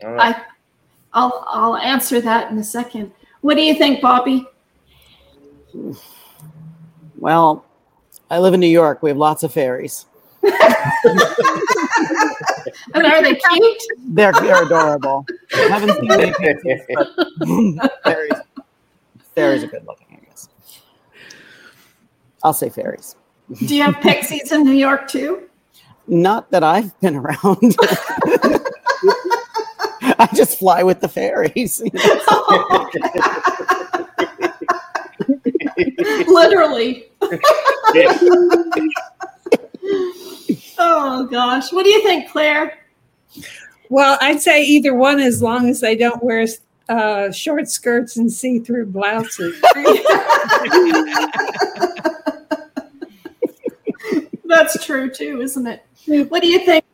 I 0.00 0.04
don't 0.04 0.16
know. 0.16 0.22
I, 0.22 0.42
I'll 1.12 1.44
I'll 1.48 1.76
answer 1.76 2.20
that 2.20 2.50
in 2.50 2.58
a 2.58 2.64
second. 2.64 3.12
What 3.42 3.54
do 3.54 3.62
you 3.62 3.74
think, 3.74 4.00
Bobby? 4.00 4.46
Well, 7.18 7.64
I 8.30 8.38
live 8.38 8.54
in 8.54 8.60
New 8.60 8.66
York. 8.66 9.02
We 9.02 9.10
have 9.10 9.16
lots 9.18 9.42
of 9.42 9.52
fairies. 9.52 10.06
And 12.94 13.06
are 13.06 13.22
they 13.22 13.34
cute? 13.34 13.82
They're, 14.08 14.32
they're 14.32 14.64
adorable. 14.64 15.24
I 15.54 15.58
haven't 15.68 15.98
seen 16.00 16.10
any 16.10 16.32
pixies, 16.32 16.80
but 16.94 17.08
fairies, 18.04 18.32
fairies 19.34 19.64
are 19.64 19.68
good 19.68 19.86
looking, 19.86 20.06
I 20.10 20.24
guess. 20.26 20.48
I'll 22.42 22.52
say 22.52 22.68
fairies. 22.68 23.16
Do 23.66 23.76
you 23.76 23.82
have 23.82 23.96
pixies 24.00 24.52
in 24.52 24.64
New 24.64 24.72
York 24.72 25.08
too? 25.08 25.48
Not 26.06 26.50
that 26.50 26.62
I've 26.64 26.98
been 27.00 27.16
around. 27.16 27.40
I 30.18 30.28
just 30.34 30.58
fly 30.58 30.82
with 30.82 31.00
the 31.00 31.08
fairies. 31.08 31.80
Literally. 36.28 37.10
Oh 40.78 41.26
gosh. 41.26 41.72
What 41.72 41.84
do 41.84 41.90
you 41.90 42.02
think, 42.02 42.30
Clare? 42.30 42.78
Well, 43.88 44.18
I'd 44.20 44.40
say 44.40 44.62
either 44.62 44.94
one 44.94 45.20
as 45.20 45.42
long 45.42 45.68
as 45.68 45.80
they 45.80 45.96
don't 45.96 46.22
wear 46.22 46.46
uh, 46.88 47.30
short 47.30 47.68
skirts 47.68 48.16
and 48.16 48.32
see 48.32 48.58
through 48.58 48.86
blouses. 48.86 49.60
That's 54.44 54.84
true 54.84 55.10
too, 55.10 55.40
isn't 55.40 55.66
it? 55.66 55.82
What 56.28 56.42
do 56.42 56.48
you 56.48 56.58
think, 56.64 56.84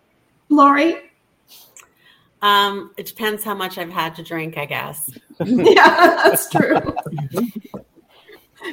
Laurie? 0.49 0.97
Um, 2.41 2.93
it 2.97 3.07
depends 3.07 3.43
how 3.43 3.55
much 3.55 3.79
I've 3.79 3.91
had 3.91 4.15
to 4.17 4.23
drink, 4.23 4.57
I 4.57 4.67
guess. 4.67 5.11
Yeah, 5.45 6.25
that's 6.25 6.51
true. 6.51 6.81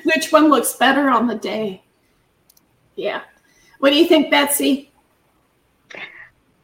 Which 0.04 0.32
one 0.32 0.50
looks 0.50 0.74
better 0.74 1.10
on 1.12 1.28
the 1.28 1.36
day? 1.36 1.84
Yeah. 2.96 3.22
What 3.78 3.92
do 3.92 3.98
you 3.98 4.08
think, 4.08 4.32
Betsy? 4.32 4.92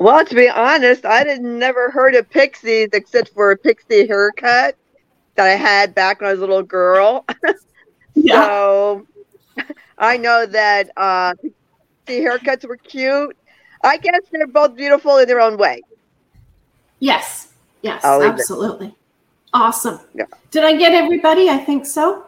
Well, 0.01 0.25
to 0.25 0.33
be 0.33 0.49
honest, 0.49 1.05
I 1.05 1.23
had 1.27 1.43
never 1.43 1.91
heard 1.91 2.15
of 2.15 2.27
pixies 2.27 2.89
except 2.91 3.29
for 3.35 3.51
a 3.51 3.55
pixie 3.55 4.07
haircut 4.07 4.75
that 5.35 5.45
I 5.45 5.51
had 5.51 5.93
back 5.93 6.19
when 6.19 6.27
I 6.27 6.33
was 6.33 6.39
a 6.39 6.41
little 6.41 6.63
girl. 6.63 7.23
yeah. 8.15 8.43
So 8.43 9.05
I 9.99 10.17
know 10.17 10.47
that 10.47 10.89
uh, 10.97 11.35
pixie 12.07 12.25
haircuts 12.25 12.67
were 12.67 12.77
cute. 12.77 13.37
I 13.83 13.97
guess 13.97 14.21
they're 14.31 14.47
both 14.47 14.75
beautiful 14.75 15.19
in 15.19 15.27
their 15.27 15.39
own 15.39 15.55
way. 15.55 15.83
Yes. 16.97 17.53
Yes, 17.83 18.03
absolutely. 18.03 18.95
Awesome. 19.53 19.99
Yeah. 20.15 20.25
Did 20.49 20.63
I 20.63 20.77
get 20.77 20.93
everybody? 20.93 21.47
I 21.47 21.59
think 21.59 21.85
so. 21.85 22.25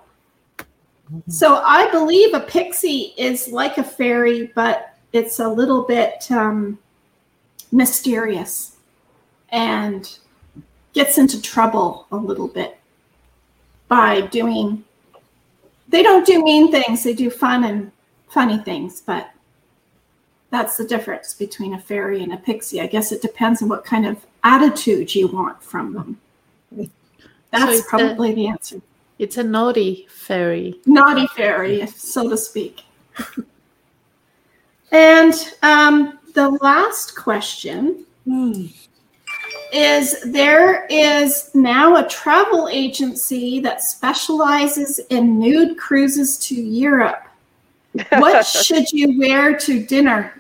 So 1.28 1.56
I 1.56 1.90
believe 1.90 2.36
a 2.36 2.42
pixie 2.42 3.16
is 3.18 3.48
like 3.48 3.80
a 3.80 3.84
fairy, 3.84 4.52
but 4.54 4.96
it's 5.12 5.40
a 5.40 5.48
little 5.48 5.82
bit 5.82 6.30
um, 6.30 6.78
mysterious 7.74 8.78
and 9.50 10.20
gets 10.94 11.18
into 11.18 11.42
trouble 11.42 12.08
a 12.12 12.16
little 12.16 12.48
bit 12.48 12.80
by 13.90 14.22
doing. 14.22 14.86
They 15.90 16.04
don't 16.04 16.26
do 16.26 16.44
mean 16.44 16.72
things; 16.72 17.04
they 17.04 17.14
do 17.14 17.30
fun 17.30 17.66
and 17.66 17.92
funny 18.30 18.60
things. 18.60 19.02
But 19.02 19.30
that's 20.50 20.78
the 20.78 20.86
difference 20.86 21.34
between 21.34 21.74
a 21.74 21.80
fairy 21.80 22.24
and 22.24 22.34
a 22.34 22.38
pixie. 22.38 22.80
I 22.80 22.88
guess 22.88 23.12
it 23.12 23.22
depends 23.22 23.62
on 23.62 23.70
what 23.70 23.84
kind 23.84 24.06
of 24.06 24.24
attitude 24.44 25.14
you 25.14 25.28
want 25.28 25.62
from 25.62 25.94
them. 25.94 26.20
That's 27.52 27.80
so 27.80 27.90
probably 27.90 28.32
a, 28.32 28.36
the 28.36 28.48
answer. 28.48 28.82
It's 29.20 29.38
a 29.38 29.44
naughty 29.44 30.08
fairy. 30.10 30.80
Naughty 30.86 31.28
fairy, 31.36 31.86
so 31.88 32.30
to 32.30 32.38
speak. 32.38 32.82
and 34.92 35.34
um, 35.62 36.20
the 36.34 36.50
last 36.62 37.16
question 37.16 38.06
hmm. 38.26 38.66
is 39.72 40.22
there 40.26 40.86
is 40.90 41.52
now 41.54 41.98
a 41.98 42.08
travel 42.08 42.68
agency 42.72 43.60
that 43.60 43.82
specializes 43.82 45.00
in 45.10 45.40
nude 45.40 45.78
cruises 45.78 46.38
to 46.40 46.56
Europe. 46.56 47.24
What 48.14 48.46
should 48.46 48.92
you 48.92 49.20
wear 49.20 49.58
to 49.60 49.84
dinner? 49.86 50.34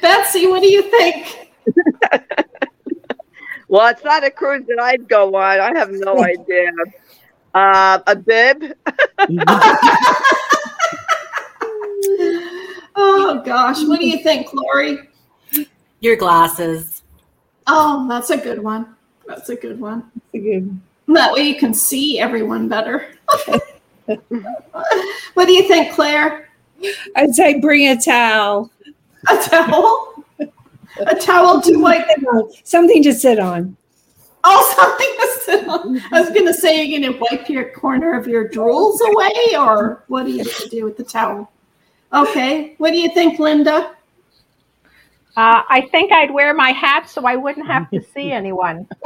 Betsy, 0.00 0.46
what 0.46 0.62
do 0.62 0.68
you 0.68 0.82
think? 0.82 1.50
well, 3.68 3.88
it's 3.88 4.04
not 4.04 4.24
a 4.24 4.30
cruise 4.30 4.66
that 4.66 4.80
I'd 4.80 5.08
go 5.08 5.34
on. 5.34 5.60
I 5.60 5.76
have 5.76 5.90
no 5.90 6.22
idea. 6.24 6.70
Uh, 7.54 8.00
a 8.06 8.16
bib. 8.16 8.74
oh 12.96 13.42
gosh, 13.44 13.84
what 13.84 14.00
do 14.00 14.06
you 14.06 14.22
think, 14.22 14.52
Laurie? 14.52 15.08
Your 16.00 16.16
glasses. 16.16 17.04
Oh, 17.66 18.06
that's 18.08 18.30
a 18.30 18.36
good 18.36 18.62
one. 18.62 18.96
That's 19.26 19.48
a 19.50 19.56
good 19.56 19.80
one. 19.80 20.10
That's 20.14 20.34
a 20.34 20.38
good. 20.38 20.80
That 21.06 21.32
way 21.32 21.42
you 21.42 21.56
can 21.56 21.72
see 21.72 22.18
everyone 22.18 22.68
better. 22.68 23.06
what 24.06 25.46
do 25.46 25.52
you 25.52 25.68
think, 25.68 25.94
Clare? 25.94 26.50
I'd 27.16 27.34
say 27.34 27.60
bring 27.60 27.86
a 27.88 28.00
towel. 28.00 28.70
A 29.30 29.36
towel? 29.48 30.24
A 31.06 31.14
towel 31.14 31.60
to 31.62 31.78
like 31.78 32.06
something 32.64 33.02
to 33.02 33.14
sit 33.14 33.38
on. 33.38 33.76
Oh, 34.46 34.74
something 34.76 35.14
to. 35.44 36.00
I 36.12 36.20
was 36.20 36.30
gonna 36.30 36.54
say 36.54 36.84
you're 36.84 37.00
gonna 37.00 37.18
wipe 37.30 37.48
your 37.48 37.70
corner 37.70 38.18
of 38.18 38.26
your 38.26 38.48
drools 38.48 38.98
away, 39.00 39.56
or 39.56 40.02
what 40.08 40.24
do 40.24 40.32
you 40.32 40.44
do 40.70 40.84
with 40.84 40.96
the 40.96 41.04
towel? 41.04 41.52
Okay. 42.12 42.74
What 42.78 42.90
do 42.90 42.98
you 42.98 43.12
think, 43.12 43.38
Linda? 43.38 43.92
Uh, 45.36 45.62
I 45.68 45.88
think 45.90 46.12
I'd 46.12 46.32
wear 46.32 46.54
my 46.54 46.70
hat 46.70 47.08
so 47.08 47.26
I 47.26 47.36
wouldn't 47.36 47.66
have 47.66 47.90
to 47.90 48.00
see 48.14 48.32
anyone. 48.40 48.86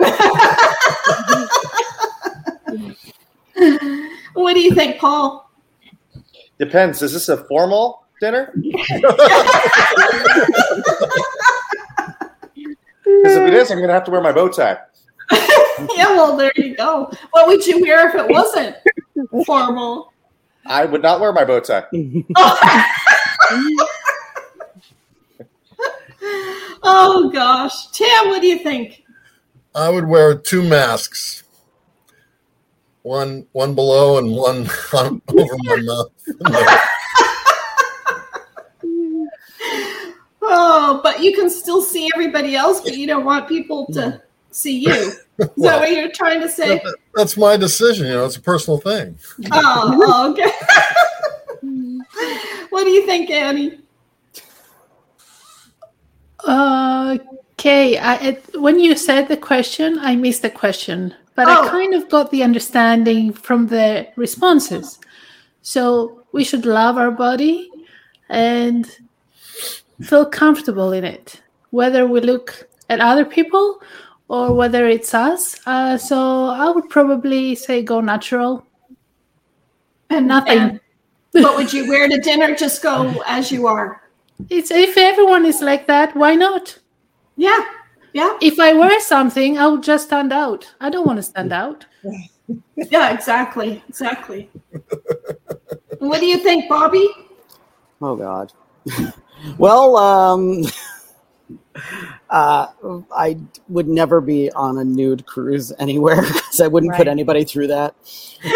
what 4.34 4.54
do 4.54 4.60
you 4.60 4.74
think, 4.74 4.98
Paul? 4.98 5.50
Depends. 6.58 7.00
Is 7.02 7.14
this 7.14 7.30
a 7.30 7.38
formal 7.44 8.04
dinner? 8.20 8.52
Because 8.54 9.00
if 13.36 13.48
it 13.48 13.54
is, 13.54 13.70
I'm 13.70 13.78
going 13.78 13.88
to 13.88 13.94
have 13.94 14.04
to 14.04 14.10
wear 14.10 14.20
my 14.20 14.32
bow 14.32 14.48
tie. 14.48 14.76
yeah, 15.96 16.08
well, 16.08 16.36
there 16.36 16.52
you 16.56 16.76
go. 16.76 17.10
What 17.30 17.46
would 17.46 17.66
you 17.66 17.80
wear 17.80 18.08
if 18.08 18.14
it 18.14 18.28
wasn't 18.28 18.76
formal? 19.46 20.12
I 20.66 20.84
would 20.84 21.02
not 21.02 21.20
wear 21.20 21.32
my 21.32 21.44
bow 21.44 21.60
tie. 21.60 21.84
oh 26.82 27.30
gosh, 27.32 27.88
Tim, 27.92 28.28
what 28.28 28.40
do 28.40 28.48
you 28.48 28.58
think? 28.58 29.04
I 29.74 29.88
would 29.88 30.06
wear 30.06 30.36
two 30.36 30.62
masks, 30.62 31.44
one 33.02 33.46
one 33.52 33.74
below 33.74 34.18
and 34.18 34.32
one 34.34 34.68
over 34.92 35.56
my 35.64 35.76
mouth. 35.76 36.12
oh, 40.42 41.00
but 41.02 41.22
you 41.22 41.34
can 41.34 41.48
still 41.48 41.82
see 41.82 42.10
everybody 42.14 42.56
else, 42.56 42.80
but 42.80 42.96
you 42.96 43.06
don't 43.06 43.24
want 43.24 43.48
people 43.48 43.86
to 43.92 44.20
see 44.50 44.78
you. 44.78 44.92
Is 45.38 45.48
well, 45.56 45.78
that 45.78 45.80
what 45.80 45.92
you're 45.92 46.10
trying 46.10 46.40
to 46.40 46.48
say? 46.48 46.82
That's 47.14 47.36
my 47.36 47.56
decision. 47.56 48.06
You 48.06 48.14
know, 48.14 48.26
it's 48.26 48.36
a 48.36 48.40
personal 48.40 48.78
thing. 48.78 49.16
Oh, 49.52 50.00
oh 50.02 50.32
okay. 50.32 50.50
what 52.70 52.82
do 52.82 52.90
you 52.90 53.06
think, 53.06 53.30
Annie? 53.30 53.78
Okay, 56.48 57.98
I, 57.98 58.16
it, 58.16 58.60
when 58.60 58.80
you 58.80 58.96
said 58.96 59.28
the 59.28 59.36
question, 59.36 59.98
I 60.00 60.16
missed 60.16 60.42
the 60.42 60.50
question, 60.50 61.14
but 61.36 61.46
oh. 61.46 61.66
I 61.66 61.68
kind 61.68 61.94
of 61.94 62.08
got 62.08 62.30
the 62.30 62.42
understanding 62.42 63.32
from 63.32 63.68
the 63.68 64.08
responses. 64.16 64.98
So 65.62 66.24
we 66.32 66.42
should 66.42 66.66
love 66.66 66.96
our 66.96 67.10
body 67.10 67.70
and 68.28 68.90
feel 70.00 70.26
comfortable 70.26 70.92
in 70.92 71.04
it, 71.04 71.42
whether 71.70 72.06
we 72.06 72.20
look 72.20 72.68
at 72.88 73.00
other 73.00 73.24
people 73.24 73.80
or 74.28 74.54
whether 74.54 74.86
it's 74.86 75.14
us. 75.14 75.58
Uh, 75.66 75.96
so 75.96 76.46
I 76.46 76.70
would 76.70 76.88
probably 76.88 77.54
say 77.54 77.82
go 77.82 78.00
natural 78.00 78.66
and 80.10 80.28
nothing. 80.28 80.58
And 80.58 80.80
what 81.32 81.56
would 81.56 81.72
you 81.72 81.88
wear 81.88 82.08
to 82.08 82.18
dinner? 82.20 82.54
Just 82.54 82.82
go 82.82 83.22
as 83.26 83.50
you 83.50 83.66
are. 83.66 84.02
It's 84.50 84.70
if 84.70 84.96
everyone 84.96 85.44
is 85.44 85.60
like 85.60 85.86
that, 85.86 86.14
why 86.14 86.34
not? 86.34 86.78
Yeah, 87.36 87.64
yeah. 88.12 88.36
If 88.40 88.60
I 88.60 88.72
wear 88.72 89.00
something, 89.00 89.58
I 89.58 89.66
would 89.66 89.82
just 89.82 90.06
stand 90.06 90.32
out. 90.32 90.72
I 90.80 90.90
don't 90.90 91.06
want 91.06 91.16
to 91.18 91.22
stand 91.22 91.52
out. 91.52 91.86
yeah, 92.76 93.12
exactly, 93.12 93.82
exactly. 93.88 94.50
what 95.98 96.20
do 96.20 96.26
you 96.26 96.38
think, 96.38 96.68
Bobby? 96.68 97.08
Oh 98.00 98.16
God. 98.16 98.52
well, 99.58 99.96
um, 99.96 100.62
uh, 102.30 102.66
I 103.10 103.38
would 103.68 103.88
never 103.88 104.20
be 104.20 104.50
on 104.52 104.78
a 104.78 104.84
nude 104.84 105.24
cruise 105.26 105.72
anywhere 105.78 106.22
because 106.26 106.60
I 106.60 106.66
wouldn't 106.66 106.90
right. 106.92 106.98
put 106.98 107.08
anybody 107.08 107.44
through 107.44 107.68
that. 107.68 107.94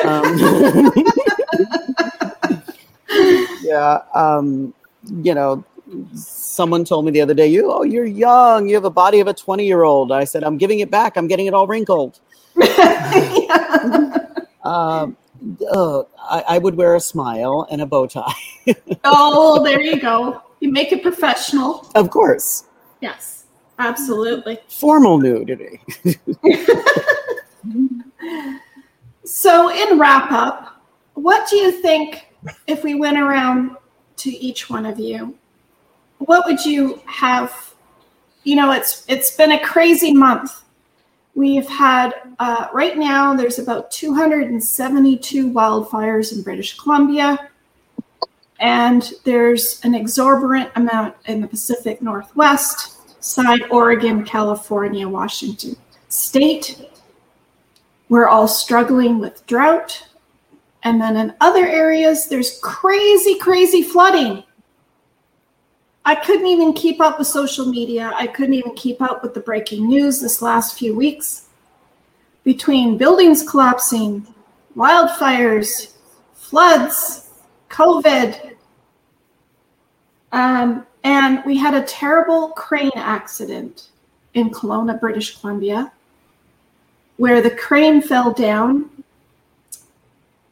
Um, 0.05 0.93
yeah, 3.63 4.01
um, 4.15 4.75
you 5.23 5.35
know, 5.35 5.65
someone 6.15 6.85
told 6.85 7.05
me 7.05 7.11
the 7.11 7.21
other 7.21 7.35
day, 7.35 7.47
"You, 7.47 7.73
oh, 7.73 7.83
you're 7.83 8.05
young. 8.05 8.69
You 8.69 8.75
have 8.75 8.85
a 8.85 8.91
body 8.91 9.21
of 9.21 9.27
a 9.27 9.35
20 9.35 9.67
year 9.67 9.83
old." 9.83 10.13
I 10.13 10.25
said, 10.25 10.45
"I'm 10.45 10.59
giving 10.59 10.81
it 10.81 10.91
back. 10.91 11.17
I'm 11.17 11.27
getting 11.27 11.47
it 11.47 11.55
all 11.55 11.67
wrinkled." 11.67 12.21
um, 14.63 15.17
uh, 15.73 16.03
I, 16.19 16.45
I, 16.49 16.59
would 16.59 16.75
wear 16.75 16.95
a 16.95 17.01
smile 17.01 17.67
and 17.71 17.81
a 17.81 17.87
bow 17.87 18.07
tie. 18.07 18.35
oh, 19.05 19.65
there 19.65 19.81
you 19.81 19.99
go. 19.99 20.43
You 20.61 20.71
make 20.71 20.93
it 20.93 21.03
professional. 21.03 21.91
Of 21.95 22.11
course. 22.11 22.65
Yes, 23.01 23.42
absolutely. 23.83 24.59
Formal 24.69 25.19
nudity. 25.19 25.81
so, 29.25 29.71
in 29.71 29.99
wrap 29.99 30.31
up, 30.31 30.83
what 31.15 31.49
do 31.49 31.57
you 31.57 31.73
think 31.73 32.29
if 32.67 32.83
we 32.85 32.95
went 32.95 33.19
around 33.19 33.77
to 34.19 34.31
each 34.31 34.71
one 34.71 34.87
of 34.87 34.99
you? 34.99 35.37
What 36.19 36.47
would 36.47 36.65
you 36.65 37.01
have? 37.07 37.75
You 38.45 38.57
know, 38.57 38.73
it's 38.73 39.05
it's 39.09 39.37
been 39.37 39.53
a 39.53 39.61
crazy 39.61 40.13
month. 40.13 40.63
We've 41.35 41.69
had 41.69 42.13
uh, 42.39 42.69
right 42.73 42.97
now. 42.97 43.35
There's 43.35 43.59
about 43.59 43.91
272 43.91 45.51
wildfires 45.51 46.37
in 46.37 46.43
British 46.43 46.79
Columbia. 46.79 47.49
And 48.61 49.13
there's 49.25 49.81
an 49.83 49.95
exorbitant 49.95 50.71
amount 50.77 51.17
in 51.27 51.41
the 51.41 51.49
Pacific 51.49 52.01
Northwest 52.01 53.02
side, 53.25 53.63
Oregon, 53.71 54.25
California, 54.25 55.09
Washington 55.09 55.77
state. 56.09 56.79
We're 58.09 58.29
all 58.29 58.49
struggling 58.49 59.19
with 59.19 59.47
drought. 59.47 60.07
And 60.83 61.01
then 61.01 61.17
in 61.17 61.35
other 61.41 61.67
areas, 61.67 62.29
there's 62.29 62.59
crazy, 62.61 63.39
crazy 63.39 63.83
flooding. 63.83 64.43
I 66.05 66.17
couldn't 66.17 66.47
even 66.47 66.73
keep 66.73 67.01
up 67.01 67.19
with 67.19 67.29
social 67.29 67.67
media. 67.67 68.13
I 68.17 68.27
couldn't 68.27 68.55
even 68.55 68.75
keep 68.75 69.01
up 69.01 69.23
with 69.23 69.35
the 69.35 69.41
breaking 69.41 69.87
news 69.87 70.21
this 70.21 70.43
last 70.43 70.77
few 70.77 70.95
weeks. 70.97 71.47
Between 72.43 72.99
buildings 72.99 73.49
collapsing, 73.49 74.27
wildfires, 74.77 75.93
floods, 76.35 77.31
COVID, 77.71 78.57
um, 80.33 80.85
and 81.05 81.43
we 81.45 81.57
had 81.57 81.75
a 81.75 81.83
terrible 81.83 82.49
crane 82.51 82.91
accident 82.95 83.91
in 84.35 84.51
Kelowna, 84.51 84.99
British 84.99 85.39
Columbia, 85.39 85.93
where 87.17 87.41
the 87.41 87.51
crane 87.51 88.01
fell 88.01 88.33
down 88.33 88.91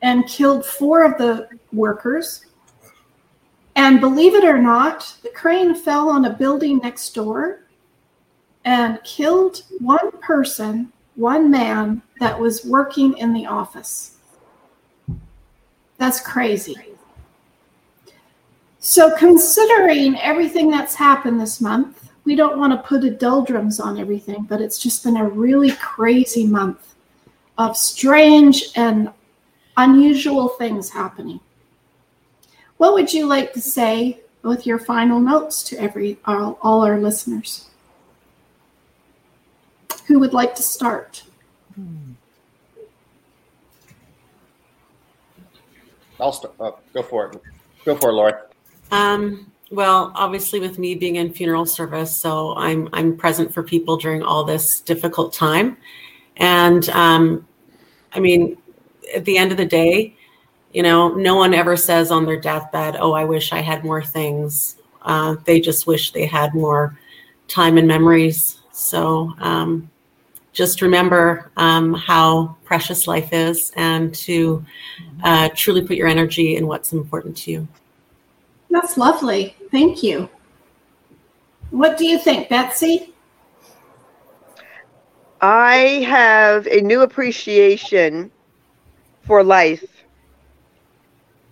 and 0.03 0.27
killed 0.27 0.65
four 0.65 1.05
of 1.05 1.19
the 1.19 1.49
workers 1.73 2.47
and 3.77 4.01
believe 4.01 4.35
it 4.35 4.45
or 4.45 4.59
not, 4.59 5.17
the 5.23 5.31
crane 5.31 5.75
fell 5.75 6.09
on 6.11 6.25
a 6.25 6.31
building 6.31 6.79
next 6.79 7.15
door 7.15 7.63
and 8.65 9.03
killed 9.05 9.63
one 9.79 10.11
person, 10.21 10.93
one 11.15 11.51
man 11.51 12.03
that 12.19 12.39
was 12.39 12.65
working 12.65 13.17
in 13.17 13.33
the 13.33 13.47
office. 13.47 14.17
That's 15.99 16.21
crazy. 16.21 16.77
So, 18.83 19.15
considering 19.17 20.19
everything 20.21 20.71
that's 20.71 20.95
happened 20.95 21.39
this 21.39 21.61
month, 21.61 22.11
we 22.25 22.35
don't 22.35 22.59
want 22.59 22.73
to 22.73 22.89
put 22.89 23.05
a 23.05 23.11
doldrums 23.11 23.79
on 23.79 23.99
everything, 23.99 24.45
but 24.45 24.63
it's 24.63 24.79
just 24.79 25.05
been 25.05 25.19
a 25.19 25.29
really 25.29 25.73
crazy 25.73 26.47
month 26.47 26.95
of 27.59 27.77
strange 27.77 28.71
and 28.77 29.13
unusual 29.77 30.49
things 30.49 30.89
happening. 30.89 31.41
What 32.79 32.95
would 32.95 33.13
you 33.13 33.27
like 33.27 33.53
to 33.53 33.61
say 33.61 34.21
with 34.43 34.67
your 34.67 34.79
final 34.79 35.21
notes 35.21 35.63
to 35.65 35.77
every 35.79 36.19
all, 36.25 36.59
all 36.63 36.83
our 36.83 36.99
listeners? 36.99 37.69
Who 40.07 40.19
would 40.21 40.33
like 40.33 40.55
to 40.55 40.63
start? 40.63 41.23
I'll 46.19 46.33
start. 46.33 46.55
Uh, 46.59 46.73
go 46.95 47.03
for 47.03 47.27
it. 47.27 47.43
Go 47.85 47.95
for 47.97 48.09
it, 48.09 48.15
Laurie. 48.15 48.33
Um, 48.91 49.51
well, 49.71 50.13
obviously, 50.15 50.59
with 50.61 50.79
me 50.79 50.95
being 50.95 51.17
in 51.17 51.33
funeral 51.33 51.65
service, 51.67 52.15
so 52.17 52.55
I'm 52.57 52.89
I'm 52.93 53.17
present 53.17 53.55
for 53.55 53.63
people 53.63 53.97
during 53.97 54.23
all 54.23 54.45
this 54.45 54.81
difficult 54.81 55.33
time, 55.33 55.77
and 56.37 56.89
um, 56.91 57.47
I 58.13 58.21
mean, 58.21 58.57
at 59.15 59.25
the 59.25 59.39
end 59.39 59.53
of 59.53 59.59
the 59.59 59.67
day, 59.67 60.17
you 60.73 60.83
know, 60.83 61.15
no 61.15 61.37
one 61.37 61.55
ever 61.55 61.77
says 61.77 62.11
on 62.11 62.27
their 62.27 62.41
deathbed, 62.41 62.97
"Oh, 62.99 63.13
I 63.13 63.25
wish 63.25 63.53
I 63.53 63.61
had 63.61 63.85
more 63.85 64.03
things." 64.03 64.77
Uh, 65.03 65.37
they 65.45 65.61
just 65.61 65.87
wish 65.87 66.13
they 66.13 66.27
had 66.27 66.55
more 66.55 66.99
time 67.49 67.79
and 67.79 67.87
memories. 67.87 68.61
So 68.73 69.35
um, 69.39 69.89
just 70.53 70.83
remember 70.83 71.51
um, 71.57 71.95
how 71.95 72.57
precious 72.65 73.07
life 73.07 73.33
is, 73.33 73.71
and 73.77 74.13
to 74.17 74.65
uh, 75.23 75.49
truly 75.55 75.87
put 75.87 75.97
your 75.97 76.09
energy 76.09 76.57
in 76.57 76.67
what's 76.67 76.93
important 76.93 77.37
to 77.39 77.53
you. 77.53 77.69
That's 78.71 78.97
lovely. 78.97 79.57
Thank 79.71 80.03
you. 80.03 80.29
What 81.71 81.99
do 81.99 82.07
you 82.07 82.19
think, 82.19 82.49
Betsy? 82.49 83.13
I 85.41 86.05
have 86.07 86.67
a 86.67 86.81
new 86.81 87.03
appreciation 87.03 88.31
for 89.23 89.43
life 89.43 90.01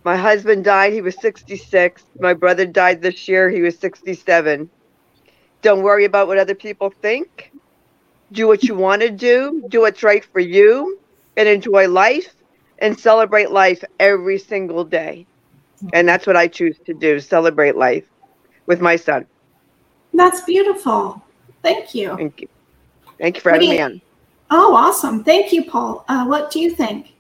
my 0.09 0.17
husband 0.17 0.65
died, 0.65 0.95
he 0.95 1.03
was 1.03 1.17
66. 1.21 2.03
My 2.19 2.33
brother 2.33 2.65
died 2.65 3.03
this 3.03 3.29
year, 3.29 3.51
he 3.51 3.61
was 3.61 3.79
67. 3.79 4.71
Don't 5.61 5.83
worry 5.83 6.07
about 6.07 6.29
what 6.29 6.39
other 6.39 6.55
people 6.55 6.89
think. 6.89 7.53
Do 8.33 8.47
what 8.47 8.63
you 8.63 8.75
want 8.75 9.03
to 9.03 9.11
do, 9.11 9.65
do 9.69 9.83
what's 9.83 10.03
right 10.03 10.25
for 10.25 10.41
you, 10.41 10.99
and 11.37 11.47
enjoy 11.47 11.89
life 11.89 12.35
and 12.79 12.99
celebrate 12.99 13.51
life 13.51 13.85
every 14.01 14.39
single 14.39 14.83
day. 14.83 15.27
And 15.93 16.09
that's 16.09 16.27
what 16.27 16.37
I 16.37 16.49
choose 16.49 16.77
to 16.87 16.95
do 16.95 17.21
celebrate 17.21 17.77
life 17.77 18.05
with 18.67 18.81
my 18.81 18.97
son. 18.97 19.27
That's 20.15 20.41
beautiful. 20.43 21.23
Thank 21.63 21.95
you. 21.95 22.17
Thank 22.17 22.41
you. 22.41 22.49
Thank 23.21 23.37
you 23.37 23.41
for 23.41 23.51
having 23.51 23.71
you, 23.71 23.77
me 23.77 23.81
on. 23.81 24.01
Oh, 24.51 24.75
awesome. 24.75 25.25
Thank 25.25 25.53
you, 25.53 25.65
Paul. 25.65 26.05
Uh, 26.09 26.25
what 26.25 26.51
do 26.51 26.61
you 26.61 26.71
think? 26.71 27.15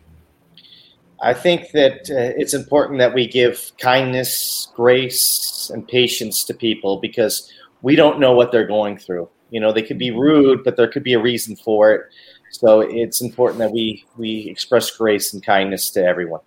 I 1.20 1.34
think 1.34 1.72
that 1.72 2.08
uh, 2.10 2.38
it's 2.38 2.54
important 2.54 2.98
that 3.00 3.12
we 3.12 3.26
give 3.26 3.72
kindness, 3.78 4.68
grace, 4.74 5.70
and 5.72 5.86
patience 5.86 6.44
to 6.44 6.54
people 6.54 7.00
because 7.00 7.52
we 7.82 7.96
don't 7.96 8.20
know 8.20 8.32
what 8.32 8.52
they're 8.52 8.66
going 8.66 8.98
through. 8.98 9.28
You 9.50 9.60
know, 9.60 9.72
they 9.72 9.82
could 9.82 9.98
be 9.98 10.10
rude, 10.10 10.62
but 10.62 10.76
there 10.76 10.88
could 10.88 11.02
be 11.02 11.14
a 11.14 11.20
reason 11.20 11.56
for 11.56 11.92
it. 11.92 12.02
So 12.50 12.80
it's 12.80 13.20
important 13.20 13.58
that 13.58 13.72
we 13.72 14.04
we 14.16 14.48
express 14.48 14.90
grace 14.90 15.34
and 15.34 15.44
kindness 15.44 15.90
to 15.90 16.04
everyone. 16.04 16.40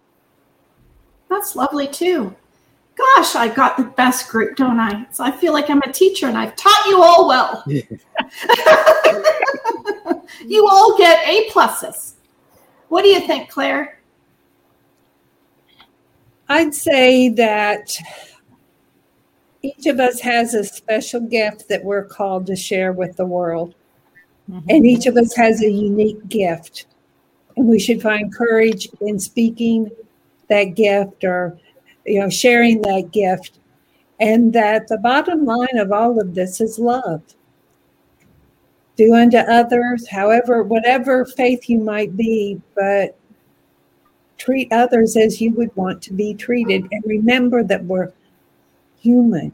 That's 1.32 1.56
lovely 1.56 1.88
too. 1.88 2.36
Gosh, 2.98 3.38
I 3.38 3.48
got 3.48 3.78
the 3.78 3.86
best 3.86 4.28
group, 4.28 4.58
don't 4.58 4.82
I? 4.82 5.08
So 5.12 5.24
I 5.24 5.32
feel 5.32 5.54
like 5.54 5.70
I'm 5.70 5.82
a 5.82 5.92
teacher 5.92 6.28
and 6.28 6.38
I've 6.38 6.58
taught 6.58 6.86
you 6.88 7.02
all 7.02 7.26
well. 7.26 7.64
you 10.46 10.68
all 10.68 10.98
get 10.98 11.26
A 11.26 11.50
pluses. 11.50 12.16
What 12.90 13.04
do 13.04 13.08
you 13.08 13.22
think, 13.22 13.50
Clare? 13.50 14.02
I'd 16.50 16.76
say 16.76 17.30
that 17.30 17.98
each 19.62 19.86
of 19.86 20.02
us 20.02 20.20
has 20.20 20.54
a 20.54 20.66
special 20.66 21.22
gift 21.22 21.70
that 21.70 21.82
we're 21.82 22.04
called 22.04 22.46
to 22.48 22.58
share 22.58 22.92
with 22.92 23.16
the 23.16 23.26
world. 23.26 23.74
Mm-hmm. 24.50 24.70
And 24.70 24.86
each 24.86 25.06
of 25.06 25.16
us 25.16 25.34
has 25.38 25.64
a 25.64 25.72
unique 25.72 26.28
gift. 26.28 26.88
And 27.56 27.70
we 27.70 27.80
should 27.80 28.02
find 28.02 28.36
courage 28.36 28.90
in 29.00 29.18
speaking 29.18 29.90
that 30.52 30.76
gift 30.76 31.24
or 31.24 31.58
you 32.06 32.20
know 32.20 32.30
sharing 32.30 32.82
that 32.84 33.10
gift. 33.12 33.58
And 34.20 34.54
that 34.54 34.88
the 34.88 35.00
bottom 35.00 35.46
line 35.46 35.78
of 35.78 35.92
all 35.92 36.22
of 36.22 36.36
this 36.36 36.62
is 36.62 36.78
love. 36.78 37.24
Do 38.96 39.16
unto 39.16 39.38
others, 39.38 40.08
however, 40.08 40.62
whatever 40.62 41.26
faith 41.26 41.68
you 41.68 41.80
might 41.80 42.16
be, 42.16 42.62
but 42.76 43.18
treat 44.42 44.72
others 44.74 45.16
as 45.16 45.40
you 45.40 45.52
would 45.52 45.76
want 45.76 46.02
to 46.02 46.14
be 46.14 46.34
treated 46.34 46.88
and 46.92 47.04
remember 47.06 47.64
that 47.64 47.84
we're 47.86 48.12
human 49.00 49.54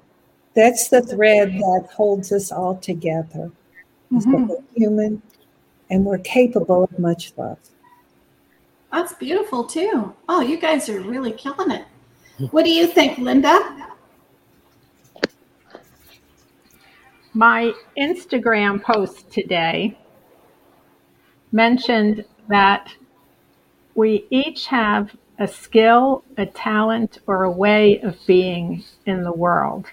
that's 0.56 0.88
the 0.88 1.02
thread 1.02 1.52
that 1.52 1.90
holds 1.94 2.32
us 2.32 2.54
all 2.54 2.78
together 2.78 3.52
mm-hmm. 4.14 4.48
we're 4.48 4.58
human 4.76 5.22
and 5.90 6.06
we're 6.06 6.18
capable 6.20 6.86
of 6.86 7.00
much 7.00 7.34
love 7.36 7.60
that's 8.92 9.14
beautiful 9.14 9.64
too. 9.64 10.14
Oh 10.30 10.42
you 10.42 10.58
guys 10.58 10.90
are 10.90 11.02
really 11.02 11.32
killing 11.32 11.72
it. 11.72 11.86
What 12.52 12.66
do 12.66 12.72
you 12.72 12.88
think 12.88 13.18
linda? 13.18 13.88
My 17.34 17.74
instagram 17.98 18.82
post 18.82 19.32
today 19.32 19.98
mentioned 21.52 22.26
that 22.48 22.94
we 23.96 24.26
each 24.30 24.68
have 24.68 25.16
a 25.40 25.48
skill, 25.48 26.24
a 26.38 26.46
talent, 26.46 27.20
or 27.28 27.44
a 27.44 27.52
way 27.52 28.00
of 28.02 28.18
being 28.26 28.84
in 29.06 29.24
the 29.24 29.32
world. 29.32 29.86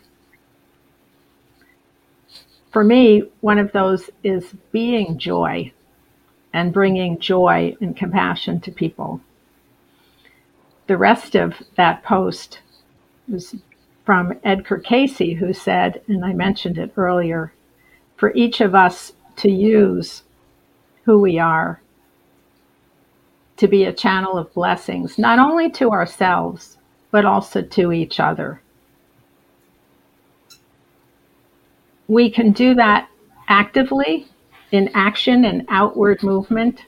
For 2.70 2.82
me, 2.82 3.24
one 3.40 3.58
of 3.58 3.72
those 3.72 4.10
is 4.22 4.54
being 4.72 5.18
joy 5.18 5.72
and 6.54 6.72
bringing 6.72 7.18
joy 7.18 7.76
and 7.80 7.96
compassion 7.96 8.60
to 8.60 8.70
people. 8.70 9.20
The 10.86 10.96
rest 10.96 11.34
of 11.34 11.54
that 11.76 12.04
post 12.04 12.60
was 13.28 13.56
from 14.04 14.38
Edgar 14.44 14.78
Cayce, 14.78 15.36
who 15.38 15.52
said, 15.52 16.00
and 16.06 16.24
I 16.24 16.32
mentioned 16.32 16.78
it 16.78 16.92
earlier, 16.96 17.52
for 18.16 18.32
each 18.34 18.60
of 18.60 18.74
us 18.74 19.12
to 19.36 19.50
use 19.50 20.22
who 21.04 21.18
we 21.18 21.38
are 21.40 21.80
to 23.56 23.66
be 23.66 23.84
a 23.84 23.92
channel 23.92 24.38
of 24.38 24.52
blessings, 24.54 25.18
not 25.18 25.40
only 25.40 25.70
to 25.70 25.90
ourselves, 25.90 26.76
but 27.10 27.24
also 27.24 27.62
to 27.62 27.92
each 27.92 28.20
other. 28.20 28.60
We 32.06 32.30
can 32.30 32.52
do 32.52 32.74
that 32.74 33.08
actively 33.48 34.28
in 34.72 34.90
action 34.94 35.44
and 35.44 35.64
outward 35.68 36.22
movement, 36.22 36.82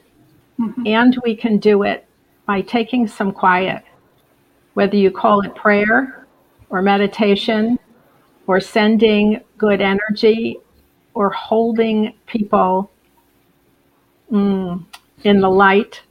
mm-hmm. 0.59 0.85
and 0.85 1.17
we 1.23 1.35
can 1.35 1.57
do 1.57 1.83
it 1.83 2.05
by 2.45 2.61
taking 2.61 3.07
some 3.07 3.31
quiet, 3.31 3.83
whether 4.73 4.95
you 4.95 5.11
call 5.11 5.41
it 5.41 5.55
prayer 5.55 6.27
or 6.69 6.81
meditation 6.81 7.77
or 8.47 8.59
sending 8.59 9.41
good 9.57 9.81
energy 9.81 10.57
or 11.13 11.29
holding 11.29 12.13
people 12.25 12.91
mm, 14.31 14.83
in 15.23 15.41
the 15.41 15.49
light 15.49 16.01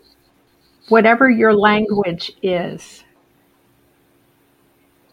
whatever 0.89 1.29
your 1.29 1.55
language 1.55 2.33
is, 2.43 3.05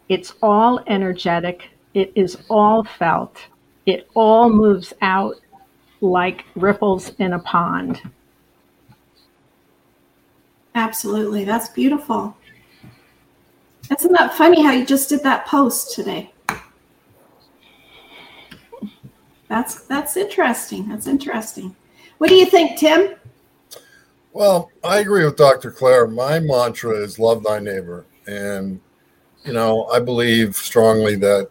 it's 0.10 0.34
all 0.42 0.84
energetic, 0.88 1.70
it 1.94 2.12
is 2.16 2.38
all 2.50 2.84
felt, 2.84 3.38
it 3.86 4.08
all 4.14 4.50
moves 4.50 4.94
out 5.02 5.36
like 6.04 6.46
ripples 6.56 7.12
in 7.20 7.34
a 7.34 7.40
pond. 7.40 8.02
Absolutely. 10.76 11.46
That's 11.46 11.70
beautiful. 11.70 12.36
Isn't 13.90 14.12
that 14.14 14.34
funny 14.36 14.62
how 14.62 14.72
you 14.72 14.86
just 14.86 15.10
did 15.10 15.24
that 15.24 15.46
post 15.46 15.96
today? 15.96 16.32
That's 19.48 19.82
that's 19.82 20.18
interesting. 20.18 20.90
That's 20.90 21.08
interesting. 21.08 21.76
What 22.18 22.30
do 22.30 22.36
you 22.36 22.46
think, 22.46 22.80
Tim? 22.80 23.16
Well, 24.32 24.72
I 24.84 25.00
agree 25.00 25.24
with 25.26 25.36
Dr. 25.36 25.72
Clare. 25.72 26.08
My 26.08 26.40
mantra 26.40 26.96
is 26.98 27.20
love 27.20 27.44
thy 27.44 27.60
neighbor. 27.60 28.06
And, 28.26 28.80
you 29.46 29.54
know, 29.54 29.86
I 29.86 30.00
believe 30.00 30.56
strongly 30.56 31.16
that 31.18 31.50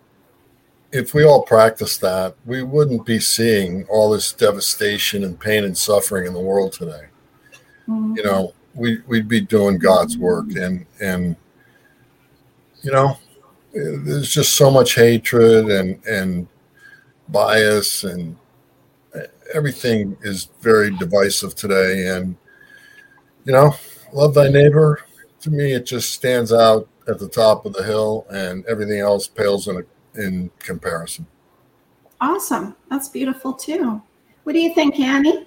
if 0.93 1.15
we 1.15 1.25
all 1.25 1.43
practice 1.43 1.97
that, 1.99 2.37
we 2.45 2.63
wouldn't 2.63 3.07
be 3.07 3.19
seeing 3.19 3.85
all 3.89 4.11
this 4.11 4.33
devastation 4.33 5.25
and 5.25 5.41
pain 5.41 5.65
and 5.65 5.77
suffering 5.77 6.27
in 6.27 6.35
the 6.35 6.41
world 6.41 6.73
today. 6.73 7.07
Mm-hmm. 7.89 8.17
You 8.17 8.23
know, 8.25 8.55
we, 8.75 9.01
we'd 9.07 9.29
be 9.29 9.41
doing 9.41 9.79
God's 9.79 10.19
work. 10.19 10.55
And, 10.55 10.87
and, 11.01 11.35
you 12.83 12.93
know, 12.93 13.17
there's 13.73 14.31
just 14.31 14.55
so 14.55 14.71
much 14.71 14.95
hatred 14.95 15.71
and, 15.71 16.05
and 16.05 16.47
bias 17.29 18.05
and 18.05 18.37
everything 19.55 20.17
is 20.23 20.49
very 20.61 20.91
divisive 20.97 21.55
today. 21.55 22.09
And, 22.09 22.37
you 23.45 23.53
know, 23.53 23.75
love 24.13 24.35
thy 24.35 24.49
neighbor. 24.49 25.01
To 25.41 25.51
me, 25.51 25.73
it 25.73 25.87
just 25.87 26.13
stands 26.13 26.53
out 26.53 26.89
at 27.09 27.19
the 27.19 27.29
top 27.29 27.67
of 27.67 27.73
the 27.73 27.83
hill, 27.83 28.27
and 28.31 28.65
everything 28.67 29.01
else 29.01 29.27
pales 29.27 29.67
in 29.67 29.77
a, 29.79 29.83
in 30.17 30.51
comparison. 30.59 31.27
Awesome. 32.21 32.77
That's 32.89 33.09
beautiful 33.09 33.53
too. 33.53 34.01
What 34.45 34.53
do 34.53 34.61
you 34.61 34.75
think, 34.75 34.99
Annie? 34.99 35.47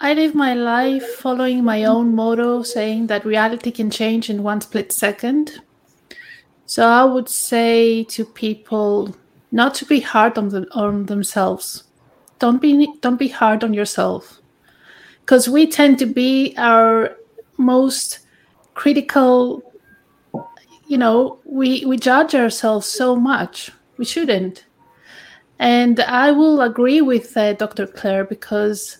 I 0.00 0.14
live 0.14 0.34
my 0.34 0.54
life 0.54 1.06
following 1.16 1.62
my 1.62 1.84
own 1.84 2.14
motto, 2.14 2.62
saying 2.62 3.06
that 3.06 3.24
reality 3.24 3.70
can 3.70 3.90
change 3.90 4.30
in 4.30 4.42
one 4.42 4.60
split 4.60 4.90
second. 4.90 5.60
So 6.66 6.86
I 6.86 7.04
would 7.04 7.28
say 7.28 8.02
to 8.04 8.24
people 8.24 9.14
not 9.52 9.74
to 9.76 9.84
be 9.84 10.00
hard 10.00 10.38
on, 10.38 10.48
them, 10.48 10.66
on 10.72 11.06
themselves. 11.06 11.84
Don't 12.38 12.60
be 12.60 12.88
don't 13.00 13.18
be 13.18 13.28
hard 13.28 13.62
on 13.62 13.72
yourself 13.72 14.40
because 15.20 15.48
we 15.48 15.66
tend 15.68 15.98
to 16.00 16.06
be 16.06 16.54
our 16.58 17.16
most 17.56 18.20
critical 18.74 19.71
you 20.92 20.98
know 20.98 21.38
we 21.46 21.86
we 21.86 21.96
judge 21.96 22.34
ourselves 22.34 22.86
so 22.86 23.16
much. 23.16 23.70
We 23.96 24.04
shouldn't. 24.04 24.66
And 25.58 26.00
i 26.00 26.30
will 26.32 26.60
agree 26.60 27.00
with 27.00 27.36
uh, 27.36 27.52
dr 27.54 27.86
clare 27.98 28.24
because 28.24 28.98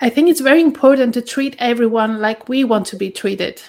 i 0.00 0.08
think 0.08 0.28
it's 0.28 0.48
very 0.50 0.62
important 0.62 1.12
to 1.14 1.22
treat 1.34 1.56
everyone 1.58 2.20
like 2.20 2.48
we 2.48 2.64
want 2.64 2.86
to 2.86 2.96
be 2.96 3.10
treated. 3.10 3.60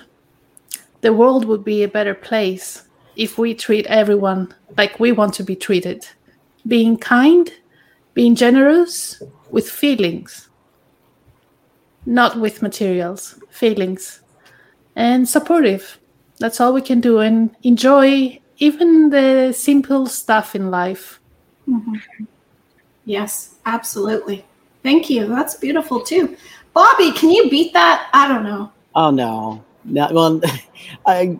The 1.02 1.12
world 1.12 1.44
would 1.46 1.66
be 1.66 1.84
a 1.84 1.96
better 1.98 2.16
place 2.16 2.88
if 3.16 3.38
we 3.38 3.54
treat 3.54 3.86
everyone 3.88 4.54
like 4.78 5.00
we 5.00 5.12
want 5.12 5.34
to 5.36 5.44
be 5.44 5.56
treated. 5.56 6.08
Being 6.66 6.96
kind 6.98 7.52
being 8.14 8.36
generous 8.36 9.22
with 9.50 9.70
feelings 9.70 10.50
not 12.06 12.38
with 12.38 12.62
materials, 12.62 13.40
feelings, 13.50 14.22
and 14.96 15.28
supportive. 15.28 16.00
That's 16.44 16.60
all 16.60 16.74
we 16.74 16.82
can 16.82 17.00
do 17.00 17.20
and 17.20 17.56
enjoy 17.64 18.38
even 18.58 19.12
the 19.12 19.54
simple 19.54 20.08
stuff 20.08 20.56
in 20.56 20.70
life. 20.70 21.22
Mm-hmm. 21.70 22.26
Yes, 23.06 23.56
absolutely. 23.66 24.46
Thank 24.84 25.10
you. 25.10 25.26
That's 25.28 25.56
beautiful 25.56 26.02
too. 26.02 26.36
Bobby, 26.74 27.14
can 27.14 27.30
you 27.30 27.50
beat 27.50 27.72
that? 27.72 28.10
I 28.12 28.28
don't 28.28 28.44
know. 28.44 28.74
Oh 28.94 29.10
no. 29.10 29.64
No 29.86 30.10
well 30.12 30.42
I 31.06 31.40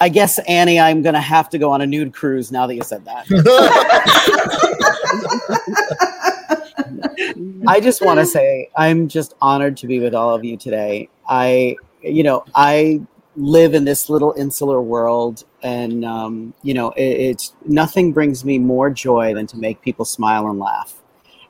I 0.00 0.08
guess 0.08 0.40
Annie, 0.48 0.80
I'm 0.80 1.00
gonna 1.00 1.20
have 1.20 1.48
to 1.50 1.58
go 1.58 1.70
on 1.70 1.82
a 1.82 1.86
nude 1.86 2.12
cruise 2.12 2.50
now 2.50 2.66
that 2.66 2.74
you 2.74 2.82
said 2.82 3.04
that. 3.04 3.26
I 7.68 7.78
just 7.78 8.04
want 8.04 8.18
to 8.18 8.26
say 8.26 8.70
I'm 8.76 9.06
just 9.06 9.34
honored 9.40 9.76
to 9.76 9.86
be 9.86 10.00
with 10.00 10.16
all 10.16 10.34
of 10.34 10.44
you 10.44 10.56
today. 10.56 11.08
I, 11.28 11.76
you 12.02 12.24
know, 12.24 12.44
I 12.56 13.02
live 13.36 13.74
in 13.74 13.84
this 13.84 14.10
little 14.10 14.34
insular 14.36 14.80
world, 14.80 15.44
and 15.62 16.04
um, 16.04 16.54
you 16.62 16.74
know, 16.74 16.90
it, 16.92 17.02
it's 17.02 17.54
nothing 17.64 18.12
brings 18.12 18.44
me 18.44 18.58
more 18.58 18.90
joy 18.90 19.34
than 19.34 19.46
to 19.48 19.56
make 19.56 19.80
people 19.82 20.04
smile 20.04 20.48
and 20.48 20.58
laugh. 20.58 20.94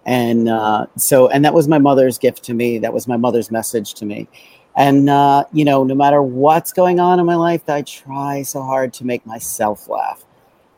And 0.07 0.49
uh, 0.49 0.87
so, 0.97 1.29
and 1.29 1.45
that 1.45 1.55
was 1.55 1.69
my 1.69 1.79
mother's 1.79 2.19
gift 2.19 2.45
to 2.45 2.55
me. 2.55 2.79
That 2.79 2.93
was 2.93 3.07
my 3.07 3.17
mother's 3.17 3.51
message 3.51 3.95
to 3.95 4.07
me. 4.07 4.29
And 4.77 5.11
uh, 5.11 5.45
you 5.53 5.65
know, 5.65 5.85
no 5.85 5.95
matter 5.95 6.23
what's 6.23 6.73
going 6.73 7.01
on 7.01 7.21
in 7.21 7.27
my 7.27 7.35
life, 7.35 7.69
I 7.69 7.83
try 7.83 8.43
so 8.43 8.63
hard 8.63 8.93
to 8.95 9.05
make 9.05 9.27
myself 9.27 9.89
laugh. 9.89 10.25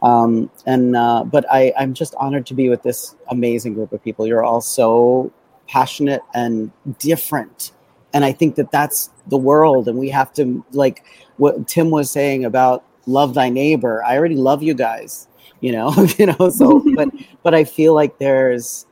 Um, 0.03 0.51
and 0.67 0.97
uh, 0.97 1.25
but 1.25 1.45
I, 1.51 1.73
I'm 1.79 1.95
just 1.95 2.15
honored 2.17 2.47
to 2.47 2.55
be 2.55 2.69
with 2.69 2.83
this 2.83 3.15
amazing 3.29 3.75
group 3.75 3.93
of 3.93 4.03
people. 4.03 4.27
You're 4.27 4.43
all 4.43 4.61
so 4.61 5.33
passionate 5.69 6.23
and 6.35 6.73
different, 6.99 7.73
and 8.13 8.25
I 8.25 8.33
think 8.33 8.57
that 8.57 8.71
that's 8.71 9.11
the 9.29 9.39
world. 9.39 9.89
And 9.89 9.99
we 9.99 10.09
have 10.11 10.33
to 10.35 10.65
like 10.73 11.05
what 11.37 11.67
Tim 11.67 11.91
was 11.91 12.11
saying 12.11 12.45
about 12.45 12.85
love 13.07 13.35
thy 13.35 13.49
neighbor. 13.49 14.05
I 14.05 14.17
already 14.17 14.37
love 14.37 14.63
you 14.63 14.75
guys, 14.75 15.29
you 15.61 15.73
know, 15.73 15.93
you 16.19 16.27
know. 16.27 16.51
So, 16.51 16.83
but 16.95 17.09
but 17.43 17.55
I 17.55 17.65
feel 17.65 17.95
like 17.95 18.19
there's 18.19 18.87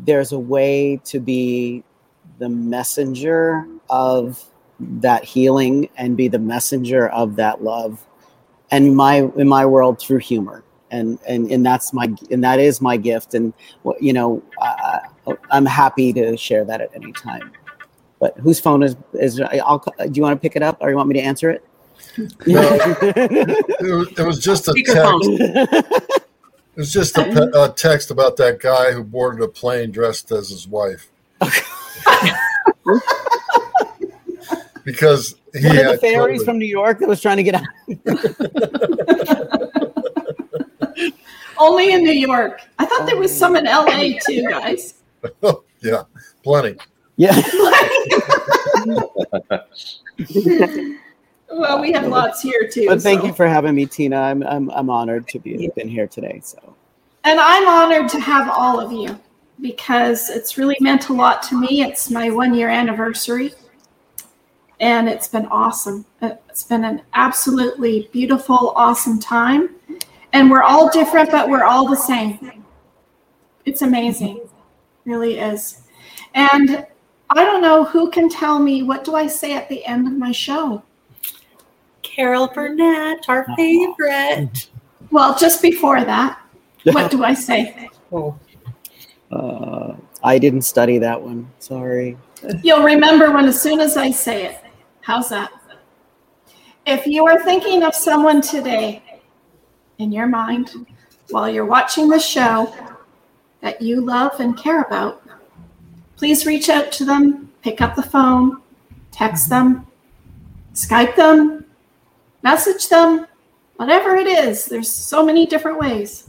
there's 0.00 0.32
a 0.32 0.38
way 0.38 1.00
to 1.04 1.20
be 1.20 1.84
the 2.38 2.48
messenger 2.48 3.66
of 3.90 4.44
that 4.80 5.24
healing 5.24 5.88
and 5.96 6.16
be 6.16 6.28
the 6.28 6.38
messenger 6.38 7.08
of 7.08 7.36
that 7.36 7.62
love 7.62 8.04
and 8.70 8.96
my 8.96 9.30
in 9.36 9.46
my 9.46 9.64
world 9.64 10.00
through 10.00 10.18
humor 10.18 10.64
and 10.90 11.18
and 11.28 11.50
and 11.50 11.64
that's 11.64 11.92
my 11.92 12.12
and 12.30 12.42
that 12.42 12.58
is 12.58 12.80
my 12.80 12.96
gift 12.96 13.34
and 13.34 13.52
you 14.00 14.12
know 14.12 14.42
uh, 14.60 14.98
i'm 15.50 15.64
happy 15.64 16.12
to 16.12 16.36
share 16.36 16.64
that 16.64 16.80
at 16.80 16.90
any 16.94 17.12
time 17.12 17.52
but 18.20 18.36
whose 18.38 18.60
phone 18.60 18.82
is 18.82 18.96
is 19.14 19.40
I'll, 19.40 19.78
do 19.78 20.10
you 20.12 20.22
want 20.22 20.36
to 20.36 20.40
pick 20.40 20.56
it 20.56 20.62
up 20.62 20.78
or 20.80 20.90
you 20.90 20.96
want 20.96 21.08
me 21.08 21.14
to 21.14 21.20
answer 21.20 21.50
it 21.50 21.64
no, 22.16 22.26
it, 22.46 23.82
was, 23.82 24.08
it 24.18 24.26
was 24.26 24.38
just 24.38 24.68
a 24.68 24.72
text 24.72 25.28
it 26.76 26.76
was 26.76 26.92
just 26.92 27.16
a, 27.18 27.62
a 27.62 27.72
text 27.72 28.10
about 28.10 28.36
that 28.36 28.60
guy 28.60 28.92
who 28.92 29.02
boarded 29.04 29.42
a 29.42 29.48
plane 29.48 29.90
dressed 29.90 30.30
as 30.32 30.50
his 30.50 30.68
wife 30.68 31.10
because 34.84 35.36
he 35.54 35.66
one 35.66 35.78
of 35.78 35.86
the 35.92 35.98
fairies 35.98 36.42
COVID. 36.42 36.44
from 36.44 36.58
New 36.58 36.66
York 36.66 36.98
that 36.98 37.08
was 37.08 37.20
trying 37.20 37.36
to 37.38 37.42
get 37.42 37.54
out. 37.54 37.64
Only 41.58 41.92
in 41.92 42.02
New 42.02 42.12
York. 42.12 42.60
I 42.78 42.86
thought 42.86 43.06
there 43.06 43.16
was 43.16 43.36
some 43.36 43.56
in 43.56 43.64
LA 43.64 44.18
too, 44.26 44.44
guys. 44.48 44.94
yeah, 45.80 46.02
plenty. 46.42 46.76
Yeah. 47.16 47.34
well, 51.50 51.80
we 51.80 51.92
have 51.92 52.08
lots 52.08 52.42
here 52.42 52.68
too. 52.70 52.86
But 52.88 53.02
thank 53.02 53.20
so. 53.20 53.28
you 53.28 53.32
for 53.32 53.46
having 53.46 53.74
me, 53.74 53.86
Tina. 53.86 54.16
I'm 54.16 54.42
I'm 54.44 54.70
I'm 54.70 54.90
honored 54.90 55.28
to 55.28 55.38
be 55.38 55.70
been 55.76 55.88
here 55.88 56.06
today. 56.06 56.40
So. 56.42 56.74
And 57.24 57.40
I'm 57.40 57.68
honored 57.68 58.08
to 58.10 58.20
have 58.20 58.50
all 58.50 58.80
of 58.80 58.92
you 58.92 59.18
because 59.60 60.30
it's 60.30 60.58
really 60.58 60.76
meant 60.80 61.08
a 61.08 61.12
lot 61.12 61.42
to 61.44 61.60
me. 61.60 61.82
It's 61.82 62.10
my 62.10 62.30
one 62.30 62.54
year 62.54 62.68
anniversary 62.68 63.54
and 64.80 65.08
it's 65.08 65.28
been 65.28 65.46
awesome. 65.46 66.04
Uh, 66.20 66.32
it's 66.48 66.64
been 66.64 66.84
an 66.84 67.02
absolutely 67.14 68.08
beautiful, 68.12 68.72
awesome 68.76 69.18
time. 69.18 69.70
And 70.32 70.50
we're 70.50 70.62
all 70.62 70.90
different, 70.90 71.30
but 71.30 71.48
we're 71.48 71.64
all 71.64 71.88
the 71.88 71.96
same. 71.96 72.64
It's 73.64 73.82
amazing, 73.82 74.38
it 74.38 74.50
really 75.04 75.38
is. 75.38 75.82
And 76.34 76.86
I 77.34 77.44
don't 77.44 77.62
know 77.62 77.84
who 77.84 78.10
can 78.10 78.28
tell 78.28 78.60
me 78.60 78.84
what 78.84 79.02
do 79.02 79.16
I 79.16 79.26
say 79.26 79.54
at 79.54 79.68
the 79.68 79.84
end 79.84 80.06
of 80.06 80.12
my 80.12 80.30
show. 80.30 80.84
Carol 82.02 82.46
Burnett, 82.46 83.28
our 83.28 83.44
favorite. 83.56 84.70
Well, 85.10 85.36
just 85.36 85.60
before 85.60 86.04
that, 86.04 86.40
what 86.84 87.10
do 87.10 87.24
I 87.24 87.34
say? 87.34 87.90
Uh, 89.32 89.94
I 90.22 90.38
didn't 90.38 90.62
study 90.62 90.98
that 90.98 91.20
one. 91.20 91.50
Sorry. 91.58 92.16
You'll 92.62 92.84
remember 92.84 93.32
when 93.32 93.46
as 93.46 93.60
soon 93.60 93.80
as 93.80 93.96
I 93.96 94.12
say 94.12 94.46
it. 94.46 94.60
How's 95.00 95.28
that? 95.30 95.50
If 96.86 97.04
you 97.04 97.26
are 97.26 97.42
thinking 97.42 97.82
of 97.82 97.96
someone 97.96 98.42
today 98.42 99.02
in 99.98 100.12
your 100.12 100.28
mind 100.28 100.86
while 101.30 101.48
you're 101.48 101.66
watching 101.66 102.08
the 102.08 102.20
show 102.20 102.72
that 103.60 103.82
you 103.82 104.02
love 104.02 104.38
and 104.38 104.56
care 104.56 104.82
about, 104.82 105.23
please 106.16 106.46
reach 106.46 106.68
out 106.68 106.92
to 106.92 107.04
them, 107.04 107.50
pick 107.62 107.80
up 107.80 107.94
the 107.94 108.02
phone, 108.02 108.60
text 109.10 109.48
them, 109.48 109.86
Skype 110.74 111.14
them, 111.14 111.64
message 112.42 112.88
them, 112.88 113.28
whatever 113.76 114.16
it 114.16 114.26
is. 114.26 114.66
There's 114.66 114.90
so 114.90 115.24
many 115.24 115.46
different 115.46 115.78
ways. 115.78 116.28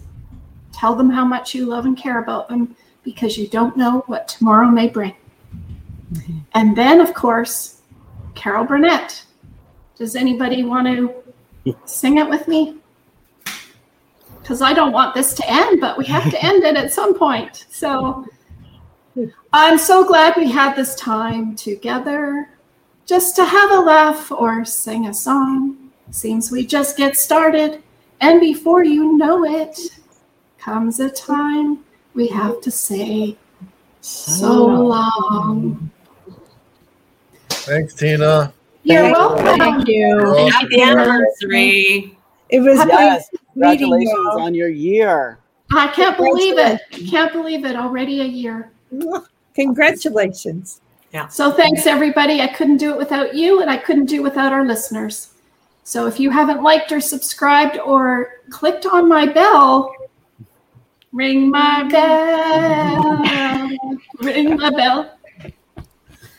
Tell 0.72 0.96
them 0.96 1.10
how 1.10 1.26
much 1.26 1.56
you 1.56 1.66
love 1.66 1.86
and 1.86 1.98
care 1.98 2.20
about 2.20 2.48
them 2.48 2.76
because 3.04 3.40
you 3.40 3.48
don't 3.48 3.76
know 3.76 4.04
what 4.06 4.28
tomorrow 4.28 4.68
may 4.68 4.88
bring. 4.88 5.16
Mm-hmm. 6.14 6.38
And 6.54 6.78
then, 6.78 7.02
of 7.02 7.16
course, 7.16 7.82
Carol 8.36 8.66
Burnett. 8.66 9.24
Does 9.98 10.16
anybody 10.16 10.64
want 10.64 10.88
to 10.88 11.76
sing 11.86 12.20
it 12.20 12.30
with 12.30 12.48
me? 12.48 12.78
Because 14.42 14.62
I 14.62 14.74
don't 14.74 14.92
want 14.92 15.16
this 15.16 15.34
to 15.36 15.50
end, 15.50 15.82
but 15.82 15.98
we 15.98 16.06
have 16.06 16.30
to 16.30 16.46
end 16.46 16.64
it 16.64 16.78
at 16.78 16.94
some 16.94 17.18
point. 17.18 17.66
So 17.72 18.28
I'm 19.54 19.78
so 19.78 20.06
glad 20.06 20.36
we 20.36 20.52
had 20.52 20.76
this 20.76 20.96
time 20.96 21.56
together 21.56 22.50
just 23.06 23.36
to 23.38 23.46
have 23.46 23.72
a 23.72 23.80
laugh 23.80 24.32
or 24.32 24.66
sing 24.66 25.08
a 25.08 25.14
song. 25.14 25.92
Seems 26.12 26.52
we 26.52 26.66
just 26.66 26.98
get 26.98 27.16
started, 27.16 27.82
and 28.22 28.40
before 28.40 28.84
you 28.84 29.18
know 29.18 29.46
it, 29.46 29.80
comes 30.58 31.00
a 31.00 31.10
time 31.10 31.80
we 32.14 32.28
have 32.28 32.62
to 32.62 32.72
say 32.72 33.38
so 34.02 34.66
long. 34.66 35.90
Thanks, 37.50 37.96
Tina. 37.96 38.54
You're 38.84 39.02
Thank 39.02 39.18
welcome. 39.18 39.48
You. 39.48 39.58
Thank 39.58 39.88
you. 39.88 40.52
Happy 40.52 40.82
anniversary. 40.82 42.18
It 42.50 42.60
was 42.60 42.78
yes. 42.78 43.30
Uh, 43.34 43.38
congratulations 43.54 44.12
you. 44.12 44.40
on 44.40 44.54
your 44.54 44.70
year. 44.70 45.40
I 45.74 45.88
can't 45.88 46.16
believe 46.16 46.60
it. 46.60 46.82
I 46.94 47.00
Can't 47.10 47.32
believe 47.32 47.66
it. 47.66 47.76
Already 47.76 48.22
a 48.22 48.26
year. 48.26 48.72
Congratulations. 49.56 50.82
Yeah. 51.12 51.28
So 51.28 51.52
thanks 51.52 51.88
everybody. 51.88 52.42
I 52.42 52.48
couldn't 52.48 52.78
do 52.78 52.92
it 52.92 52.98
without 52.98 53.34
you 53.34 53.62
and 53.62 53.70
I 53.70 53.78
couldn't 53.78 54.06
do 54.06 54.18
it 54.18 54.24
without 54.24 54.52
our 54.52 54.66
listeners. 54.66 55.30
So 55.84 56.08
if 56.08 56.20
you 56.20 56.30
haven't 56.32 56.62
liked 56.64 56.92
or 56.92 57.00
subscribed 57.00 57.78
or 57.78 58.42
clicked 58.50 58.86
on 58.86 59.08
my 59.08 59.26
bell, 59.26 59.94
ring 61.14 61.50
my 61.50 61.84
bell. 61.84 63.22
ring 64.20 64.58
my 64.58 64.70
bell. 64.72 65.18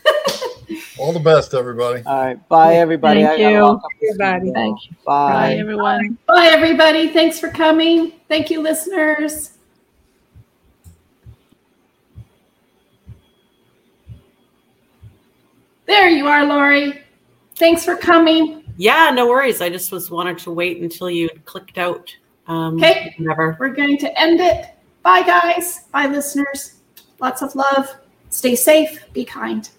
All 0.98 1.12
the 1.12 1.20
best, 1.20 1.54
everybody. 1.54 2.02
All 2.04 2.24
right. 2.24 2.48
Bye, 2.48 2.74
everybody. 2.76 3.22
Thank 3.22 3.40
you. 3.40 3.80
Everybody. 4.10 4.52
Thank 4.52 4.90
you. 4.90 4.96
Bye. 5.04 5.32
Bye, 5.32 5.54
everyone. 5.54 6.18
Bye, 6.26 6.48
everybody. 6.48 7.08
Thanks 7.08 7.38
for 7.38 7.48
coming. 7.48 8.12
Thank 8.28 8.50
you, 8.50 8.60
listeners. 8.60 9.55
There 15.86 16.08
you 16.08 16.26
are, 16.26 16.44
Laurie. 16.44 17.02
Thanks 17.54 17.84
for 17.84 17.96
coming. 17.96 18.64
Yeah, 18.76 19.10
no 19.14 19.28
worries. 19.28 19.60
I 19.60 19.70
just 19.70 19.92
was 19.92 20.10
wanted 20.10 20.38
to 20.38 20.50
wait 20.50 20.82
until 20.82 21.08
you 21.08 21.30
clicked 21.44 21.78
out. 21.78 22.14
Um, 22.48 22.76
okay. 22.76 23.14
Never. 23.18 23.56
We're 23.58 23.70
going 23.70 23.96
to 23.98 24.20
end 24.20 24.40
it. 24.40 24.66
Bye, 25.02 25.22
guys. 25.22 25.84
Bye, 25.92 26.06
listeners. 26.06 26.80
Lots 27.20 27.42
of 27.42 27.54
love. 27.54 27.96
Stay 28.30 28.56
safe. 28.56 29.10
Be 29.12 29.24
kind. 29.24 29.70